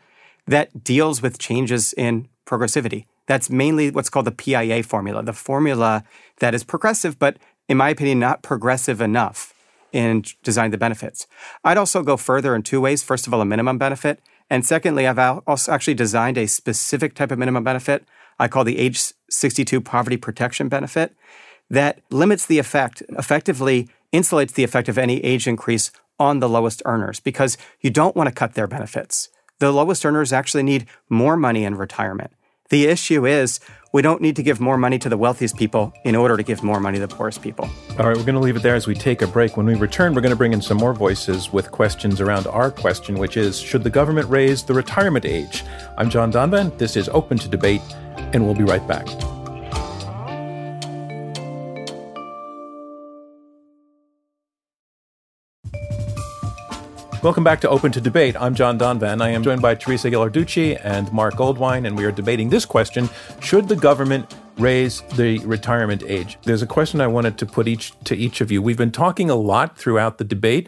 that 0.47 0.83
deals 0.83 1.21
with 1.21 1.39
changes 1.39 1.93
in 1.93 2.27
progressivity. 2.45 3.05
That's 3.27 3.49
mainly 3.49 3.89
what's 3.91 4.09
called 4.09 4.25
the 4.25 4.31
PIA 4.31 4.83
formula, 4.83 5.23
the 5.23 5.33
formula 5.33 6.03
that 6.39 6.53
is 6.53 6.63
progressive, 6.63 7.17
but 7.17 7.37
in 7.69 7.77
my 7.77 7.89
opinion, 7.89 8.19
not 8.19 8.43
progressive 8.43 8.99
enough 8.99 9.53
in 9.93 10.23
designing 10.43 10.71
the 10.71 10.77
benefits. 10.77 11.27
I'd 11.63 11.77
also 11.77 12.03
go 12.03 12.17
further 12.17 12.55
in 12.55 12.63
two 12.63 12.81
ways. 12.81 13.03
First 13.03 13.27
of 13.27 13.33
all, 13.33 13.39
a 13.39 13.45
minimum 13.45 13.77
benefit. 13.77 14.19
And 14.49 14.65
secondly, 14.65 15.07
I've 15.07 15.19
also 15.47 15.71
actually 15.71 15.93
designed 15.93 16.37
a 16.37 16.47
specific 16.47 17.13
type 17.13 17.31
of 17.31 17.39
minimum 17.39 17.63
benefit 17.63 18.05
I 18.39 18.47
call 18.47 18.63
the 18.63 18.77
age 18.77 19.13
62 19.29 19.81
poverty 19.81 20.17
protection 20.17 20.69
benefit 20.69 21.15
that 21.69 21.99
limits 22.09 22.45
the 22.45 22.59
effect, 22.59 23.01
effectively 23.09 23.89
insulates 24.11 24.53
the 24.53 24.63
effect 24.63 24.89
of 24.89 24.97
any 24.97 25.23
age 25.23 25.47
increase 25.47 25.91
on 26.19 26.39
the 26.39 26.49
lowest 26.49 26.81
earners 26.85 27.19
because 27.19 27.57
you 27.81 27.89
don't 27.89 28.15
want 28.15 28.27
to 28.27 28.35
cut 28.35 28.53
their 28.53 28.67
benefits 28.67 29.29
the 29.63 29.71
lowest 29.71 30.05
earners 30.05 30.33
actually 30.33 30.63
need 30.63 30.85
more 31.09 31.37
money 31.37 31.63
in 31.63 31.75
retirement. 31.75 32.31
The 32.69 32.85
issue 32.87 33.25
is 33.25 33.59
we 33.93 34.01
don't 34.01 34.21
need 34.21 34.35
to 34.37 34.43
give 34.43 34.59
more 34.59 34.77
money 34.77 34.97
to 34.99 35.09
the 35.09 35.17
wealthiest 35.17 35.57
people 35.57 35.93
in 36.03 36.15
order 36.15 36.35
to 36.35 36.43
give 36.43 36.63
more 36.63 36.79
money 36.79 36.97
to 36.97 37.05
the 37.05 37.15
poorest 37.15 37.41
people. 37.41 37.69
All 37.99 38.07
right, 38.07 38.17
we're 38.17 38.23
going 38.23 38.33
to 38.35 38.41
leave 38.41 38.55
it 38.55 38.63
there 38.63 38.75
as 38.75 38.87
we 38.87 38.95
take 38.95 39.21
a 39.21 39.27
break. 39.27 39.55
When 39.55 39.65
we 39.65 39.75
return, 39.75 40.15
we're 40.15 40.21
going 40.21 40.31
to 40.31 40.35
bring 40.35 40.53
in 40.53 40.61
some 40.61 40.77
more 40.77 40.93
voices 40.93 41.53
with 41.53 41.71
questions 41.71 42.19
around 42.19 42.47
our 42.47 42.71
question, 42.71 43.19
which 43.19 43.37
is 43.37 43.59
Should 43.59 43.83
the 43.83 43.91
government 43.91 44.27
raise 44.29 44.63
the 44.63 44.73
retirement 44.73 45.25
age? 45.25 45.63
I'm 45.97 46.09
John 46.09 46.31
Donvan. 46.31 46.75
This 46.77 46.97
is 46.97 47.07
Open 47.09 47.37
to 47.37 47.47
Debate, 47.47 47.81
and 48.33 48.43
we'll 48.43 48.55
be 48.55 48.63
right 48.63 48.85
back. 48.87 49.07
Welcome 57.23 57.45
back 57.45 57.61
to 57.61 57.69
Open 57.69 57.89
to 57.93 58.01
Debate. 58.01 58.35
I'm 58.37 58.53
John 58.53 58.77
Donvan. 58.77 59.21
I 59.21 59.29
am 59.29 59.43
joined 59.43 59.61
by 59.61 59.75
Teresa 59.75 60.11
Ghilarducci 60.11 60.77
and 60.83 61.09
Marc 61.13 61.35
Goldwein, 61.35 61.87
and 61.87 61.97
we 61.97 62.03
are 62.03 62.11
debating 62.11 62.49
this 62.49 62.65
question 62.65 63.07
Should 63.39 63.69
the 63.69 63.77
government 63.77 64.35
raise 64.57 65.03
the 65.15 65.39
retirement 65.45 66.03
age? 66.05 66.37
There's 66.43 66.61
a 66.61 66.67
question 66.67 66.99
I 66.99 67.07
wanted 67.07 67.37
to 67.37 67.45
put 67.45 67.65
each 67.65 67.93
to 68.03 68.17
each 68.17 68.41
of 68.41 68.51
you. 68.51 68.61
We've 68.61 68.77
been 68.77 68.91
talking 68.91 69.29
a 69.29 69.35
lot 69.35 69.77
throughout 69.77 70.17
the 70.17 70.25
debate 70.25 70.67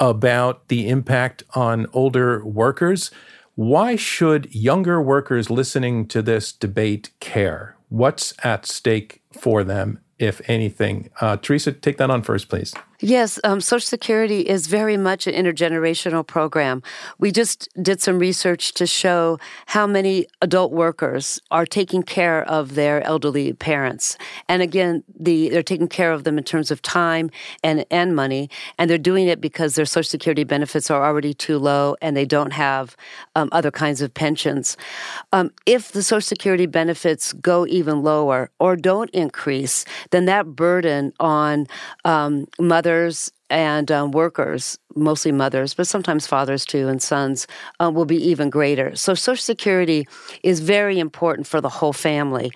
about 0.00 0.68
the 0.68 0.88
impact 0.88 1.42
on 1.54 1.86
older 1.92 2.42
workers. 2.42 3.10
Why 3.54 3.94
should 3.94 4.54
younger 4.54 4.98
workers 5.02 5.50
listening 5.50 6.08
to 6.08 6.22
this 6.22 6.52
debate 6.52 7.10
care? 7.20 7.76
What's 7.90 8.32
at 8.42 8.64
stake 8.64 9.20
for 9.30 9.62
them, 9.62 10.00
if 10.18 10.40
anything? 10.48 11.10
Uh, 11.20 11.36
Teresa, 11.36 11.70
take 11.70 11.98
that 11.98 12.10
on 12.10 12.22
first, 12.22 12.48
please. 12.48 12.72
Yes, 13.04 13.40
um, 13.42 13.60
Social 13.60 13.84
Security 13.84 14.42
is 14.42 14.68
very 14.68 14.96
much 14.96 15.26
an 15.26 15.34
intergenerational 15.34 16.24
program. 16.24 16.84
We 17.18 17.32
just 17.32 17.68
did 17.82 18.00
some 18.00 18.20
research 18.20 18.74
to 18.74 18.86
show 18.86 19.40
how 19.66 19.88
many 19.88 20.28
adult 20.40 20.70
workers 20.70 21.40
are 21.50 21.66
taking 21.66 22.04
care 22.04 22.44
of 22.44 22.76
their 22.76 23.02
elderly 23.02 23.54
parents. 23.54 24.16
And 24.48 24.62
again, 24.62 25.02
the, 25.18 25.48
they're 25.48 25.64
taking 25.64 25.88
care 25.88 26.12
of 26.12 26.22
them 26.22 26.38
in 26.38 26.44
terms 26.44 26.70
of 26.70 26.80
time 26.80 27.32
and, 27.64 27.84
and 27.90 28.14
money, 28.14 28.48
and 28.78 28.88
they're 28.88 28.98
doing 28.98 29.26
it 29.26 29.40
because 29.40 29.74
their 29.74 29.84
Social 29.84 30.08
Security 30.08 30.44
benefits 30.44 30.88
are 30.88 31.04
already 31.04 31.34
too 31.34 31.58
low 31.58 31.96
and 32.00 32.16
they 32.16 32.24
don't 32.24 32.52
have 32.52 32.96
um, 33.34 33.48
other 33.50 33.72
kinds 33.72 34.00
of 34.00 34.14
pensions. 34.14 34.76
Um, 35.32 35.50
if 35.66 35.90
the 35.90 36.04
Social 36.04 36.20
Security 36.20 36.66
benefits 36.66 37.32
go 37.32 37.66
even 37.66 38.04
lower 38.04 38.52
or 38.60 38.76
don't 38.76 39.10
increase, 39.10 39.84
then 40.10 40.26
that 40.26 40.54
burden 40.54 41.12
on 41.18 41.66
um, 42.04 42.46
mothers 42.60 42.91
mothers 42.92 43.32
and 43.48 43.90
um, 43.90 44.12
workers, 44.12 44.78
mostly 44.96 45.30
mothers, 45.30 45.74
but 45.74 45.86
sometimes 45.86 46.26
fathers 46.26 46.64
too, 46.64 46.88
and 46.88 47.02
sons, 47.02 47.46
uh, 47.80 47.90
will 47.90 48.06
be 48.06 48.16
even 48.16 48.48
greater. 48.48 48.96
So, 48.96 49.14
Social 49.14 49.42
Security 49.42 50.06
is 50.42 50.60
very 50.60 50.98
important 50.98 51.46
for 51.46 51.60
the 51.60 51.68
whole 51.68 51.92
family. 51.92 52.50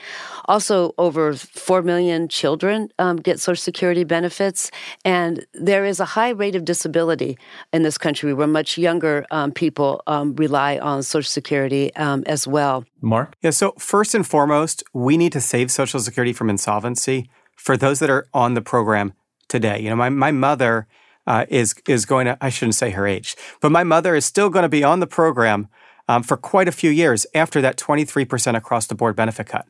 Also, 0.46 0.94
over 0.96 1.35
4 1.35 1.83
million 1.83 2.29
children 2.29 2.88
um, 2.99 3.16
get 3.16 3.40
Social 3.40 3.61
Security 3.61 4.05
benefits, 4.05 4.70
and 5.05 5.44
there 5.53 5.85
is 5.85 6.01
a 6.01 6.07
high 6.07 6.31
rate 6.31 6.57
of 6.57 6.64
disability 6.64 7.37
in 7.75 7.83
this 7.83 7.99
country 7.99 8.33
where 8.33 8.46
much 8.46 8.79
younger 8.79 9.27
um, 9.31 9.53
people 9.53 10.03
um, 10.07 10.35
rely 10.37 10.79
on 10.79 11.03
Social 11.03 11.29
Security 11.29 11.94
um, 11.96 12.25
as 12.27 12.46
well. 12.46 12.85
Marc? 13.03 13.37
Yeah, 13.42 13.51
so 13.51 13.72
first 13.79 14.14
and 14.14 14.27
foremost, 14.27 14.83
we 14.94 15.18
need 15.18 15.33
to 15.33 15.40
save 15.42 15.70
Social 15.70 16.01
Security 16.01 16.33
from 16.33 16.49
insolvency 16.49 17.29
for 17.55 17.77
those 17.77 17.99
that 17.99 18.09
are 18.09 18.29
on 18.33 18.55
the 18.55 18.62
program 18.62 19.12
today. 19.49 19.81
You 19.81 19.91
know, 19.91 19.97
my, 19.97 20.09
my 20.09 20.31
mother 20.31 20.87
uh, 21.27 21.45
is 21.49 21.75
is 21.89 22.07
going 22.07 22.27
to 22.27 22.39
I 22.41 22.51
shouldn't 22.51 22.77
say 22.77 22.91
her 22.91 23.07
age, 23.07 23.37
but 23.61 23.73
my 23.73 23.85
mother 23.85 24.15
is 24.15 24.25
still 24.25 24.49
going 24.49 24.63
to 24.63 24.69
be 24.69 24.85
on 24.85 25.01
the 25.01 25.07
program 25.07 25.69
um, 26.09 26.23
for 26.23 26.37
quite 26.37 26.69
a 26.69 26.73
few 26.73 26.91
years 26.91 27.27
after 27.35 27.61
that 27.61 27.77
23% 27.77 28.57
across 28.57 28.87
the 28.87 28.95
board 28.95 29.17
benefit 29.17 29.49
cut. 29.49 29.67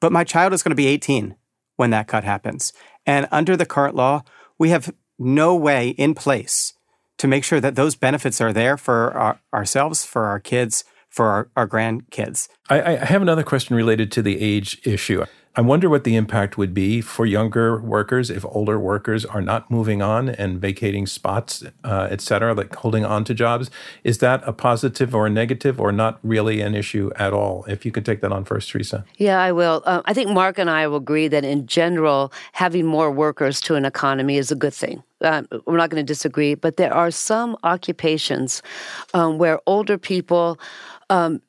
But 0.00 0.12
my 0.12 0.24
child 0.24 0.52
is 0.52 0.62
going 0.62 0.70
to 0.70 0.76
be 0.76 0.86
18 0.86 1.36
when 1.76 1.90
that 1.90 2.08
cut 2.08 2.24
happens. 2.24 2.72
And 3.06 3.28
under 3.30 3.56
the 3.56 3.66
current 3.66 3.94
law, 3.94 4.22
we 4.58 4.70
have 4.70 4.94
no 5.18 5.54
way 5.54 5.90
in 5.90 6.14
place 6.14 6.72
to 7.18 7.28
make 7.28 7.44
sure 7.44 7.60
that 7.60 7.74
those 7.74 7.96
benefits 7.96 8.40
are 8.40 8.52
there 8.52 8.76
for 8.76 9.12
our, 9.12 9.40
ourselves, 9.52 10.04
for 10.04 10.24
our 10.24 10.40
kids, 10.40 10.84
for 11.08 11.26
our, 11.26 11.48
our 11.56 11.68
grandkids. 11.68 12.48
I, 12.68 12.82
I 12.82 13.04
have 13.04 13.22
another 13.22 13.44
question 13.44 13.76
related 13.76 14.10
to 14.12 14.22
the 14.22 14.40
age 14.40 14.80
issue. 14.84 15.24
I 15.56 15.60
wonder 15.60 15.88
what 15.88 16.02
the 16.02 16.16
impact 16.16 16.58
would 16.58 16.74
be 16.74 17.00
for 17.00 17.24
younger 17.24 17.80
workers 17.80 18.28
if 18.28 18.44
older 18.44 18.76
workers 18.76 19.24
are 19.24 19.40
not 19.40 19.70
moving 19.70 20.02
on 20.02 20.28
and 20.28 20.60
vacating 20.60 21.06
spots, 21.06 21.62
uh, 21.84 22.08
et 22.10 22.20
cetera, 22.20 22.54
like 22.54 22.74
holding 22.74 23.04
on 23.04 23.22
to 23.24 23.34
jobs. 23.34 23.70
Is 24.02 24.18
that 24.18 24.42
a 24.46 24.52
positive 24.52 25.14
or 25.14 25.28
a 25.28 25.30
negative 25.30 25.80
or 25.80 25.92
not 25.92 26.18
really 26.24 26.60
an 26.60 26.74
issue 26.74 27.12
at 27.14 27.32
all? 27.32 27.64
If 27.68 27.86
you 27.86 27.92
could 27.92 28.04
take 28.04 28.20
that 28.22 28.32
on 28.32 28.44
first, 28.44 28.68
Teresa. 28.68 29.04
Yeah, 29.16 29.40
I 29.40 29.52
will. 29.52 29.84
Uh, 29.86 30.02
I 30.06 30.12
think 30.12 30.28
Marc 30.30 30.58
and 30.58 30.68
I 30.68 30.88
will 30.88 30.96
agree 30.96 31.28
that 31.28 31.44
in 31.44 31.68
general, 31.68 32.32
having 32.52 32.84
more 32.84 33.12
workers 33.12 33.60
to 33.60 33.76
an 33.76 33.84
economy 33.84 34.38
is 34.38 34.50
a 34.50 34.56
good 34.56 34.74
thing. 34.74 35.04
Uh, 35.20 35.44
we're 35.66 35.76
not 35.76 35.88
going 35.88 36.04
to 36.04 36.12
disagree, 36.12 36.56
but 36.56 36.78
there 36.78 36.92
are 36.92 37.12
some 37.12 37.56
occupations 37.62 38.60
um, 39.14 39.38
where 39.38 39.60
older 39.66 39.98
people 39.98 40.58
um, 41.10 41.40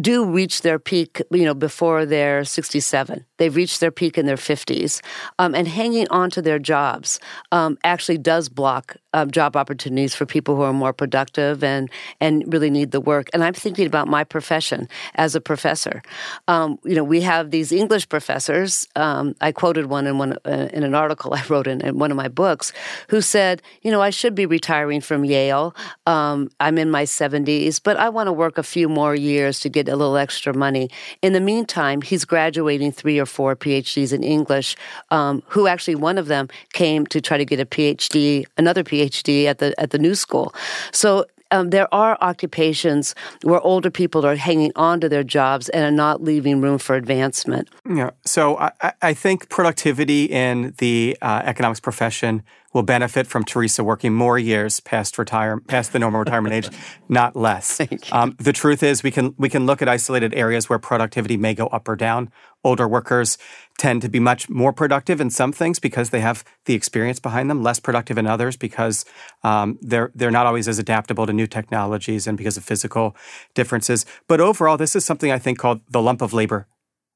do 0.00 0.24
reach 0.24 0.62
their 0.62 0.78
peak, 0.78 1.20
you 1.32 1.44
know, 1.44 1.54
before 1.54 2.06
they're 2.06 2.44
67 2.44 3.24
they've 3.38 3.56
reached 3.56 3.80
their 3.80 3.90
peak 3.90 4.18
in 4.18 4.26
their 4.26 4.36
50s, 4.36 5.00
um, 5.38 5.54
and 5.54 5.66
hanging 5.66 6.06
on 6.08 6.30
to 6.30 6.42
their 6.42 6.58
jobs 6.58 7.18
um, 7.52 7.78
actually 7.84 8.18
does 8.18 8.48
block 8.48 8.96
um, 9.14 9.30
job 9.30 9.56
opportunities 9.56 10.14
for 10.14 10.26
people 10.26 10.54
who 10.56 10.62
are 10.62 10.72
more 10.72 10.92
productive 10.92 11.64
and 11.64 11.90
and 12.20 12.44
really 12.52 12.70
need 12.70 12.90
the 12.90 13.00
work. 13.00 13.28
And 13.32 13.42
I'm 13.42 13.54
thinking 13.54 13.86
about 13.86 14.06
my 14.08 14.24
profession 14.24 14.88
as 15.14 15.34
a 15.34 15.40
professor. 15.40 16.02
Um, 16.46 16.78
you 16.84 16.94
know, 16.94 17.04
we 17.04 17.22
have 17.22 17.50
these 17.50 17.72
English 17.72 18.08
professors. 18.08 18.86
Um, 18.96 19.34
I 19.40 19.52
quoted 19.52 19.86
one 19.86 20.06
in 20.06 20.18
one 20.18 20.36
uh, 20.44 20.68
in 20.72 20.82
an 20.82 20.94
article 20.94 21.34
I 21.38 21.42
wrote 21.48 21.66
in, 21.66 21.80
in, 21.80 21.98
one 21.98 22.10
of 22.10 22.16
my 22.16 22.28
books, 22.28 22.72
who 23.08 23.20
said, 23.20 23.62
you 23.82 23.90
know, 23.90 24.02
I 24.02 24.10
should 24.10 24.34
be 24.34 24.46
retiring 24.46 25.00
from 25.00 25.24
Yale. 25.24 25.74
Um, 26.06 26.50
I'm 26.60 26.78
in 26.78 26.90
my 26.90 27.04
70s, 27.04 27.80
but 27.82 27.96
I 27.96 28.08
want 28.08 28.26
to 28.26 28.32
work 28.32 28.58
a 28.58 28.62
few 28.62 28.88
more 28.88 29.14
years 29.14 29.60
to 29.60 29.68
get 29.68 29.88
a 29.88 29.96
little 29.96 30.16
extra 30.16 30.54
money. 30.54 30.90
In 31.22 31.32
the 31.32 31.40
meantime, 31.40 32.02
he's 32.02 32.24
graduating 32.24 32.92
three 32.92 33.18
or 33.18 33.26
four 33.28 33.56
PhDs 33.56 34.12
in 34.12 34.22
English. 34.22 34.76
Um, 35.10 35.42
who 35.46 35.66
actually 35.66 35.94
one 35.94 36.18
of 36.18 36.26
them 36.26 36.48
came 36.72 37.06
to 37.06 37.20
try 37.20 37.38
to 37.38 37.44
get 37.44 37.60
a 37.60 37.66
PhD, 37.66 38.44
another 38.56 38.84
PhD 38.84 38.98
PhD 38.98 39.46
at 39.46 39.58
the 39.58 39.78
at 39.80 39.90
the 39.90 39.98
New 39.98 40.14
School. 40.14 40.54
So 40.92 41.26
um, 41.50 41.70
there 41.70 41.92
are 41.94 42.18
occupations 42.20 43.14
where 43.42 43.60
older 43.60 43.90
people 43.90 44.26
are 44.26 44.36
hanging 44.36 44.70
on 44.76 45.00
to 45.00 45.08
their 45.08 45.24
jobs 45.24 45.70
and 45.70 45.82
are 45.82 45.90
not 45.90 46.22
leaving 46.22 46.60
room 46.60 46.76
for 46.78 46.94
advancement. 46.94 47.70
Yeah. 47.88 48.10
So 48.26 48.58
I, 48.58 48.92
I 49.00 49.14
think 49.14 49.48
productivity 49.48 50.24
in 50.24 50.74
the 50.76 51.16
uh, 51.22 51.40
economics 51.44 51.80
profession 51.80 52.42
will 52.74 52.82
benefit 52.82 53.26
from 53.26 53.44
Teresa 53.44 53.82
working 53.82 54.12
more 54.12 54.38
years 54.38 54.80
past 54.80 55.16
retire 55.16 55.58
past 55.58 55.92
the 55.92 55.98
normal 55.98 56.20
retirement 56.20 56.54
age, 56.54 56.68
not 57.08 57.34
less. 57.34 57.80
Um, 58.12 58.36
the 58.38 58.52
truth 58.52 58.82
is, 58.82 59.02
we 59.02 59.10
can 59.10 59.34
we 59.38 59.48
can 59.48 59.64
look 59.64 59.80
at 59.80 59.88
isolated 59.88 60.34
areas 60.34 60.68
where 60.68 60.78
productivity 60.78 61.36
may 61.38 61.54
go 61.54 61.68
up 61.68 61.88
or 61.88 61.96
down. 61.96 62.30
Older 62.64 62.88
workers 62.88 63.38
tend 63.78 64.02
to 64.02 64.08
be 64.08 64.18
much 64.18 64.48
more 64.50 64.72
productive 64.72 65.20
in 65.20 65.30
some 65.30 65.52
things 65.52 65.78
because 65.78 66.10
they 66.10 66.20
have 66.20 66.44
the 66.64 66.74
experience 66.74 67.20
behind 67.20 67.48
them. 67.48 67.62
Less 67.62 67.78
productive 67.78 68.18
in 68.18 68.26
others 68.26 68.56
because 68.56 69.04
um, 69.44 69.78
they're 69.80 70.10
they're 70.14 70.30
not 70.30 70.46
always 70.46 70.66
as 70.66 70.78
adaptable 70.78 71.26
to 71.26 71.32
new 71.32 71.46
technologies 71.46 72.26
and 72.26 72.36
because 72.36 72.56
of 72.56 72.64
physical 72.64 73.16
differences. 73.54 74.04
But 74.26 74.40
overall, 74.40 74.76
this 74.76 74.96
is 74.96 75.04
something 75.04 75.30
I 75.30 75.38
think 75.38 75.58
called 75.58 75.80
the 75.88 76.02
lump 76.02 76.20
of 76.20 76.32
labor 76.32 76.66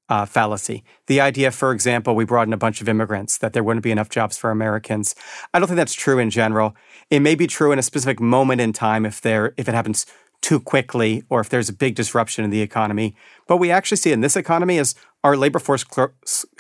uh, 0.08 0.26
fallacy. 0.26 0.84
The 1.06 1.20
idea, 1.20 1.50
for 1.50 1.72
example, 1.72 2.14
we 2.14 2.24
brought 2.24 2.46
in 2.46 2.52
a 2.52 2.58
bunch 2.58 2.80
of 2.80 2.88
immigrants, 2.88 3.38
that 3.38 3.52
there 3.52 3.64
wouldn't 3.64 3.82
be 3.82 3.90
enough 3.90 4.10
jobs 4.10 4.36
for 4.36 4.50
Americans. 4.50 5.14
I 5.54 5.58
don't 5.58 5.68
think 5.68 5.76
that's 5.76 5.94
true 5.94 6.18
in 6.18 6.30
general. 6.30 6.76
It 7.10 7.20
may 7.20 7.34
be 7.34 7.46
true 7.46 7.72
in 7.72 7.78
a 7.78 7.82
specific 7.82 8.20
moment 8.20 8.60
in 8.60 8.72
time 8.72 9.06
if 9.06 9.20
there 9.20 9.54
if 9.56 9.68
it 9.68 9.74
happens 9.74 10.06
too 10.42 10.60
quickly 10.60 11.22
or 11.30 11.40
if 11.40 11.48
there's 11.48 11.68
a 11.68 11.72
big 11.72 11.94
disruption 11.94 12.44
in 12.44 12.50
the 12.50 12.60
economy. 12.60 13.14
But 13.46 13.56
we 13.56 13.70
actually 13.70 13.96
see 13.96 14.12
in 14.12 14.20
this 14.20 14.36
economy 14.36 14.76
is 14.76 14.94
our 15.24 15.36
labor 15.36 15.58
force 15.58 15.84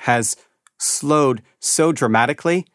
has 0.00 0.36
slowed 0.78 1.42
so 1.60 1.92
dramatically 1.92 2.66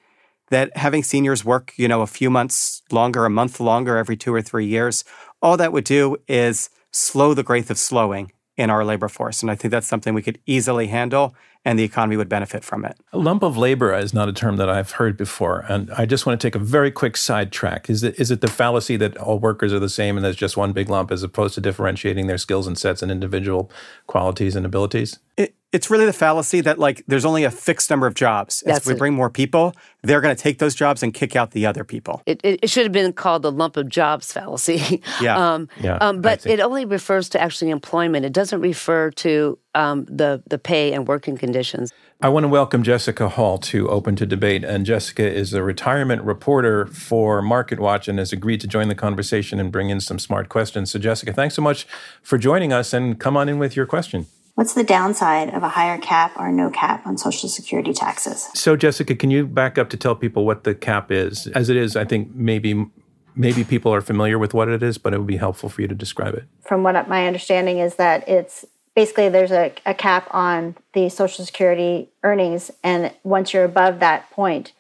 that 0.50 0.76
having 0.78 1.04
seniors 1.04 1.44
work, 1.44 1.74
you 1.78 1.88
know, 1.88 2.02
a 2.02 2.08
few 2.08 2.30
months 2.30 2.82
longer, 2.92 3.26
a 3.26 3.30
month 3.30 3.60
longer 3.60 3.98
every 3.98 4.16
two 4.16 4.34
or 4.34 4.42
three 4.42 4.66
years, 4.66 5.04
all 5.42 5.58
that 5.58 5.74
would 5.74 5.84
do 5.84 6.18
is 6.28 6.70
slow 6.92 7.34
the 7.34 7.44
growth 7.44 7.70
of 7.70 7.78
slowing 7.78 8.32
in 8.56 8.70
our 8.70 8.84
labor 8.84 9.10
force. 9.10 9.42
And 9.42 9.52
I 9.52 9.56
think 9.56 9.72
that's 9.72 9.88
something 9.88 10.14
we 10.14 10.22
could 10.22 10.40
easily 10.46 10.88
handle 10.88 11.36
and 11.68 11.78
the 11.78 11.84
economy 11.84 12.16
would 12.16 12.30
benefit 12.30 12.64
from 12.64 12.86
it. 12.86 12.98
A 13.12 13.18
lump 13.18 13.44
of 13.44 13.58
labor 13.58 13.94
is 13.94 14.14
not 14.14 14.30
a 14.30 14.34
term 14.34 14.56
that 14.56 14.70
I've 14.70 14.92
heard 14.92 15.18
before. 15.18 15.66
And 15.68 15.92
I 15.92 16.06
just 16.06 16.26
want 16.26 16.40
to 16.40 16.48
take 16.48 16.56
a 16.56 16.60
very 16.60 16.92
quick 16.92 17.18
sidetrack. 17.18 17.90
Is 17.90 18.04
it, 18.04 18.18
is 18.18 18.32
it 18.32 18.40
the 18.40 18.48
fallacy 18.48 18.96
that 18.96 19.18
all 19.18 19.38
workers 19.38 19.74
are 19.74 19.80
the 19.80 19.90
same 19.90 20.16
and 20.16 20.24
there's 20.24 20.38
just 20.38 20.56
one 20.56 20.72
big 20.72 20.88
lump 20.88 21.12
as 21.12 21.24
opposed 21.24 21.56
to 21.56 21.62
differentiating 21.62 22.28
their 22.28 22.38
skills 22.38 22.68
and 22.68 22.78
sets 22.78 23.02
and 23.02 23.12
individual 23.12 23.70
qualities 24.08 24.56
and 24.56 24.66
abilities? 24.66 25.20
It, 25.36 25.58
it's 25.74 25.90
really 25.90 26.06
the 26.06 26.14
fallacy 26.14 26.62
that 26.62 26.80
like 26.80 27.04
there's 27.08 27.26
only 27.26 27.44
a 27.44 27.52
fixed 27.52 27.90
number 27.90 28.08
of 28.08 28.14
jobs. 28.14 28.62
As 28.64 28.86
we 28.86 28.96
bring 28.96 29.14
more 29.14 29.30
people, 29.30 29.76
they're 30.02 30.22
going 30.22 30.36
to 30.36 30.42
take 30.42 30.60
those 30.60 30.74
jobs 30.74 31.04
and 31.04 31.14
kick 31.14 31.36
out 31.36 31.52
the 31.52 31.66
other 31.66 31.84
people. 31.84 32.22
It, 32.26 32.40
it, 32.44 32.62
it 32.64 32.70
should 32.70 32.84
have 32.84 32.94
been 32.94 33.12
called 33.12 33.42
the 33.42 33.52
lump 33.52 33.76
of 33.76 33.90
jobs 33.90 34.32
fallacy. 34.32 35.04
Yeah, 35.22 35.38
um, 35.54 35.68
yeah. 35.82 35.98
Um, 35.98 36.22
but 36.22 36.46
it 36.46 36.62
only 36.62 36.86
refers 36.86 37.28
to 37.30 37.42
actually 37.42 37.72
employment. 37.72 38.26
It 38.26 38.32
doesn't 38.32 38.62
refer 38.62 39.12
to 39.12 39.60
um, 39.78 40.06
the 40.06 40.44
the 40.48 40.58
pay 40.58 40.94
and 40.94 41.08
working 41.08 41.38
conditions. 41.38 41.94
I 42.20 42.30
want 42.30 42.46
to 42.46 42.48
welcome 42.48 42.82
Jessica 42.82 43.30
Hall 43.30 43.60
to 43.60 43.88
Open 43.90 44.16
to 44.16 44.26
Debate. 44.26 44.64
And 44.64 44.88
Jessica 44.88 45.32
is 45.32 45.54
a 45.54 45.62
retirement 45.62 46.24
reporter 46.24 46.88
for 46.88 47.44
MarketWatch 47.44 48.08
and 48.08 48.18
has 48.18 48.34
agreed 48.34 48.60
to 48.62 48.68
join 48.68 48.88
the 48.88 48.96
conversation 48.96 49.60
and 49.60 49.72
bring 49.72 49.92
in 49.92 50.02
some 50.02 50.18
smart 50.18 50.50
questions. 50.50 50.90
So, 50.90 50.98
Jessica, 50.98 51.32
thanks 51.32 51.54
so 51.54 51.62
much 51.62 51.86
for 52.24 52.40
joining 52.40 52.74
us 52.74 52.92
and 52.92 53.20
come 53.20 53.38
on 53.38 53.48
in 53.48 53.60
with 53.60 53.76
your 53.76 53.86
question. 53.86 54.26
What's 54.56 54.74
the 54.74 54.84
downside 54.84 55.54
of 55.54 55.62
a 55.62 55.70
higher 55.70 56.00
cap 56.00 56.32
or 56.40 56.52
no 56.52 56.72
cap 56.72 57.06
on 57.06 57.20
Social 57.20 57.48
Security 57.48 57.94
taxes? 57.94 58.50
So, 58.56 58.76
Jessica, 58.76 59.14
can 59.14 59.30
you 59.30 59.46
back 59.46 59.78
up 59.78 59.92
to 59.92 59.98
tell 59.98 60.16
people 60.16 60.44
what 60.44 60.64
the 60.64 60.74
cap 60.74 61.12
is? 61.12 61.46
As 61.54 61.70
it 61.70 61.78
is, 61.78 61.96
I 61.96 62.06
think 62.06 62.34
maybe 62.34 62.88
maybe 63.36 63.64
people 63.64 63.94
are 63.94 64.02
familiar 64.02 64.40
with 64.40 64.56
what 64.56 64.68
it 64.68 64.82
is, 64.82 64.98
but 64.98 65.14
it 65.14 65.20
would 65.20 65.28
be 65.28 65.38
helpful 65.38 65.70
for 65.70 65.84
you 65.84 65.88
to 65.88 65.94
describe 65.94 66.34
it. 66.34 66.46
From 66.62 66.82
what 66.82 67.08
my 67.08 67.28
understanding 67.28 67.78
is 67.78 67.96
that 67.98 68.28
it's 68.28 68.66
basically 68.98 69.30
there's 69.30 69.52
a, 69.52 69.72
a 69.86 69.94
cap 69.94 70.28
on 70.32 70.76
the 70.94 71.08
Social 71.08 71.46
Security 71.46 72.10
earnings, 72.24 72.72
and 72.84 73.14
once 73.24 73.54
you're 73.54 73.64
above 73.64 74.00
that 74.00 74.32
point, 74.32 74.74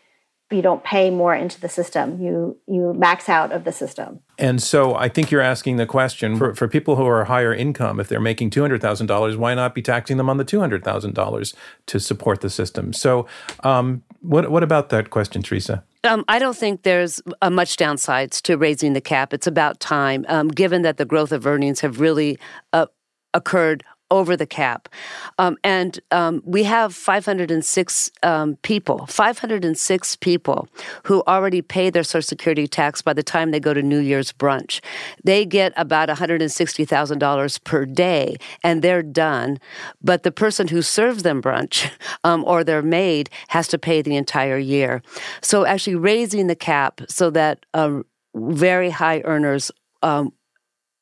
you 0.49 0.63
don't 0.63 0.83
pay 0.83 1.11
more 1.11 1.35
into 1.35 1.61
the 1.61 1.69
system. 1.69 2.19
You 2.19 2.57
you 2.67 2.95
max 2.95 3.29
out 3.29 3.51
of 3.51 3.63
the 3.63 3.71
system. 3.71 4.21
And 4.39 4.63
so 4.63 4.95
I 4.95 5.07
think 5.07 5.29
you're 5.29 5.41
asking 5.41 5.75
the 5.75 5.85
question 5.85 6.35
for, 6.35 6.55
for 6.55 6.67
people 6.67 6.95
who 6.95 7.05
are 7.05 7.25
higher 7.25 7.53
income, 7.53 7.99
if 7.99 8.07
they're 8.07 8.19
making 8.19 8.51
$200,000, 8.51 9.37
why 9.37 9.53
not 9.53 9.75
be 9.75 9.81
taxing 9.81 10.17
them 10.17 10.29
on 10.29 10.37
the 10.37 10.45
$200,000 10.45 11.55
to 11.87 11.99
support 11.99 12.41
the 12.41 12.49
system? 12.49 12.93
So 12.93 13.25
um, 13.63 14.03
what, 14.21 14.49
what 14.51 14.63
about 14.63 14.89
that 14.89 15.09
question, 15.09 15.41
Teresa? 15.41 15.83
Um, 16.03 16.23
I 16.27 16.37
don't 16.37 16.55
think 16.55 16.83
there's 16.83 17.19
uh, 17.41 17.49
much 17.49 17.77
downsides 17.77 18.41
to 18.43 18.57
raising 18.57 18.93
the 18.93 19.01
cap. 19.01 19.33
It's 19.33 19.47
about 19.47 19.79
time, 19.79 20.23
um, 20.29 20.49
given 20.49 20.83
that 20.83 20.97
the 20.97 21.05
growth 21.05 21.31
of 21.31 21.47
earnings 21.47 21.79
have 21.79 21.99
really 21.99 22.37
uh, 22.73 22.85
occurred 23.33 23.83
over 24.09 24.37
the 24.37 24.45
cap. 24.45 24.89
Um, 25.37 25.57
and 25.63 25.99
um, 26.11 26.41
we 26.45 26.63
have 26.63 26.93
506 26.93 28.11
um, 28.23 28.55
people, 28.57 29.05
506 29.07 30.15
people 30.17 30.67
who 31.03 31.23
already 31.27 31.61
pay 31.61 31.89
their 31.89 32.03
Social 32.03 32.27
Security 32.27 32.67
tax 32.67 33.01
by 33.01 33.13
the 33.13 33.23
time 33.23 33.51
they 33.51 33.59
go 33.59 33.73
to 33.73 33.81
New 33.81 33.99
Year's 33.99 34.31
brunch. 34.31 34.79
They 35.23 35.45
get 35.45 35.73
about 35.75 36.09
$160,000 36.09 37.63
per 37.63 37.85
day 37.85 38.37
and 38.63 38.81
they're 38.81 39.03
done. 39.03 39.59
But 40.01 40.23
the 40.23 40.31
person 40.31 40.67
who 40.67 40.81
serves 40.81 41.23
them 41.23 41.41
brunch 41.41 41.91
um, 42.23 42.43
or 42.45 42.63
their 42.63 42.81
maid 42.81 43.29
has 43.49 43.67
to 43.69 43.77
pay 43.77 44.01
the 44.01 44.15
entire 44.15 44.57
year. 44.57 45.01
So 45.41 45.65
actually 45.65 45.95
raising 45.95 46.47
the 46.47 46.55
cap 46.55 47.01
so 47.09 47.29
that 47.31 47.65
um, 47.73 48.05
very 48.35 48.89
high 48.89 49.21
earners 49.25 49.71
um, 50.03 50.31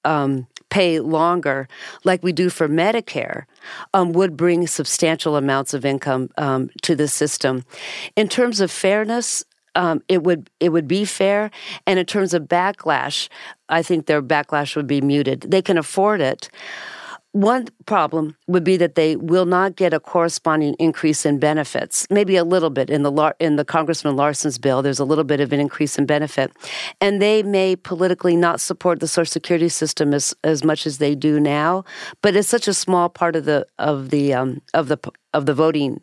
um, 0.05 0.47
pay 0.75 0.99
longer, 0.99 1.69
like 2.03 2.21
we 2.21 2.33
do 2.33 2.49
for 2.49 2.67
Medicare, 2.67 3.45
um, 3.93 4.11
would 4.11 4.35
bring 4.35 4.67
substantial 4.67 5.37
amounts 5.37 5.73
of 5.73 5.85
income 5.85 6.29
um, 6.37 6.69
to 6.81 6.97
the 6.97 7.07
system. 7.07 7.63
In 8.17 8.27
terms 8.27 8.59
of 8.59 8.69
fairness, 8.69 9.45
um, 9.75 10.01
it 10.09 10.23
would 10.23 10.49
it 10.59 10.69
would 10.69 10.87
be 10.87 11.05
fair, 11.05 11.49
and 11.87 11.97
in 11.97 12.05
terms 12.05 12.33
of 12.33 12.43
backlash, 12.43 13.29
I 13.69 13.83
think 13.83 14.05
their 14.05 14.21
backlash 14.21 14.75
would 14.75 14.87
be 14.87 14.99
muted. 14.99 15.41
They 15.47 15.61
can 15.61 15.77
afford 15.77 16.19
it. 16.19 16.49
One 17.35 17.67
problem 17.85 18.37
would 18.47 18.63
be 18.63 18.77
that 18.77 18.95
they 18.95 19.17
will 19.17 19.45
not 19.45 19.75
get 19.75 19.93
a 19.93 19.99
corresponding 19.99 20.73
increase 20.79 21.25
in 21.25 21.37
benefits. 21.37 22.07
Maybe 22.09 22.37
a 22.37 22.45
little 22.45 22.69
bit 22.69 22.89
in 22.89 23.03
the 23.03 23.35
in 23.41 23.57
the 23.57 23.65
Congressman 23.65 24.15
Larson's 24.15 24.57
bill. 24.57 24.81
There's 24.81 24.99
a 24.99 25.03
little 25.03 25.25
bit 25.25 25.41
of 25.41 25.51
an 25.51 25.59
increase 25.59 25.97
in 25.97 26.05
benefit, 26.05 26.53
and 27.01 27.21
they 27.21 27.43
may 27.43 27.75
politically 27.75 28.37
not 28.37 28.61
support 28.61 29.01
the 29.01 29.07
Social 29.09 29.29
Security 29.29 29.67
system 29.67 30.13
as 30.13 30.33
as 30.45 30.63
much 30.63 30.87
as 30.87 30.99
they 30.99 31.13
do 31.13 31.37
now. 31.37 31.83
But 32.21 32.37
it's 32.37 32.47
such 32.47 32.69
a 32.69 32.73
small 32.73 33.09
part 33.09 33.35
of 33.35 33.43
the 33.43 33.67
of 33.79 34.11
the 34.11 34.33
um, 34.33 34.61
of 34.73 34.87
the 34.87 34.97
of 35.33 35.45
the 35.45 35.53
voting 35.53 35.99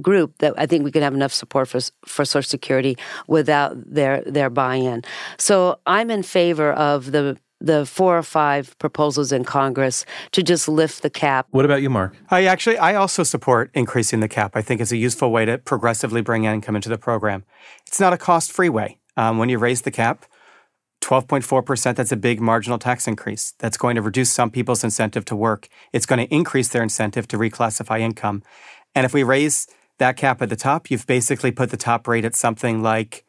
group 0.00 0.38
that 0.38 0.54
I 0.56 0.66
think 0.66 0.84
we 0.84 0.92
can 0.92 1.02
have 1.02 1.12
enough 1.12 1.32
support 1.32 1.66
for 1.66 1.80
for 2.06 2.24
Social 2.24 2.48
Security 2.48 2.96
without 3.26 3.72
their 3.92 4.22
their 4.22 4.48
buy-in. 4.48 5.02
So 5.38 5.80
I'm 5.86 6.08
in 6.08 6.22
favor 6.22 6.72
of 6.72 7.10
the 7.10 7.36
the 7.60 7.84
four 7.86 8.16
or 8.16 8.22
five 8.22 8.78
proposals 8.78 9.32
in 9.32 9.44
Congress 9.44 10.04
to 10.32 10.42
just 10.42 10.68
lift 10.68 11.02
the 11.02 11.10
cap. 11.10 11.46
What 11.50 11.64
about 11.64 11.82
you, 11.82 11.90
Marc? 11.90 12.16
I 12.30 12.44
actually, 12.44 12.78
I 12.78 12.94
also 12.94 13.22
support 13.22 13.70
increasing 13.74 14.20
the 14.20 14.28
cap. 14.28 14.52
I 14.54 14.62
think 14.62 14.80
it's 14.80 14.92
a 14.92 14.96
useful 14.96 15.30
way 15.30 15.44
to 15.44 15.58
progressively 15.58 16.20
bring 16.20 16.44
income 16.44 16.76
into 16.76 16.88
the 16.88 16.98
program. 16.98 17.44
It's 17.86 18.00
not 18.00 18.12
a 18.12 18.18
cost-free 18.18 18.68
way. 18.68 18.98
Um, 19.16 19.38
when 19.38 19.48
you 19.48 19.58
raise 19.58 19.82
the 19.82 19.90
cap, 19.90 20.24
12.4%, 21.00 21.96
that's 21.96 22.12
a 22.12 22.16
big 22.16 22.40
marginal 22.40 22.78
tax 22.78 23.08
increase. 23.08 23.54
That's 23.58 23.76
going 23.76 23.96
to 23.96 24.02
reduce 24.02 24.30
some 24.30 24.50
people's 24.50 24.84
incentive 24.84 25.24
to 25.26 25.36
work. 25.36 25.68
It's 25.92 26.06
going 26.06 26.24
to 26.24 26.32
increase 26.34 26.68
their 26.68 26.82
incentive 26.82 27.26
to 27.28 27.38
reclassify 27.38 28.00
income. 28.00 28.42
And 28.94 29.04
if 29.04 29.12
we 29.12 29.22
raise 29.22 29.66
that 29.98 30.16
cap 30.16 30.42
at 30.42 30.48
the 30.48 30.56
top, 30.56 30.90
you've 30.90 31.06
basically 31.06 31.50
put 31.50 31.70
the 31.70 31.76
top 31.76 32.06
rate 32.06 32.24
at 32.24 32.34
something 32.34 32.82
like 32.82 33.24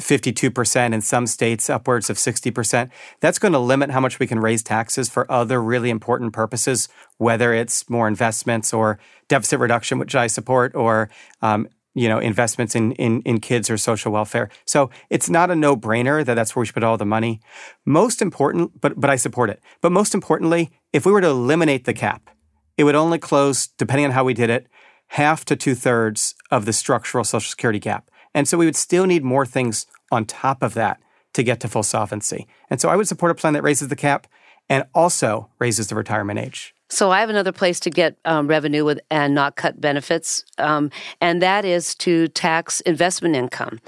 52%, 0.00 0.94
in 0.94 1.00
some 1.00 1.26
states, 1.26 1.68
upwards 1.68 2.08
of 2.08 2.16
60%. 2.16 2.90
That's 3.20 3.38
going 3.38 3.52
to 3.52 3.58
limit 3.58 3.90
how 3.90 4.00
much 4.00 4.18
we 4.18 4.26
can 4.26 4.40
raise 4.40 4.62
taxes 4.62 5.08
for 5.08 5.30
other 5.30 5.62
really 5.62 5.90
important 5.90 6.32
purposes, 6.32 6.88
whether 7.18 7.52
it's 7.52 7.88
more 7.90 8.08
investments 8.08 8.72
or 8.72 8.98
deficit 9.28 9.60
reduction, 9.60 9.98
which 9.98 10.14
I 10.14 10.28
support, 10.28 10.74
or 10.74 11.10
um, 11.42 11.68
you 11.94 12.08
know 12.08 12.18
investments 12.18 12.74
in, 12.74 12.92
in 12.92 13.20
in 13.22 13.40
kids 13.40 13.68
or 13.68 13.76
social 13.76 14.12
welfare. 14.12 14.48
So 14.64 14.90
it's 15.10 15.28
not 15.28 15.50
a 15.50 15.56
no 15.56 15.76
brainer 15.76 16.24
that 16.24 16.34
that's 16.34 16.56
where 16.56 16.62
we 16.62 16.66
should 16.66 16.74
put 16.74 16.84
all 16.84 16.96
the 16.96 17.04
money. 17.04 17.40
Most 17.84 18.22
important, 18.22 18.80
but 18.80 18.98
but 18.98 19.10
I 19.10 19.16
support 19.16 19.50
it. 19.50 19.60
But 19.80 19.92
most 19.92 20.14
importantly, 20.14 20.70
if 20.92 21.04
we 21.04 21.12
were 21.12 21.20
to 21.20 21.28
eliminate 21.28 21.84
the 21.84 21.94
cap, 21.94 22.30
it 22.76 22.84
would 22.84 22.94
only 22.94 23.18
close, 23.18 23.66
depending 23.66 24.06
on 24.06 24.12
how 24.12 24.24
we 24.24 24.34
did 24.34 24.50
it, 24.50 24.68
half 25.08 25.44
to 25.44 25.56
two 25.56 25.74
thirds 25.74 26.34
of 26.50 26.64
the 26.64 26.72
structural 26.72 27.24
Social 27.24 27.50
Security 27.50 27.78
gap. 27.78 28.10
And 28.34 28.48
so 28.48 28.58
we 28.58 28.64
would 28.64 28.76
still 28.76 29.06
need 29.06 29.24
more 29.24 29.46
things 29.46 29.86
on 30.10 30.24
top 30.24 30.62
of 30.62 30.74
that 30.74 31.00
to 31.34 31.42
get 31.42 31.60
to 31.60 31.68
full 31.68 31.82
solvency. 31.82 32.46
And 32.70 32.80
so 32.80 32.88
I 32.88 32.96
would 32.96 33.08
support 33.08 33.30
a 33.30 33.34
plan 33.34 33.54
that 33.54 33.62
raises 33.62 33.88
the 33.88 33.96
cap 33.96 34.26
and 34.68 34.84
also 34.94 35.48
raises 35.58 35.88
the 35.88 35.94
retirement 35.94 36.38
age. 36.38 36.74
So 36.88 37.10
I 37.10 37.20
have 37.20 37.30
another 37.30 37.52
place 37.52 37.80
to 37.80 37.90
get 37.90 38.18
um, 38.26 38.46
revenue 38.46 38.84
with 38.84 39.00
and 39.10 39.34
not 39.34 39.56
cut 39.56 39.80
benefits, 39.80 40.44
um, 40.58 40.90
and 41.22 41.40
that 41.40 41.64
is 41.64 41.94
to 41.96 42.28
tax 42.28 42.82
investment 42.82 43.34
income. 43.34 43.80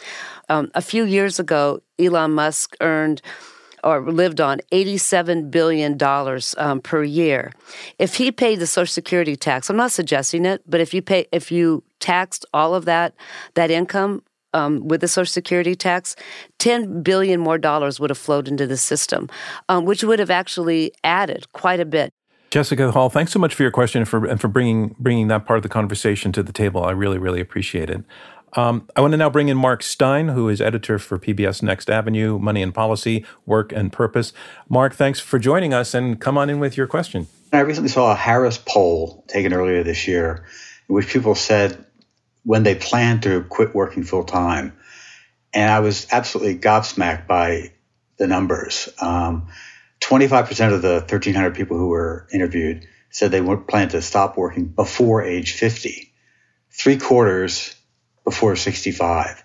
Um, 0.48 0.70
a 0.74 0.80
few 0.80 1.04
years 1.04 1.38
ago, 1.38 1.82
Elon 1.98 2.32
Musk 2.32 2.74
earned 2.80 3.20
or 3.84 4.10
lived 4.10 4.40
on 4.40 4.60
$87 4.72 5.50
billion 5.50 5.98
um, 6.56 6.80
per 6.80 7.04
year. 7.04 7.52
If 7.98 8.14
he 8.14 8.32
paid 8.32 8.58
the 8.58 8.66
Social 8.66 8.90
Security 8.90 9.36
tax, 9.36 9.68
I'm 9.68 9.76
not 9.76 9.92
suggesting 9.92 10.46
it, 10.46 10.62
but 10.66 10.80
if 10.80 10.94
you 10.94 11.02
pay, 11.02 11.26
if 11.30 11.52
you 11.52 11.84
taxed 12.00 12.46
all 12.54 12.74
of 12.74 12.86
that, 12.86 13.14
that 13.52 13.70
income 13.70 14.22
um, 14.54 14.88
with 14.88 15.00
the 15.00 15.08
Social 15.08 15.30
Security 15.30 15.74
tax, 15.74 16.16
10 16.58 17.02
billion 17.02 17.40
more 17.40 17.58
dollars 17.58 18.00
would 18.00 18.10
have 18.10 18.18
flowed 18.18 18.48
into 18.48 18.66
the 18.66 18.76
system, 18.76 19.28
um, 19.68 19.84
which 19.84 20.02
would 20.02 20.18
have 20.18 20.30
actually 20.30 20.92
added 21.02 21.52
quite 21.52 21.80
a 21.80 21.84
bit. 21.84 22.12
Jessica 22.50 22.92
Hall, 22.92 23.10
thanks 23.10 23.32
so 23.32 23.40
much 23.40 23.52
for 23.52 23.64
your 23.64 23.72
question 23.72 24.02
and 24.02 24.08
for, 24.08 24.24
and 24.26 24.40
for 24.40 24.46
bringing 24.46 24.94
bringing 24.98 25.26
that 25.26 25.44
part 25.44 25.56
of 25.56 25.64
the 25.64 25.68
conversation 25.68 26.30
to 26.32 26.42
the 26.42 26.52
table. 26.52 26.84
I 26.84 26.92
really, 26.92 27.18
really 27.18 27.40
appreciate 27.40 27.90
it. 27.90 28.04
Um, 28.56 28.88
I 28.94 29.00
want 29.00 29.12
to 29.12 29.16
now 29.16 29.28
bring 29.28 29.48
in 29.48 29.56
Mark 29.56 29.82
Stein, 29.82 30.28
who 30.28 30.48
is 30.48 30.60
editor 30.60 31.00
for 31.00 31.18
PBS 31.18 31.62
Next 31.62 31.90
Avenue, 31.90 32.38
Money 32.38 32.62
and 32.62 32.72
Policy, 32.72 33.24
Work 33.46 33.72
and 33.72 33.92
Purpose. 33.92 34.32
Mark, 34.68 34.94
thanks 34.94 35.18
for 35.18 35.40
joining 35.40 35.74
us 35.74 35.94
and 35.94 36.20
come 36.20 36.38
on 36.38 36.48
in 36.48 36.60
with 36.60 36.76
your 36.76 36.86
question. 36.86 37.26
I 37.52 37.60
recently 37.60 37.88
saw 37.88 38.12
a 38.12 38.14
Harris 38.14 38.58
poll 38.64 39.24
taken 39.26 39.52
earlier 39.52 39.82
this 39.82 40.06
year 40.06 40.44
in 40.88 40.94
which 40.94 41.08
people 41.08 41.34
said 41.34 41.84
when 42.44 42.62
they 42.62 42.74
plan 42.74 43.20
to 43.22 43.42
quit 43.44 43.74
working 43.74 44.04
full 44.04 44.24
time. 44.24 44.76
And 45.52 45.70
I 45.70 45.80
was 45.80 46.06
absolutely 46.10 46.58
gobsmacked 46.58 47.26
by 47.26 47.72
the 48.16 48.26
numbers. 48.26 48.88
Um, 49.00 49.48
25% 50.00 50.74
of 50.74 50.82
the 50.82 50.94
1,300 50.94 51.54
people 51.54 51.78
who 51.78 51.88
were 51.88 52.26
interviewed 52.32 52.86
said 53.10 53.30
they 53.30 53.40
would 53.40 53.66
plan 53.66 53.88
to 53.90 54.02
stop 54.02 54.36
working 54.36 54.66
before 54.66 55.22
age 55.22 55.52
50. 55.52 56.12
Three 56.70 56.98
quarters 56.98 57.74
before 58.24 58.56
65, 58.56 59.42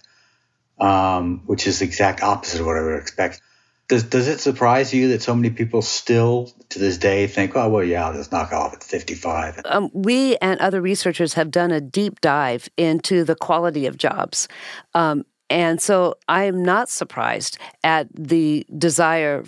um, 0.80 1.44
which 1.46 1.68
is 1.68 1.80
the 1.80 1.86
exact 1.86 2.24
opposite 2.24 2.60
of 2.60 2.66
what 2.66 2.78
I 2.78 2.82
would 2.82 2.96
expect. 2.96 3.42
Does, 3.90 4.04
does 4.04 4.28
it 4.28 4.40
surprise 4.40 4.94
you 4.94 5.10
that 5.10 5.24
so 5.24 5.36
many 5.36 5.50
people 5.50 5.82
still 5.82 6.52
to 6.70 6.78
this 6.78 6.98
day 7.00 7.26
think, 7.26 7.56
oh, 7.56 7.68
well, 7.70 7.84
yeah, 7.84 8.14
just 8.14 8.32
knock 8.32 8.54
off 8.54 8.74
at 8.74 8.84
55? 8.84 9.62
Um, 9.66 9.90
we 9.94 10.38
and 10.38 10.60
other 10.60 10.80
researchers 10.80 11.34
have 11.34 11.50
done 11.50 11.72
a 11.72 11.82
deep 11.82 12.22
dive 12.22 12.70
into 12.78 13.24
the 13.24 13.36
quality 13.36 13.88
of 13.88 13.98
jobs. 13.98 14.48
Um, 14.94 15.26
and 15.50 15.82
so 15.82 16.16
I 16.28 16.44
am 16.44 16.64
not 16.64 16.88
surprised 16.90 17.58
at 17.84 18.08
the 18.14 18.64
desire 18.78 19.44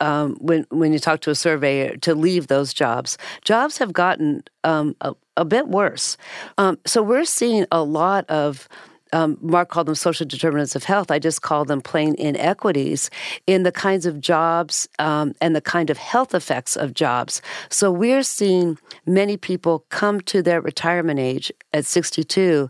um, 0.00 0.36
when 0.40 0.66
when 0.70 0.92
you 0.92 0.98
talk 0.98 1.20
to 1.20 1.30
a 1.30 1.34
surveyor 1.36 1.96
to 1.98 2.16
leave 2.16 2.48
those 2.48 2.74
jobs. 2.74 3.16
Jobs 3.44 3.78
have 3.78 3.92
gotten 3.92 4.42
um, 4.64 4.96
a, 5.00 5.14
a, 5.36 5.44
bit 5.44 5.68
worse. 5.68 6.16
Um, 6.58 6.78
so 6.84 7.00
we're 7.00 7.24
seeing 7.24 7.64
a 7.70 7.82
lot 7.84 8.28
of 8.28 8.68
um, 9.14 9.38
Marc 9.40 9.68
called 9.68 9.86
them 9.86 9.94
social 9.94 10.26
determinants 10.26 10.74
of 10.74 10.84
health. 10.84 11.10
I 11.10 11.18
just 11.18 11.42
call 11.42 11.64
them 11.64 11.80
plain 11.80 12.16
inequities 12.16 13.10
in 13.46 13.62
the 13.62 13.72
kinds 13.72 14.06
of 14.06 14.20
jobs 14.20 14.88
um, 14.98 15.34
and 15.40 15.54
the 15.54 15.60
kind 15.60 15.88
of 15.88 15.96
health 15.96 16.34
effects 16.34 16.76
of 16.76 16.94
jobs. 16.94 17.40
So 17.70 17.92
we're 17.92 18.24
seeing 18.24 18.76
many 19.06 19.36
people 19.36 19.86
come 19.88 20.20
to 20.22 20.42
their 20.42 20.60
retirement 20.60 21.20
age 21.20 21.52
at 21.72 21.86
62. 21.86 22.68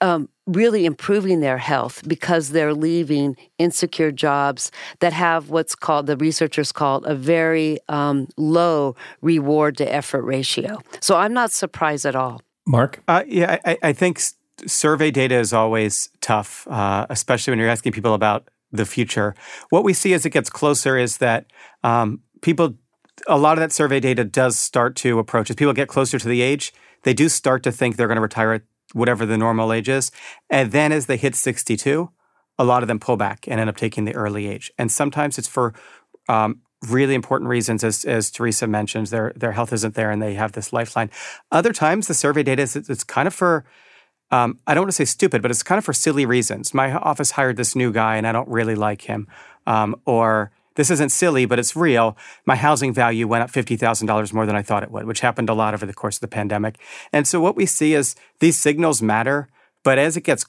Um, 0.00 0.28
really 0.46 0.86
improving 0.86 1.40
their 1.40 1.58
health 1.58 2.02
because 2.08 2.50
they're 2.50 2.72
leaving 2.72 3.36
insecure 3.58 4.10
jobs 4.10 4.72
that 5.00 5.12
have 5.12 5.50
what's 5.50 5.74
called 5.74 6.06
the 6.06 6.16
researchers 6.16 6.72
call 6.72 7.04
a 7.04 7.14
very 7.14 7.78
um, 7.90 8.26
low 8.38 8.96
reward 9.20 9.76
to 9.76 9.94
effort 9.94 10.22
ratio. 10.22 10.78
So 11.00 11.18
I'm 11.18 11.34
not 11.34 11.52
surprised 11.52 12.06
at 12.06 12.16
all. 12.16 12.40
Marc? 12.66 13.02
Uh, 13.08 13.24
yeah, 13.26 13.58
I, 13.64 13.78
I, 13.82 13.92
think 13.92 14.20
survey 14.66 15.10
data 15.10 15.36
is 15.36 15.52
always 15.52 16.10
tough, 16.20 16.66
uh, 16.68 17.06
especially 17.10 17.52
when 17.52 17.58
you're 17.58 17.68
asking 17.68 17.92
people 17.92 18.14
about 18.14 18.48
the 18.72 18.84
future. 18.84 19.34
What 19.70 19.84
we 19.84 19.92
see 19.92 20.12
as 20.12 20.26
it 20.26 20.30
gets 20.30 20.50
closer 20.50 20.96
is 20.96 21.18
that 21.18 21.46
um, 21.82 22.20
people, 22.42 22.74
a 23.26 23.38
lot 23.38 23.58
of 23.58 23.60
that 23.60 23.72
survey 23.72 24.00
data 24.00 24.24
does 24.24 24.58
start 24.58 24.96
to 24.96 25.18
approach. 25.18 25.50
As 25.50 25.56
people 25.56 25.72
get 25.72 25.88
closer 25.88 26.18
to 26.18 26.28
the 26.28 26.42
age, 26.42 26.72
they 27.04 27.14
do 27.14 27.28
start 27.28 27.62
to 27.62 27.72
think 27.72 27.96
they're 27.96 28.08
going 28.08 28.16
to 28.16 28.22
retire 28.22 28.52
at 28.52 28.62
whatever 28.92 29.26
the 29.26 29.38
normal 29.38 29.72
age 29.72 29.88
is. 29.88 30.10
And 30.50 30.72
then 30.72 30.92
as 30.92 31.06
they 31.06 31.16
hit 31.16 31.34
62, 31.34 32.10
a 32.58 32.64
lot 32.64 32.82
of 32.82 32.88
them 32.88 32.98
pull 32.98 33.16
back 33.16 33.46
and 33.46 33.60
end 33.60 33.70
up 33.70 33.76
taking 33.76 34.04
the 34.04 34.14
early 34.14 34.46
age. 34.46 34.70
And 34.78 34.90
sometimes 34.90 35.38
it's 35.38 35.48
for 35.48 35.74
um, 36.28 36.60
really 36.88 37.14
important 37.14 37.48
reasons, 37.48 37.84
as, 37.84 38.04
as 38.04 38.30
Teresa 38.30 38.66
mentioned, 38.66 39.08
their, 39.08 39.32
their 39.36 39.52
health 39.52 39.72
isn't 39.72 39.94
there 39.94 40.10
and 40.10 40.20
they 40.20 40.34
have 40.34 40.52
this 40.52 40.72
lifeline. 40.72 41.10
Other 41.52 41.72
times, 41.72 42.06
the 42.06 42.14
survey 42.14 42.42
data 42.42 42.62
is 42.62 42.76
it's 42.76 43.04
kind 43.04 43.28
of 43.28 43.34
for 43.34 43.64
um, 44.30 44.58
I 44.66 44.74
don't 44.74 44.82
want 44.82 44.90
to 44.90 44.96
say 44.96 45.04
stupid, 45.04 45.42
but 45.42 45.50
it's 45.50 45.62
kind 45.62 45.78
of 45.78 45.84
for 45.84 45.92
silly 45.92 46.26
reasons. 46.26 46.74
My 46.74 46.92
office 46.92 47.32
hired 47.32 47.56
this 47.56 47.74
new 47.74 47.92
guy 47.92 48.16
and 48.16 48.26
I 48.26 48.32
don't 48.32 48.48
really 48.48 48.74
like 48.74 49.02
him. 49.02 49.26
Um, 49.66 50.00
or 50.04 50.50
this 50.74 50.90
isn't 50.90 51.10
silly, 51.10 51.44
but 51.44 51.58
it's 51.58 51.74
real. 51.74 52.16
My 52.46 52.54
housing 52.54 52.92
value 52.92 53.26
went 53.26 53.42
up 53.42 53.50
$50,000 53.50 54.32
more 54.32 54.46
than 54.46 54.54
I 54.54 54.62
thought 54.62 54.82
it 54.82 54.90
would, 54.90 55.06
which 55.06 55.20
happened 55.20 55.48
a 55.48 55.54
lot 55.54 55.74
over 55.74 55.84
the 55.84 55.94
course 55.94 56.16
of 56.18 56.20
the 56.20 56.28
pandemic. 56.28 56.78
And 57.12 57.26
so 57.26 57.40
what 57.40 57.56
we 57.56 57.66
see 57.66 57.94
is 57.94 58.14
these 58.38 58.56
signals 58.56 59.02
matter, 59.02 59.48
but 59.82 59.98
as 59.98 60.16
it 60.16 60.22
gets 60.22 60.46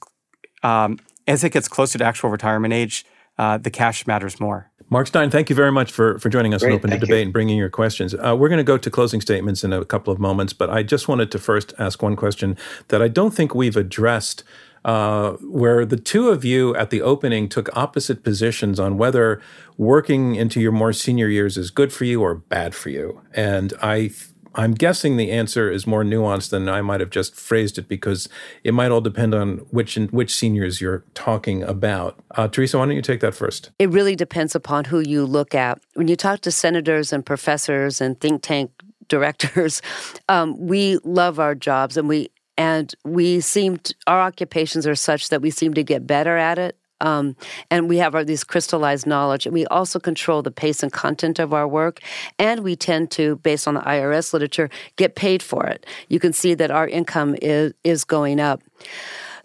um, 0.62 1.00
as 1.28 1.44
it 1.44 1.52
gets 1.52 1.68
closer 1.68 1.98
to 1.98 2.04
actual 2.04 2.30
retirement 2.30 2.74
age, 2.74 3.06
uh, 3.40 3.58
the 3.58 3.72
cash 3.72 4.06
matters 4.06 4.40
more. 4.40 4.70
Mark 4.92 5.08
Stein, 5.08 5.30
thank 5.30 5.50
you 5.50 5.56
very 5.56 5.72
much 5.72 5.92
for, 5.92 6.18
for 6.20 6.30
joining 6.30 6.54
us 6.54 6.62
Great, 6.62 6.74
and 6.74 6.80
open 6.80 6.90
to 6.90 6.98
debate 6.98 7.18
you. 7.18 7.24
and 7.24 7.34
bringing 7.34 7.58
your 7.58 7.70
questions. 7.70 8.14
Uh, 8.14 8.36
we're 8.38 8.50
going 8.50 8.58
to 8.58 8.64
go 8.64 8.78
to 8.78 8.90
closing 8.90 9.22
statements 9.22 9.64
in 9.64 9.72
a 9.72 9.86
couple 9.86 10.12
of 10.12 10.20
moments, 10.20 10.52
but 10.52 10.70
I 10.70 10.84
just 10.84 11.08
wanted 11.08 11.32
to 11.32 11.40
first 11.40 11.74
ask 11.80 12.02
one 12.02 12.16
question 12.16 12.58
that 12.90 13.02
I 13.02 13.08
don't 13.08 13.34
think 13.34 13.56
we've 13.56 13.78
addressed. 13.78 14.44
Uh, 14.86 15.34
where 15.42 15.86
the 15.86 15.98
two 15.98 16.30
of 16.30 16.46
you 16.46 16.74
at 16.78 16.90
the 16.90 17.02
opening 17.02 17.50
took 17.50 17.68
opposite 17.76 18.24
positions 18.24 18.80
on 18.80 18.98
whether 18.98 19.42
working 19.78 20.36
into 20.36 20.62
your 20.62 20.72
more 20.72 20.94
senior 20.94 21.28
years 21.28 21.58
is 21.58 21.70
good 21.70 21.92
for 21.92 22.06
you 22.06 22.22
or 22.22 22.36
bad 22.36 22.74
for 22.74 22.90
you. 22.90 23.20
And 23.34 23.74
I 23.82 24.12
I'm 24.56 24.74
guessing 24.74 25.18
the 25.18 25.32
answer 25.32 25.70
is 25.70 25.86
more 25.86 26.04
nuanced 26.04 26.50
than 26.50 26.68
I 26.68 26.82
might 26.82 27.00
have 27.00 27.10
just 27.10 27.36
phrased 27.36 27.78
it 27.78 27.88
because 27.88 28.28
it 28.64 28.74
might 28.74 28.92
all 28.92 29.02
depend 29.02 29.36
on 29.36 29.58
which 29.72 29.96
which 29.96 30.36
seniors 30.36 30.82
you're 30.82 31.04
talking 31.14 31.64
about. 31.64 32.20
Uh, 32.36 32.48
Teresa, 32.48 32.78
why 32.78 32.86
don't 32.86 32.96
you 32.96 33.02
take 33.02 33.20
that 33.22 33.36
first? 33.36 33.72
It 33.80 33.90
really 33.90 34.16
depends 34.16 34.56
upon 34.56 34.86
who 34.86 35.00
you 35.00 35.26
look 35.26 35.54
at. 35.54 35.80
When 35.94 36.08
you 36.08 36.16
talk 36.16 36.42
to 36.42 36.52
senators 36.52 37.14
and 37.14 37.26
professors 37.26 38.02
and 38.02 38.20
think 38.20 38.42
tank 38.42 38.72
directors, 39.08 39.82
um, 40.28 40.58
we 40.58 40.98
love 41.04 41.40
our 41.40 41.56
jobs 41.56 41.98
and 41.98 42.08
we 42.08 42.30
and 42.58 42.94
we 43.06 43.40
seem 43.40 43.78
to, 43.78 43.96
our 44.06 44.20
occupations 44.20 44.86
are 44.86 44.96
such 44.96 45.30
that 45.30 45.42
we 45.42 45.50
seem 45.50 45.74
to 45.76 45.84
get 45.84 46.06
better 46.06 46.36
at 46.38 46.60
it 46.60 46.79
um, 47.02 47.36
and 47.70 47.90
we 47.90 47.98
have 47.98 48.16
our, 48.16 48.24
these 48.24 48.44
crystallized 48.44 49.06
knowledge. 49.08 49.46
And 49.46 49.54
we 49.54 49.66
also 49.68 50.00
control 50.00 50.42
the 50.42 50.52
pace 50.52 50.84
and 50.84 50.92
content 50.92 51.40
of 51.40 51.54
our 51.54 51.68
work. 51.68 52.00
And 52.38 52.62
we 52.62 52.76
tend 52.76 53.12
to, 53.12 53.38
based 53.38 53.68
on 53.68 53.76
the 53.76 53.82
IRS 53.82 54.34
literature, 54.34 54.70
get 54.96 55.16
paid 55.16 55.42
for 55.44 55.66
it. 55.66 55.86
You 56.10 56.20
can 56.20 56.34
see 56.34 56.54
that 56.56 56.72
our 56.72 56.88
income 56.88 57.36
is, 57.42 57.74
is 57.84 58.04
going 58.04 58.40
up. 58.40 58.62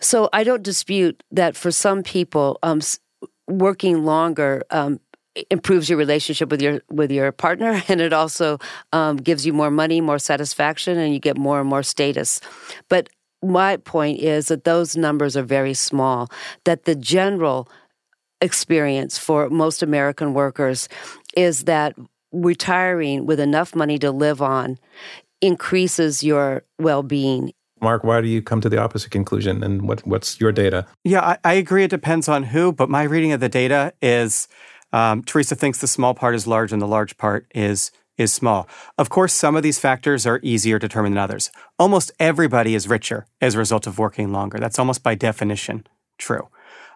So 0.01 0.29
I 0.33 0.45
don't 0.45 0.63
dispute 0.63 1.23
that 1.31 1.57
for 1.57 1.71
some 1.71 2.03
people, 2.03 2.59
um, 2.63 2.81
working 3.47 4.05
longer 4.05 4.63
um, 4.71 5.01
improves 5.51 5.89
your 5.89 5.99
relationship 5.99 6.51
with 6.51 6.63
your 6.63 6.81
with 6.91 7.11
your 7.11 7.33
partner, 7.33 7.83
and 7.89 8.01
it 8.01 8.13
also 8.13 8.59
um, 8.93 9.17
gives 9.17 9.45
you 9.45 9.53
more 9.53 9.71
money, 9.71 10.01
more 10.01 10.19
satisfaction, 10.19 10.99
and 10.99 11.13
you 11.13 11.21
get 11.21 11.37
more 11.37 11.61
and 11.61 11.69
more 11.69 11.83
status. 11.83 12.41
But 12.89 13.09
my 13.45 13.77
point 13.77 14.21
is 14.21 14.47
that 14.49 14.65
those 14.65 14.97
numbers 14.97 15.37
are 15.37 15.43
very 15.43 15.75
small, 15.75 16.31
that 16.65 16.85
the 16.85 16.95
general 16.95 17.69
experience 18.41 19.17
for 19.19 19.49
most 19.51 19.83
American 19.83 20.35
workers 20.35 20.89
is 21.37 21.65
that 21.65 21.95
retiring 22.33 23.27
with 23.27 23.41
enough 23.41 23.75
money 23.75 23.99
to 23.99 24.11
live 24.11 24.43
on 24.43 24.79
increases 25.41 26.23
your 26.23 26.65
well 26.79 27.03
being 27.03 27.53
Marc, 27.81 28.03
why 28.03 28.23
do 28.23 28.29
you 28.29 28.41
come 28.41 28.63
to 28.63 28.71
the 28.71 28.79
opposite 28.79 29.11
conclusion? 29.11 29.63
And 29.63 29.87
what, 29.87 30.07
what's 30.07 30.41
your 30.41 30.53
data? 30.53 30.87
Yeah, 31.03 31.21
I, 31.21 31.39
I 31.45 31.53
agree. 31.55 31.85
It 31.85 31.91
depends 31.91 32.29
on 32.29 32.45
who, 32.45 32.73
but 32.73 32.89
my 32.89 33.03
reading 33.03 33.33
of 33.33 33.41
the 33.41 33.49
data 33.49 33.93
is 34.01 34.49
um, 34.95 35.23
Teresa 35.23 35.55
thinks 35.55 35.79
the 35.79 35.87
small 35.87 36.15
part 36.15 36.35
is 36.35 36.47
large 36.47 36.73
and 36.73 36.81
the 36.81 36.87
large 36.87 37.19
part 37.19 37.47
is 37.55 37.91
is 38.17 38.33
small. 38.33 38.69
Of 38.99 39.09
course, 39.09 39.33
some 39.33 39.57
of 39.57 39.63
these 39.63 39.79
factors 39.79 40.27
are 40.27 40.41
easier 40.43 40.79
to 40.79 40.89
determine 40.89 41.13
than 41.13 41.19
others. 41.19 41.51
Almost 41.79 42.13
everybody 42.21 42.75
is 42.75 42.89
richer 42.89 43.27
as 43.41 43.55
a 43.55 43.59
result 43.59 43.87
of 43.87 43.99
working 43.99 44.33
longer. 44.33 44.59
That's 44.59 44.79
almost 44.79 45.03
by 45.03 45.15
definition 45.15 45.87
true. 46.19 46.49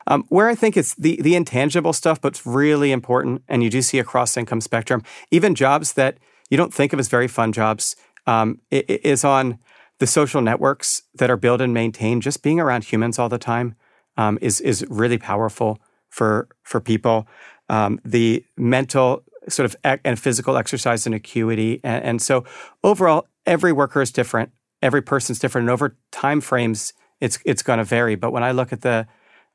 Um, 0.07 0.25
where 0.29 0.49
I 0.49 0.55
think 0.55 0.77
it's 0.77 0.95
the, 0.95 1.21
the 1.21 1.35
intangible 1.35 1.93
stuff, 1.93 2.21
but 2.21 2.29
it's 2.29 2.47
really 2.47 2.93
important, 2.93 3.43
and 3.47 3.63
you 3.63 3.69
do 3.69 3.83
see 3.83 3.99
across 3.99 4.37
income 4.37 4.63
spectrum, 4.63 5.03
even 5.31 5.55
jobs 5.55 5.93
that 5.95 6.17
you 6.49 6.57
don't 6.57 6.73
think 6.73 6.93
of 6.93 6.99
as 6.99 7.09
very 7.09 7.29
fun 7.29 7.53
jobs, 7.53 7.95
um, 8.27 8.61
is 8.71 9.25
on 9.25 9.59
the 9.99 10.07
social 10.07 10.41
networks 10.41 11.03
that 11.15 11.31
are 11.31 11.37
built 11.37 11.61
and 11.61 11.75
maintained. 11.75 12.23
Just 12.23 12.43
being 12.43 12.59
around 12.59 12.85
humans 12.85 13.19
all 13.19 13.29
the 13.29 13.39
time 13.39 13.75
um, 14.17 14.39
is 14.41 14.61
is 14.61 14.85
really 14.89 15.19
powerful 15.19 15.79
for 16.09 16.49
for 16.63 16.81
people. 16.81 17.27
Um, 17.69 18.01
the 18.05 18.45
mental 18.57 19.25
sort 19.49 19.65
of 19.67 19.77
ec- 19.85 20.01
and 20.05 20.19
physical 20.19 20.57
exercise 20.57 21.07
and 21.07 21.15
acuity, 21.15 21.81
and, 21.83 22.05
and 22.05 22.23
so 22.23 22.45
overall, 22.83 23.27
every 23.47 23.73
worker 23.73 24.01
is 24.03 24.11
different. 24.11 24.51
Every 24.81 25.03
person's 25.03 25.39
different, 25.39 25.65
and 25.65 25.73
over 25.73 25.97
time 26.13 26.41
frames, 26.41 26.93
it's 27.21 27.39
it's 27.45 27.63
going 27.63 27.79
to 27.79 27.85
vary. 27.85 28.15
But 28.15 28.33
when 28.33 28.45
I 28.45 28.53
look 28.53 28.73
at 28.73 28.83
the 28.83 29.07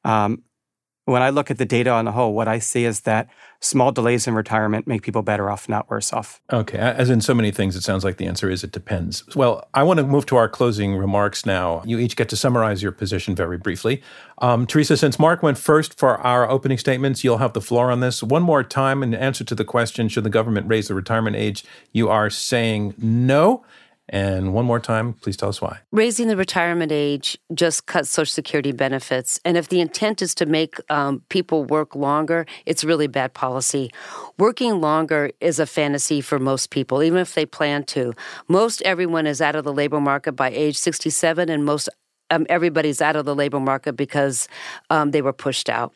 um, 0.03 0.43
when 1.05 1.21
I 1.21 1.31
look 1.31 1.51
at 1.51 1.57
the 1.57 1.65
data 1.65 1.89
on 1.89 2.05
the 2.05 2.11
whole, 2.11 2.33
what 2.33 2.47
I 2.47 2.59
see 2.59 2.85
is 2.85 3.01
that 3.01 3.27
small 3.59 3.91
delays 3.91 4.27
in 4.27 4.33
retirement 4.33 4.87
make 4.87 5.01
people 5.01 5.21
better 5.21 5.49
off, 5.49 5.67
not 5.67 5.89
worse 5.89 6.13
off. 6.13 6.41
Okay. 6.51 6.77
As 6.77 7.09
in 7.09 7.19
so 7.19 7.33
many 7.33 7.51
things, 7.51 7.75
it 7.75 7.83
sounds 7.83 8.03
like 8.03 8.17
the 8.17 8.25
answer 8.25 8.49
is 8.49 8.63
it 8.63 8.71
depends. 8.71 9.23
Well, 9.35 9.67
I 9.73 9.83
want 9.83 9.99
to 9.99 10.05
move 10.05 10.25
to 10.27 10.37
our 10.37 10.47
closing 10.47 10.95
remarks 10.95 11.45
now. 11.45 11.81
You 11.85 11.99
each 11.99 12.15
get 12.15 12.29
to 12.29 12.37
summarize 12.37 12.81
your 12.81 12.91
position 12.91 13.35
very 13.35 13.57
briefly. 13.57 14.01
Um, 14.39 14.65
Teresa, 14.65 14.95
since 14.95 15.19
Marc 15.19 15.43
went 15.43 15.57
first 15.57 15.97
for 15.97 16.17
our 16.19 16.49
opening 16.49 16.77
statements, 16.77 17.23
you'll 17.23 17.37
have 17.37 17.53
the 17.53 17.61
floor 17.61 17.91
on 17.91 17.99
this. 17.99 18.23
One 18.23 18.43
more 18.43 18.63
time, 18.63 19.03
in 19.03 19.13
answer 19.13 19.43
to 19.43 19.55
the 19.55 19.65
question 19.65 20.07
should 20.07 20.23
the 20.23 20.29
government 20.29 20.67
raise 20.67 20.87
the 20.87 20.95
retirement 20.95 21.35
age, 21.35 21.65
you 21.91 22.09
are 22.09 22.29
saying 22.29 22.93
no. 22.97 23.65
And 24.09 24.53
one 24.53 24.65
more 24.65 24.79
time, 24.79 25.13
please 25.13 25.37
tell 25.37 25.49
us 25.49 25.61
why. 25.61 25.79
Raising 25.91 26.27
the 26.27 26.35
retirement 26.35 26.91
age 26.91 27.37
just 27.53 27.85
cuts 27.85 28.09
Social 28.09 28.31
Security 28.31 28.73
benefits. 28.73 29.39
And 29.45 29.55
if 29.55 29.69
the 29.69 29.79
intent 29.79 30.21
is 30.21 30.35
to 30.35 30.45
make 30.45 30.75
um, 30.91 31.21
people 31.29 31.63
work 31.63 31.95
longer, 31.95 32.45
it's 32.65 32.83
really 32.83 33.07
bad 33.07 33.33
policy. 33.33 33.91
Working 34.37 34.81
longer 34.81 35.31
is 35.39 35.57
a 35.57 35.65
fantasy 35.65 36.19
for 36.19 36.37
most 36.37 36.69
people, 36.69 37.01
even 37.01 37.19
if 37.19 37.33
they 37.33 37.45
plan 37.45 37.85
to. 37.85 38.13
Most 38.49 38.81
everyone 38.81 39.25
is 39.25 39.41
out 39.41 39.55
of 39.55 39.63
the 39.63 39.73
labor 39.73 40.01
market 40.01 40.33
by 40.33 40.49
age 40.49 40.77
67, 40.77 41.47
and 41.47 41.63
most 41.63 41.87
um, 42.29 42.45
everybody's 42.49 43.01
out 43.01 43.15
of 43.15 43.25
the 43.25 43.35
labor 43.35 43.59
market 43.59 43.93
because 43.93 44.47
um, 44.89 45.11
they 45.11 45.21
were 45.21 45.33
pushed 45.33 45.69
out. 45.69 45.93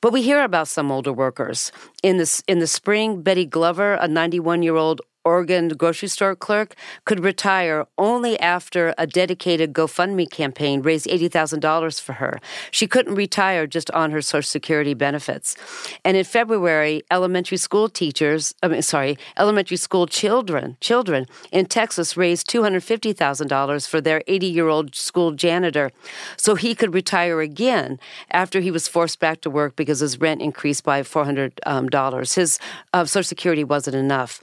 But 0.00 0.12
we 0.12 0.22
hear 0.22 0.42
about 0.42 0.68
some 0.68 0.90
older 0.90 1.12
workers. 1.12 1.72
In 2.02 2.16
the, 2.16 2.42
in 2.46 2.60
the 2.60 2.66
spring, 2.66 3.22
Betty 3.22 3.44
Glover, 3.44 3.94
a 3.94 4.08
91 4.08 4.62
year 4.62 4.76
old 4.76 5.00
Oregon 5.24 5.68
grocery 5.68 6.08
store 6.08 6.34
clerk 6.34 6.74
could 7.04 7.20
retire 7.20 7.86
only 7.98 8.38
after 8.40 8.94
a 8.98 9.06
dedicated 9.06 9.72
GoFundMe 9.72 10.30
campaign 10.30 10.82
raised 10.82 11.06
$80,000 11.06 12.00
for 12.00 12.14
her. 12.14 12.40
She 12.70 12.86
couldn't 12.86 13.14
retire 13.14 13.66
just 13.66 13.90
on 13.92 14.10
her 14.10 14.20
Social 14.22 14.48
Security 14.48 14.94
benefits. 14.94 15.56
And 16.04 16.16
in 16.16 16.24
February, 16.24 17.02
elementary 17.10 17.58
school 17.58 17.88
teachers, 17.88 18.54
I 18.62 18.68
mean, 18.68 18.82
sorry, 18.82 19.18
elementary 19.36 19.76
school 19.76 20.06
children, 20.06 20.76
children 20.80 21.26
in 21.50 21.66
Texas 21.66 22.16
raised 22.16 22.48
$250,000 22.48 23.88
for 23.88 24.00
their 24.00 24.20
80-year-old 24.28 24.94
school 24.94 25.32
janitor 25.32 25.90
so 26.36 26.54
he 26.54 26.74
could 26.74 26.94
retire 26.94 27.40
again 27.40 27.98
after 28.30 28.60
he 28.60 28.70
was 28.70 28.88
forced 28.88 29.20
back 29.20 29.40
to 29.42 29.50
work 29.50 29.76
because 29.76 30.00
his 30.00 30.20
rent 30.20 30.42
increased 30.42 30.84
by 30.84 31.02
$400. 31.02 31.52
Um, 31.66 31.88
his 32.34 32.58
uh, 32.92 33.04
Social 33.04 33.22
Security 33.22 33.64
wasn't 33.64 33.96
enough. 33.96 34.42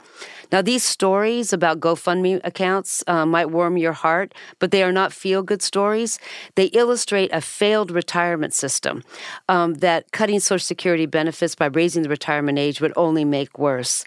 Now, 0.52 0.62
these 0.62 0.84
stories 0.84 1.54
about 1.54 1.80
GoFundMe 1.80 2.42
accounts 2.44 3.04
uh, 3.08 3.26
might 3.26 3.48
warm 3.48 3.78
your 3.78 3.94
heart, 3.94 4.34
but 4.58 4.72
they 4.72 4.84
are 4.84 4.92
not 4.92 5.14
feel 5.14 5.44
good 5.44 5.62
stories. 5.62 6.20
They 6.56 6.66
illustrate 6.66 7.30
a 7.32 7.42
failed 7.42 7.92
retirement 7.92 8.54
system 8.54 9.04
um, 9.48 9.76
that 9.76 10.12
cutting 10.12 10.40
Social 10.40 10.66
Security 10.66 11.06
benefits 11.06 11.56
by 11.56 11.68
raising 11.68 12.04
the 12.04 12.10
retirement 12.10 12.58
age 12.58 12.82
would 12.82 12.94
only 12.96 13.26
make 13.26 13.60
worse. 13.60 14.04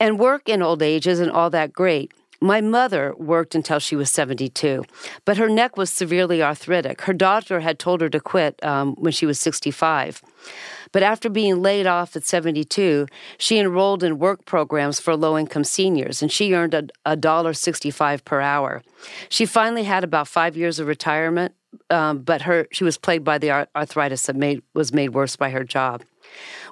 And 0.00 0.18
work 0.18 0.48
in 0.48 0.62
old 0.62 0.82
age 0.82 1.06
isn't 1.06 1.30
all 1.30 1.50
that 1.50 1.72
great. 1.72 2.12
My 2.40 2.60
mother 2.62 3.14
worked 3.18 3.54
until 3.54 3.78
she 3.78 3.94
was 3.96 4.10
72, 4.10 4.84
but 5.26 5.36
her 5.36 5.48
neck 5.48 5.76
was 5.76 5.90
severely 5.90 6.42
arthritic. 6.42 7.02
Her 7.02 7.12
doctor 7.12 7.60
had 7.60 7.78
told 7.78 8.00
her 8.00 8.08
to 8.08 8.20
quit 8.20 8.62
um, 8.64 8.94
when 8.94 9.12
she 9.12 9.26
was 9.26 9.38
65. 9.38 10.22
But 10.92 11.02
after 11.02 11.28
being 11.28 11.62
laid 11.62 11.86
off 11.86 12.16
at 12.16 12.24
72, 12.24 13.06
she 13.38 13.58
enrolled 13.58 14.02
in 14.02 14.18
work 14.18 14.44
programs 14.44 14.98
for 14.98 15.14
low 15.16 15.38
income 15.38 15.64
seniors 15.64 16.22
and 16.22 16.32
she 16.32 16.54
earned 16.54 16.92
a 17.04 17.16
dollar 17.16 17.52
sixty-five 17.52 18.24
per 18.24 18.40
hour. 18.40 18.82
She 19.28 19.46
finally 19.46 19.84
had 19.84 20.02
about 20.02 20.26
five 20.26 20.56
years 20.56 20.78
of 20.78 20.86
retirement, 20.86 21.54
um, 21.90 22.18
but 22.18 22.42
her 22.42 22.66
she 22.72 22.84
was 22.84 22.98
plagued 22.98 23.24
by 23.24 23.38
the 23.38 23.50
arthritis 23.76 24.22
that 24.24 24.36
made, 24.36 24.62
was 24.74 24.92
made 24.92 25.10
worse 25.10 25.36
by 25.36 25.50
her 25.50 25.62
job. 25.62 26.02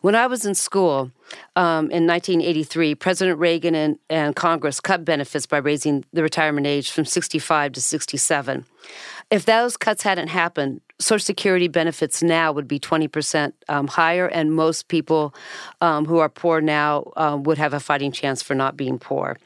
When 0.01 0.15
I 0.15 0.27
was 0.27 0.45
in 0.47 0.55
school 0.55 1.11
um, 1.57 1.91
in 1.91 2.07
1983, 2.07 2.95
President 2.95 3.39
Reagan 3.39 3.75
and, 3.75 3.99
and 4.09 4.37
Congress 4.37 4.81
cut 4.81 5.05
benefits 5.05 5.47
by 5.47 5.59
raising 5.59 6.05
the 6.13 6.23
retirement 6.23 6.67
age 6.67 6.91
from 6.91 7.05
65 7.05 7.73
to 7.73 7.81
67. 7.81 8.65
If 9.31 9.45
those 9.45 9.77
cuts 9.77 10.03
hadn't 10.03 10.29
happened, 10.29 10.81
Social 11.01 11.25
Security 11.25 11.69
benefits 11.69 12.23
now 12.23 12.51
would 12.53 12.67
be 12.67 12.81
20% 12.81 13.53
um, 13.69 13.87
higher, 13.87 14.27
and 14.27 14.53
most 14.53 14.89
people 14.89 15.35
um, 15.81 16.07
who 16.07 16.19
are 16.19 16.29
poor 16.29 16.61
now 16.61 17.13
um, 17.17 17.43
would 17.45 17.59
have 17.59 17.75
a 17.75 17.81
fighting 17.81 18.11
chance 18.11 18.43
for 18.43 18.55
not 18.55 18.77
being 18.77 18.99
poor. 18.99 19.37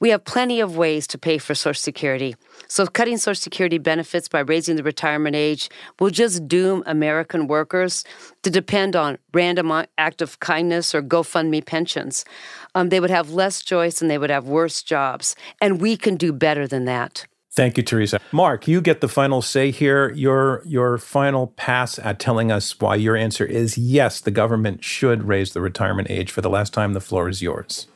We 0.00 0.08
have 0.08 0.24
plenty 0.24 0.60
of 0.60 0.78
ways 0.78 1.06
to 1.08 1.18
pay 1.18 1.36
for 1.36 1.54
Social 1.54 1.78
Security. 1.78 2.34
So, 2.68 2.86
cutting 2.86 3.18
Social 3.18 3.38
Security 3.38 3.76
benefits 3.76 4.28
by 4.28 4.40
raising 4.40 4.76
the 4.76 4.82
retirement 4.82 5.36
age 5.36 5.68
will 5.98 6.08
just 6.08 6.48
doom 6.48 6.82
American 6.86 7.46
workers 7.46 8.02
to 8.42 8.50
depend 8.50 8.96
on 8.96 9.18
random 9.34 9.70
act 9.98 10.22
of 10.22 10.40
kindness 10.40 10.94
or 10.94 11.02
GoFundMe 11.02 11.64
pensions. 11.64 12.24
Um, 12.74 12.88
they 12.88 12.98
would 12.98 13.10
have 13.10 13.30
less 13.30 13.62
choice 13.62 14.00
and 14.00 14.10
they 14.10 14.16
would 14.16 14.30
have 14.30 14.48
worse 14.48 14.82
jobs. 14.82 15.36
And 15.60 15.82
we 15.82 15.98
can 15.98 16.16
do 16.16 16.32
better 16.32 16.66
than 16.66 16.86
that. 16.86 17.26
Thank 17.52 17.76
you, 17.76 17.82
Teresa. 17.82 18.20
Marc, 18.32 18.66
you 18.66 18.80
get 18.80 19.02
the 19.02 19.08
final 19.08 19.42
say 19.42 19.70
here. 19.70 20.12
Your 20.12 20.62
your 20.64 20.96
final 20.96 21.48
pass 21.48 21.98
at 21.98 22.18
telling 22.18 22.50
us 22.50 22.78
why 22.80 22.94
your 22.94 23.16
answer 23.16 23.44
is 23.44 23.76
yes, 23.76 24.20
the 24.20 24.30
government 24.30 24.82
should 24.82 25.24
raise 25.24 25.52
the 25.52 25.60
retirement 25.60 26.08
age. 26.08 26.30
For 26.30 26.40
the 26.40 26.48
last 26.48 26.72
time, 26.72 26.94
the 26.94 27.00
floor 27.00 27.28
is 27.28 27.42
yours. 27.42 27.86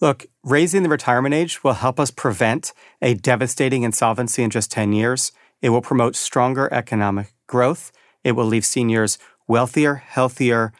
Look, 0.00 0.26
raising 0.44 0.84
the 0.84 0.88
retirement 0.88 1.34
age 1.34 1.64
will 1.64 1.74
help 1.74 1.98
us 1.98 2.10
prevent 2.10 2.72
a 3.02 3.14
devastating 3.14 3.82
insolvency 3.82 4.42
in 4.42 4.50
just 4.50 4.70
10 4.70 4.92
years. 4.92 5.32
It 5.60 5.70
will 5.70 5.82
promote 5.82 6.14
stronger 6.14 6.72
economic 6.72 7.34
growth. 7.46 7.90
It 8.22 8.32
will 8.32 8.44
leave 8.44 8.64
seniors 8.64 9.18
wealthier, 9.48 9.96
healthier, 9.96 10.72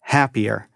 happier. 0.00 0.68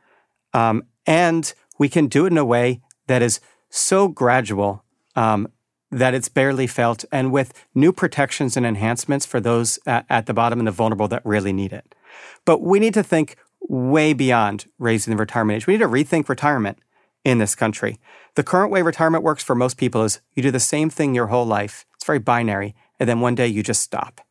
Um, 0.52 0.84
and 1.06 1.52
we 1.78 1.88
can 1.88 2.06
do 2.06 2.26
it 2.26 2.32
in 2.32 2.38
a 2.38 2.44
way 2.44 2.80
that 3.06 3.22
is 3.22 3.40
so 3.70 4.08
gradual 4.08 4.84
um, 5.16 5.48
that 5.90 6.14
it's 6.14 6.28
barely 6.28 6.66
felt 6.66 7.04
and 7.10 7.32
with 7.32 7.52
new 7.74 7.92
protections 7.92 8.56
and 8.56 8.66
enhancements 8.66 9.24
for 9.24 9.40
those 9.40 9.78
at, 9.86 10.04
at 10.10 10.26
the 10.26 10.34
bottom 10.34 10.60
and 10.60 10.68
the 10.68 10.72
vulnerable 10.72 11.08
that 11.08 11.24
really 11.24 11.52
need 11.52 11.72
it. 11.72 11.94
But 12.44 12.60
we 12.60 12.78
need 12.78 12.94
to 12.94 13.02
think 13.02 13.36
way 13.60 14.12
beyond 14.12 14.66
raising 14.78 15.12
the 15.12 15.20
retirement 15.20 15.56
age. 15.56 15.66
We 15.66 15.74
need 15.74 15.80
to 15.80 15.88
rethink 15.88 16.28
retirement 16.28 16.78
in 17.28 17.38
this 17.38 17.54
country. 17.54 18.00
The 18.36 18.42
current 18.42 18.72
way 18.72 18.80
retirement 18.80 19.22
works 19.22 19.44
for 19.44 19.54
most 19.54 19.76
people 19.76 20.02
is 20.02 20.20
you 20.34 20.42
do 20.42 20.50
the 20.50 20.58
same 20.58 20.88
thing 20.88 21.14
your 21.14 21.26
whole 21.26 21.44
life. 21.44 21.84
It's 21.94 22.06
very 22.06 22.18
binary. 22.18 22.74
And 22.98 23.06
then 23.06 23.20
one 23.20 23.34
day 23.34 23.46
you 23.46 23.62
just 23.62 23.82
stop. 23.82 24.22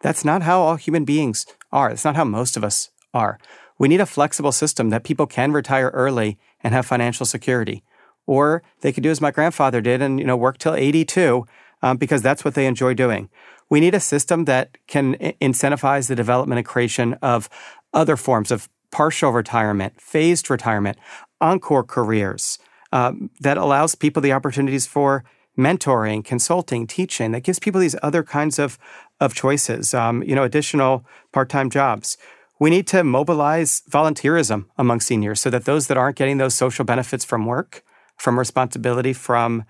That's 0.00 0.24
not 0.24 0.42
how 0.42 0.60
all 0.60 0.76
human 0.76 1.04
beings 1.04 1.44
are. 1.72 1.88
That's 1.88 2.04
not 2.04 2.14
how 2.14 2.24
most 2.24 2.56
of 2.56 2.62
us 2.62 2.90
are. 3.12 3.38
We 3.78 3.88
need 3.88 4.00
a 4.00 4.06
flexible 4.06 4.52
system 4.52 4.90
that 4.90 5.02
people 5.02 5.26
can 5.26 5.52
retire 5.52 5.88
early 5.88 6.38
and 6.62 6.72
have 6.72 6.86
financial 6.86 7.26
security. 7.26 7.82
Or 8.26 8.62
they 8.80 8.92
could 8.92 9.02
do 9.02 9.10
as 9.10 9.20
my 9.20 9.32
grandfather 9.32 9.80
did 9.80 10.00
and 10.00 10.20
you 10.20 10.24
know 10.24 10.36
work 10.36 10.58
till 10.58 10.74
82 10.74 11.44
um, 11.82 11.96
because 11.96 12.22
that's 12.22 12.44
what 12.44 12.54
they 12.54 12.66
enjoy 12.66 12.94
doing. 12.94 13.28
We 13.68 13.80
need 13.80 13.94
a 13.94 14.00
system 14.00 14.44
that 14.44 14.78
can 14.86 15.16
incentivize 15.40 16.06
the 16.06 16.14
development 16.14 16.58
and 16.58 16.66
creation 16.66 17.14
of 17.14 17.48
other 17.92 18.16
forms 18.16 18.52
of 18.52 18.68
partial 18.96 19.30
retirement, 19.30 20.00
phased 20.00 20.48
retirement, 20.48 20.96
encore 21.42 21.84
careers 21.84 22.58
um, 22.92 23.28
that 23.40 23.58
allows 23.58 23.94
people 23.94 24.22
the 24.22 24.32
opportunities 24.32 24.86
for 24.86 25.22
mentoring, 25.58 26.24
consulting, 26.24 26.86
teaching, 26.86 27.32
that 27.32 27.42
gives 27.42 27.58
people 27.58 27.78
these 27.78 27.96
other 28.02 28.22
kinds 28.22 28.58
of, 28.58 28.78
of 29.20 29.34
choices, 29.34 29.92
um, 29.92 30.22
you 30.22 30.34
know, 30.34 30.44
additional 30.44 31.04
part 31.30 31.50
time 31.50 31.68
jobs. 31.68 32.16
We 32.58 32.70
need 32.70 32.86
to 32.86 33.04
mobilize 33.04 33.82
volunteerism 33.90 34.64
among 34.78 35.00
seniors 35.00 35.42
so 35.42 35.50
that 35.50 35.66
those 35.66 35.88
that 35.88 35.98
aren't 35.98 36.16
getting 36.16 36.38
those 36.38 36.54
social 36.54 36.86
benefits 36.86 37.22
from 37.22 37.44
work, 37.44 37.84
from 38.16 38.38
responsibility, 38.38 39.12
from 39.12 39.64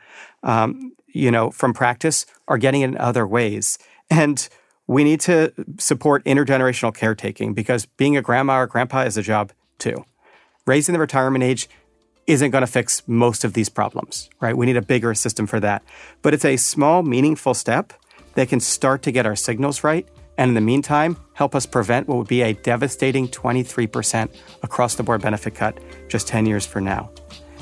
um, 0.44 0.92
you 1.08 1.32
know, 1.32 1.50
from 1.50 1.74
practice 1.74 2.26
are 2.46 2.58
getting 2.58 2.82
it 2.82 2.90
in 2.90 2.98
other 2.98 3.26
ways. 3.26 3.76
And 4.08 4.48
we 4.86 5.04
need 5.04 5.20
to 5.20 5.52
support 5.78 6.24
intergenerational 6.24 6.94
caretaking 6.94 7.54
because 7.54 7.86
being 7.86 8.16
a 8.16 8.22
grandma 8.22 8.60
or 8.60 8.66
grandpa 8.66 9.02
is 9.02 9.16
a 9.16 9.22
job 9.22 9.52
too. 9.78 10.04
Raising 10.66 10.92
the 10.92 10.98
retirement 10.98 11.44
age 11.44 11.68
isn't 12.26 12.50
going 12.50 12.62
to 12.62 12.66
fix 12.66 13.02
most 13.06 13.44
of 13.44 13.52
these 13.52 13.68
problems, 13.68 14.28
right? 14.40 14.56
We 14.56 14.66
need 14.66 14.76
a 14.76 14.82
bigger 14.82 15.14
system 15.14 15.46
for 15.46 15.60
that. 15.60 15.82
But 16.22 16.34
it's 16.34 16.44
a 16.44 16.56
small, 16.56 17.02
meaningful 17.02 17.54
step 17.54 17.92
that 18.34 18.48
can 18.48 18.60
start 18.60 19.02
to 19.02 19.12
get 19.12 19.26
our 19.26 19.36
signals 19.36 19.84
right. 19.84 20.06
And 20.38 20.50
in 20.50 20.54
the 20.54 20.60
meantime, 20.60 21.16
help 21.34 21.54
us 21.54 21.66
prevent 21.66 22.08
what 22.08 22.18
would 22.18 22.28
be 22.28 22.42
a 22.42 22.52
devastating 22.52 23.28
23% 23.28 24.34
across 24.62 24.96
the 24.96 25.02
board 25.02 25.22
benefit 25.22 25.54
cut 25.54 25.78
just 26.08 26.28
10 26.28 26.46
years 26.46 26.66
from 26.66 26.84
now. 26.84 27.10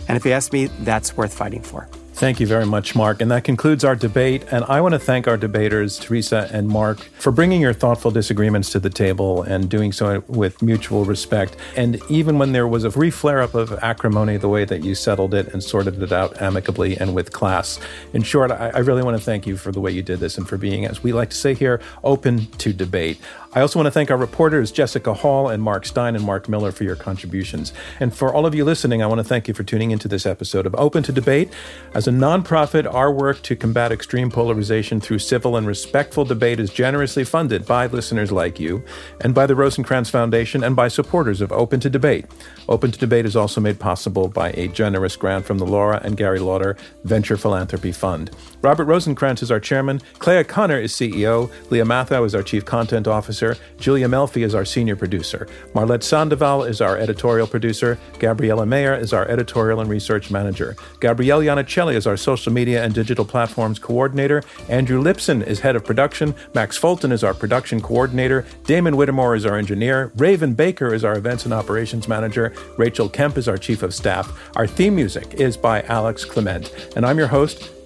And 0.08 0.16
if 0.16 0.24
you 0.24 0.32
ask 0.32 0.52
me, 0.52 0.66
that's 0.80 1.16
worth 1.16 1.32
fighting 1.32 1.62
for. 1.62 1.88
Thank 2.14 2.38
you 2.38 2.46
very 2.46 2.64
much, 2.64 2.94
Marc. 2.94 3.20
And 3.20 3.28
that 3.32 3.42
concludes 3.42 3.82
our 3.82 3.96
debate. 3.96 4.44
And 4.52 4.64
I 4.66 4.80
want 4.80 4.92
to 4.92 5.00
thank 5.00 5.26
our 5.26 5.36
debaters, 5.36 5.98
Teresa 5.98 6.48
and 6.52 6.68
Marc, 6.68 7.00
for 7.00 7.32
bringing 7.32 7.60
your 7.60 7.72
thoughtful 7.72 8.12
disagreements 8.12 8.70
to 8.70 8.78
the 8.78 8.88
table 8.88 9.42
and 9.42 9.68
doing 9.68 9.90
so 9.90 10.22
with 10.28 10.62
mutual 10.62 11.04
respect. 11.04 11.56
And 11.76 12.00
even 12.08 12.38
when 12.38 12.52
there 12.52 12.68
was 12.68 12.84
a 12.84 12.90
brief 12.90 13.16
flare 13.16 13.42
up 13.42 13.54
of 13.54 13.72
acrimony, 13.82 14.36
the 14.36 14.48
way 14.48 14.64
that 14.64 14.84
you 14.84 14.94
settled 14.94 15.34
it 15.34 15.52
and 15.52 15.60
sorted 15.60 16.00
it 16.00 16.12
out 16.12 16.40
amicably 16.40 16.96
and 16.96 17.16
with 17.16 17.32
class. 17.32 17.80
In 18.12 18.22
short, 18.22 18.52
I, 18.52 18.70
I 18.72 18.78
really 18.78 19.02
want 19.02 19.18
to 19.18 19.22
thank 19.22 19.44
you 19.44 19.56
for 19.56 19.72
the 19.72 19.80
way 19.80 19.90
you 19.90 20.02
did 20.02 20.20
this 20.20 20.38
and 20.38 20.48
for 20.48 20.56
being, 20.56 20.86
as 20.86 21.02
we 21.02 21.12
like 21.12 21.30
to 21.30 21.36
say 21.36 21.52
here, 21.52 21.80
open 22.04 22.46
to 22.58 22.72
debate. 22.72 23.18
I 23.54 23.60
also 23.60 23.78
want 23.78 23.86
to 23.86 23.92
thank 23.92 24.10
our 24.10 24.16
reporters, 24.16 24.72
Jessica 24.72 25.14
Hall 25.14 25.48
and 25.48 25.62
Mark 25.62 25.86
Stein 25.86 26.16
and 26.16 26.24
Mark 26.24 26.48
Miller, 26.48 26.72
for 26.72 26.82
your 26.82 26.96
contributions. 26.96 27.72
And 28.00 28.12
for 28.12 28.34
all 28.34 28.46
of 28.46 28.54
you 28.54 28.64
listening, 28.64 29.00
I 29.00 29.06
want 29.06 29.20
to 29.20 29.24
thank 29.24 29.46
you 29.46 29.54
for 29.54 29.62
tuning 29.62 29.92
into 29.92 30.08
this 30.08 30.26
episode 30.26 30.66
of 30.66 30.74
Open 30.74 31.04
to 31.04 31.12
Debate. 31.12 31.52
As 31.94 32.08
a 32.08 32.10
nonprofit, 32.10 32.92
our 32.92 33.12
work 33.12 33.42
to 33.42 33.54
combat 33.54 33.92
extreme 33.92 34.28
polarization 34.28 35.00
through 35.00 35.20
civil 35.20 35.56
and 35.56 35.68
respectful 35.68 36.24
debate 36.24 36.58
is 36.58 36.70
generously 36.70 37.22
funded 37.22 37.64
by 37.64 37.86
listeners 37.86 38.32
like 38.32 38.58
you, 38.58 38.82
and 39.20 39.36
by 39.36 39.46
the 39.46 39.54
Rosenkranz 39.54 40.10
Foundation, 40.10 40.64
and 40.64 40.74
by 40.74 40.88
supporters 40.88 41.40
of 41.40 41.52
Open 41.52 41.78
to 41.78 41.88
Debate. 41.88 42.26
Open 42.68 42.90
to 42.90 42.98
Debate 42.98 43.24
is 43.24 43.36
also 43.36 43.60
made 43.60 43.78
possible 43.78 44.26
by 44.26 44.50
a 44.50 44.66
generous 44.66 45.14
grant 45.14 45.44
from 45.44 45.58
the 45.58 45.66
Laura 45.66 46.00
and 46.02 46.16
Gary 46.16 46.40
Lauder 46.40 46.76
Venture 47.04 47.36
Philanthropy 47.36 47.92
Fund. 47.92 48.32
Robert 48.64 48.88
Rosenkranz 48.88 49.42
is 49.42 49.50
our 49.50 49.60
chairman, 49.60 50.00
Clea 50.20 50.42
Conner 50.42 50.78
is 50.78 50.90
CEO, 50.90 51.50
Lia 51.70 51.84
Matthow 51.84 52.24
is 52.24 52.34
our 52.34 52.42
chief 52.42 52.64
content 52.64 53.06
officer. 53.06 53.58
Julia 53.76 54.08
Melfi 54.08 54.42
is 54.42 54.54
our 54.54 54.64
senior 54.64 54.96
producer. 54.96 55.46
Marlette 55.74 56.02
Sandoval 56.02 56.64
is 56.64 56.80
our 56.80 56.96
editorial 56.96 57.46
producer. 57.46 57.98
Gabriella 58.18 58.64
Mayer 58.64 58.94
is 58.94 59.12
our 59.12 59.28
editorial 59.28 59.80
and 59.80 59.90
research 59.90 60.30
manager. 60.30 60.76
Gabrielle 60.98 61.40
Iannicelli 61.40 61.94
is 61.94 62.06
our 62.06 62.16
social 62.16 62.54
media 62.54 62.82
and 62.82 62.94
digital 62.94 63.26
platforms 63.26 63.78
coordinator. 63.78 64.42
Andrew 64.70 65.02
Lipson 65.02 65.46
is 65.46 65.60
head 65.60 65.76
of 65.76 65.84
production. 65.84 66.34
Max 66.54 66.78
Fulton 66.78 67.12
is 67.12 67.22
our 67.22 67.34
production 67.34 67.82
coordinator. 67.82 68.46
Damon 68.64 68.96
Whittemore 68.96 69.36
is 69.36 69.44
our 69.44 69.58
engineer. 69.58 70.10
Raven 70.16 70.54
Baker 70.54 70.94
is 70.94 71.04
our 71.04 71.18
events 71.18 71.44
and 71.44 71.52
operations 71.52 72.08
manager. 72.08 72.54
Rachel 72.78 73.10
Kemp 73.10 73.36
is 73.36 73.46
our 73.46 73.58
chief 73.58 73.82
of 73.82 73.92
staff. 73.92 74.32
Our 74.56 74.66
theme 74.66 74.94
music 74.94 75.34
is 75.34 75.58
by 75.58 75.82
Alex 75.82 76.24
Clement. 76.24 76.72
And 76.96 77.04
I'm 77.04 77.18
your 77.18 77.28
host, 77.28 77.70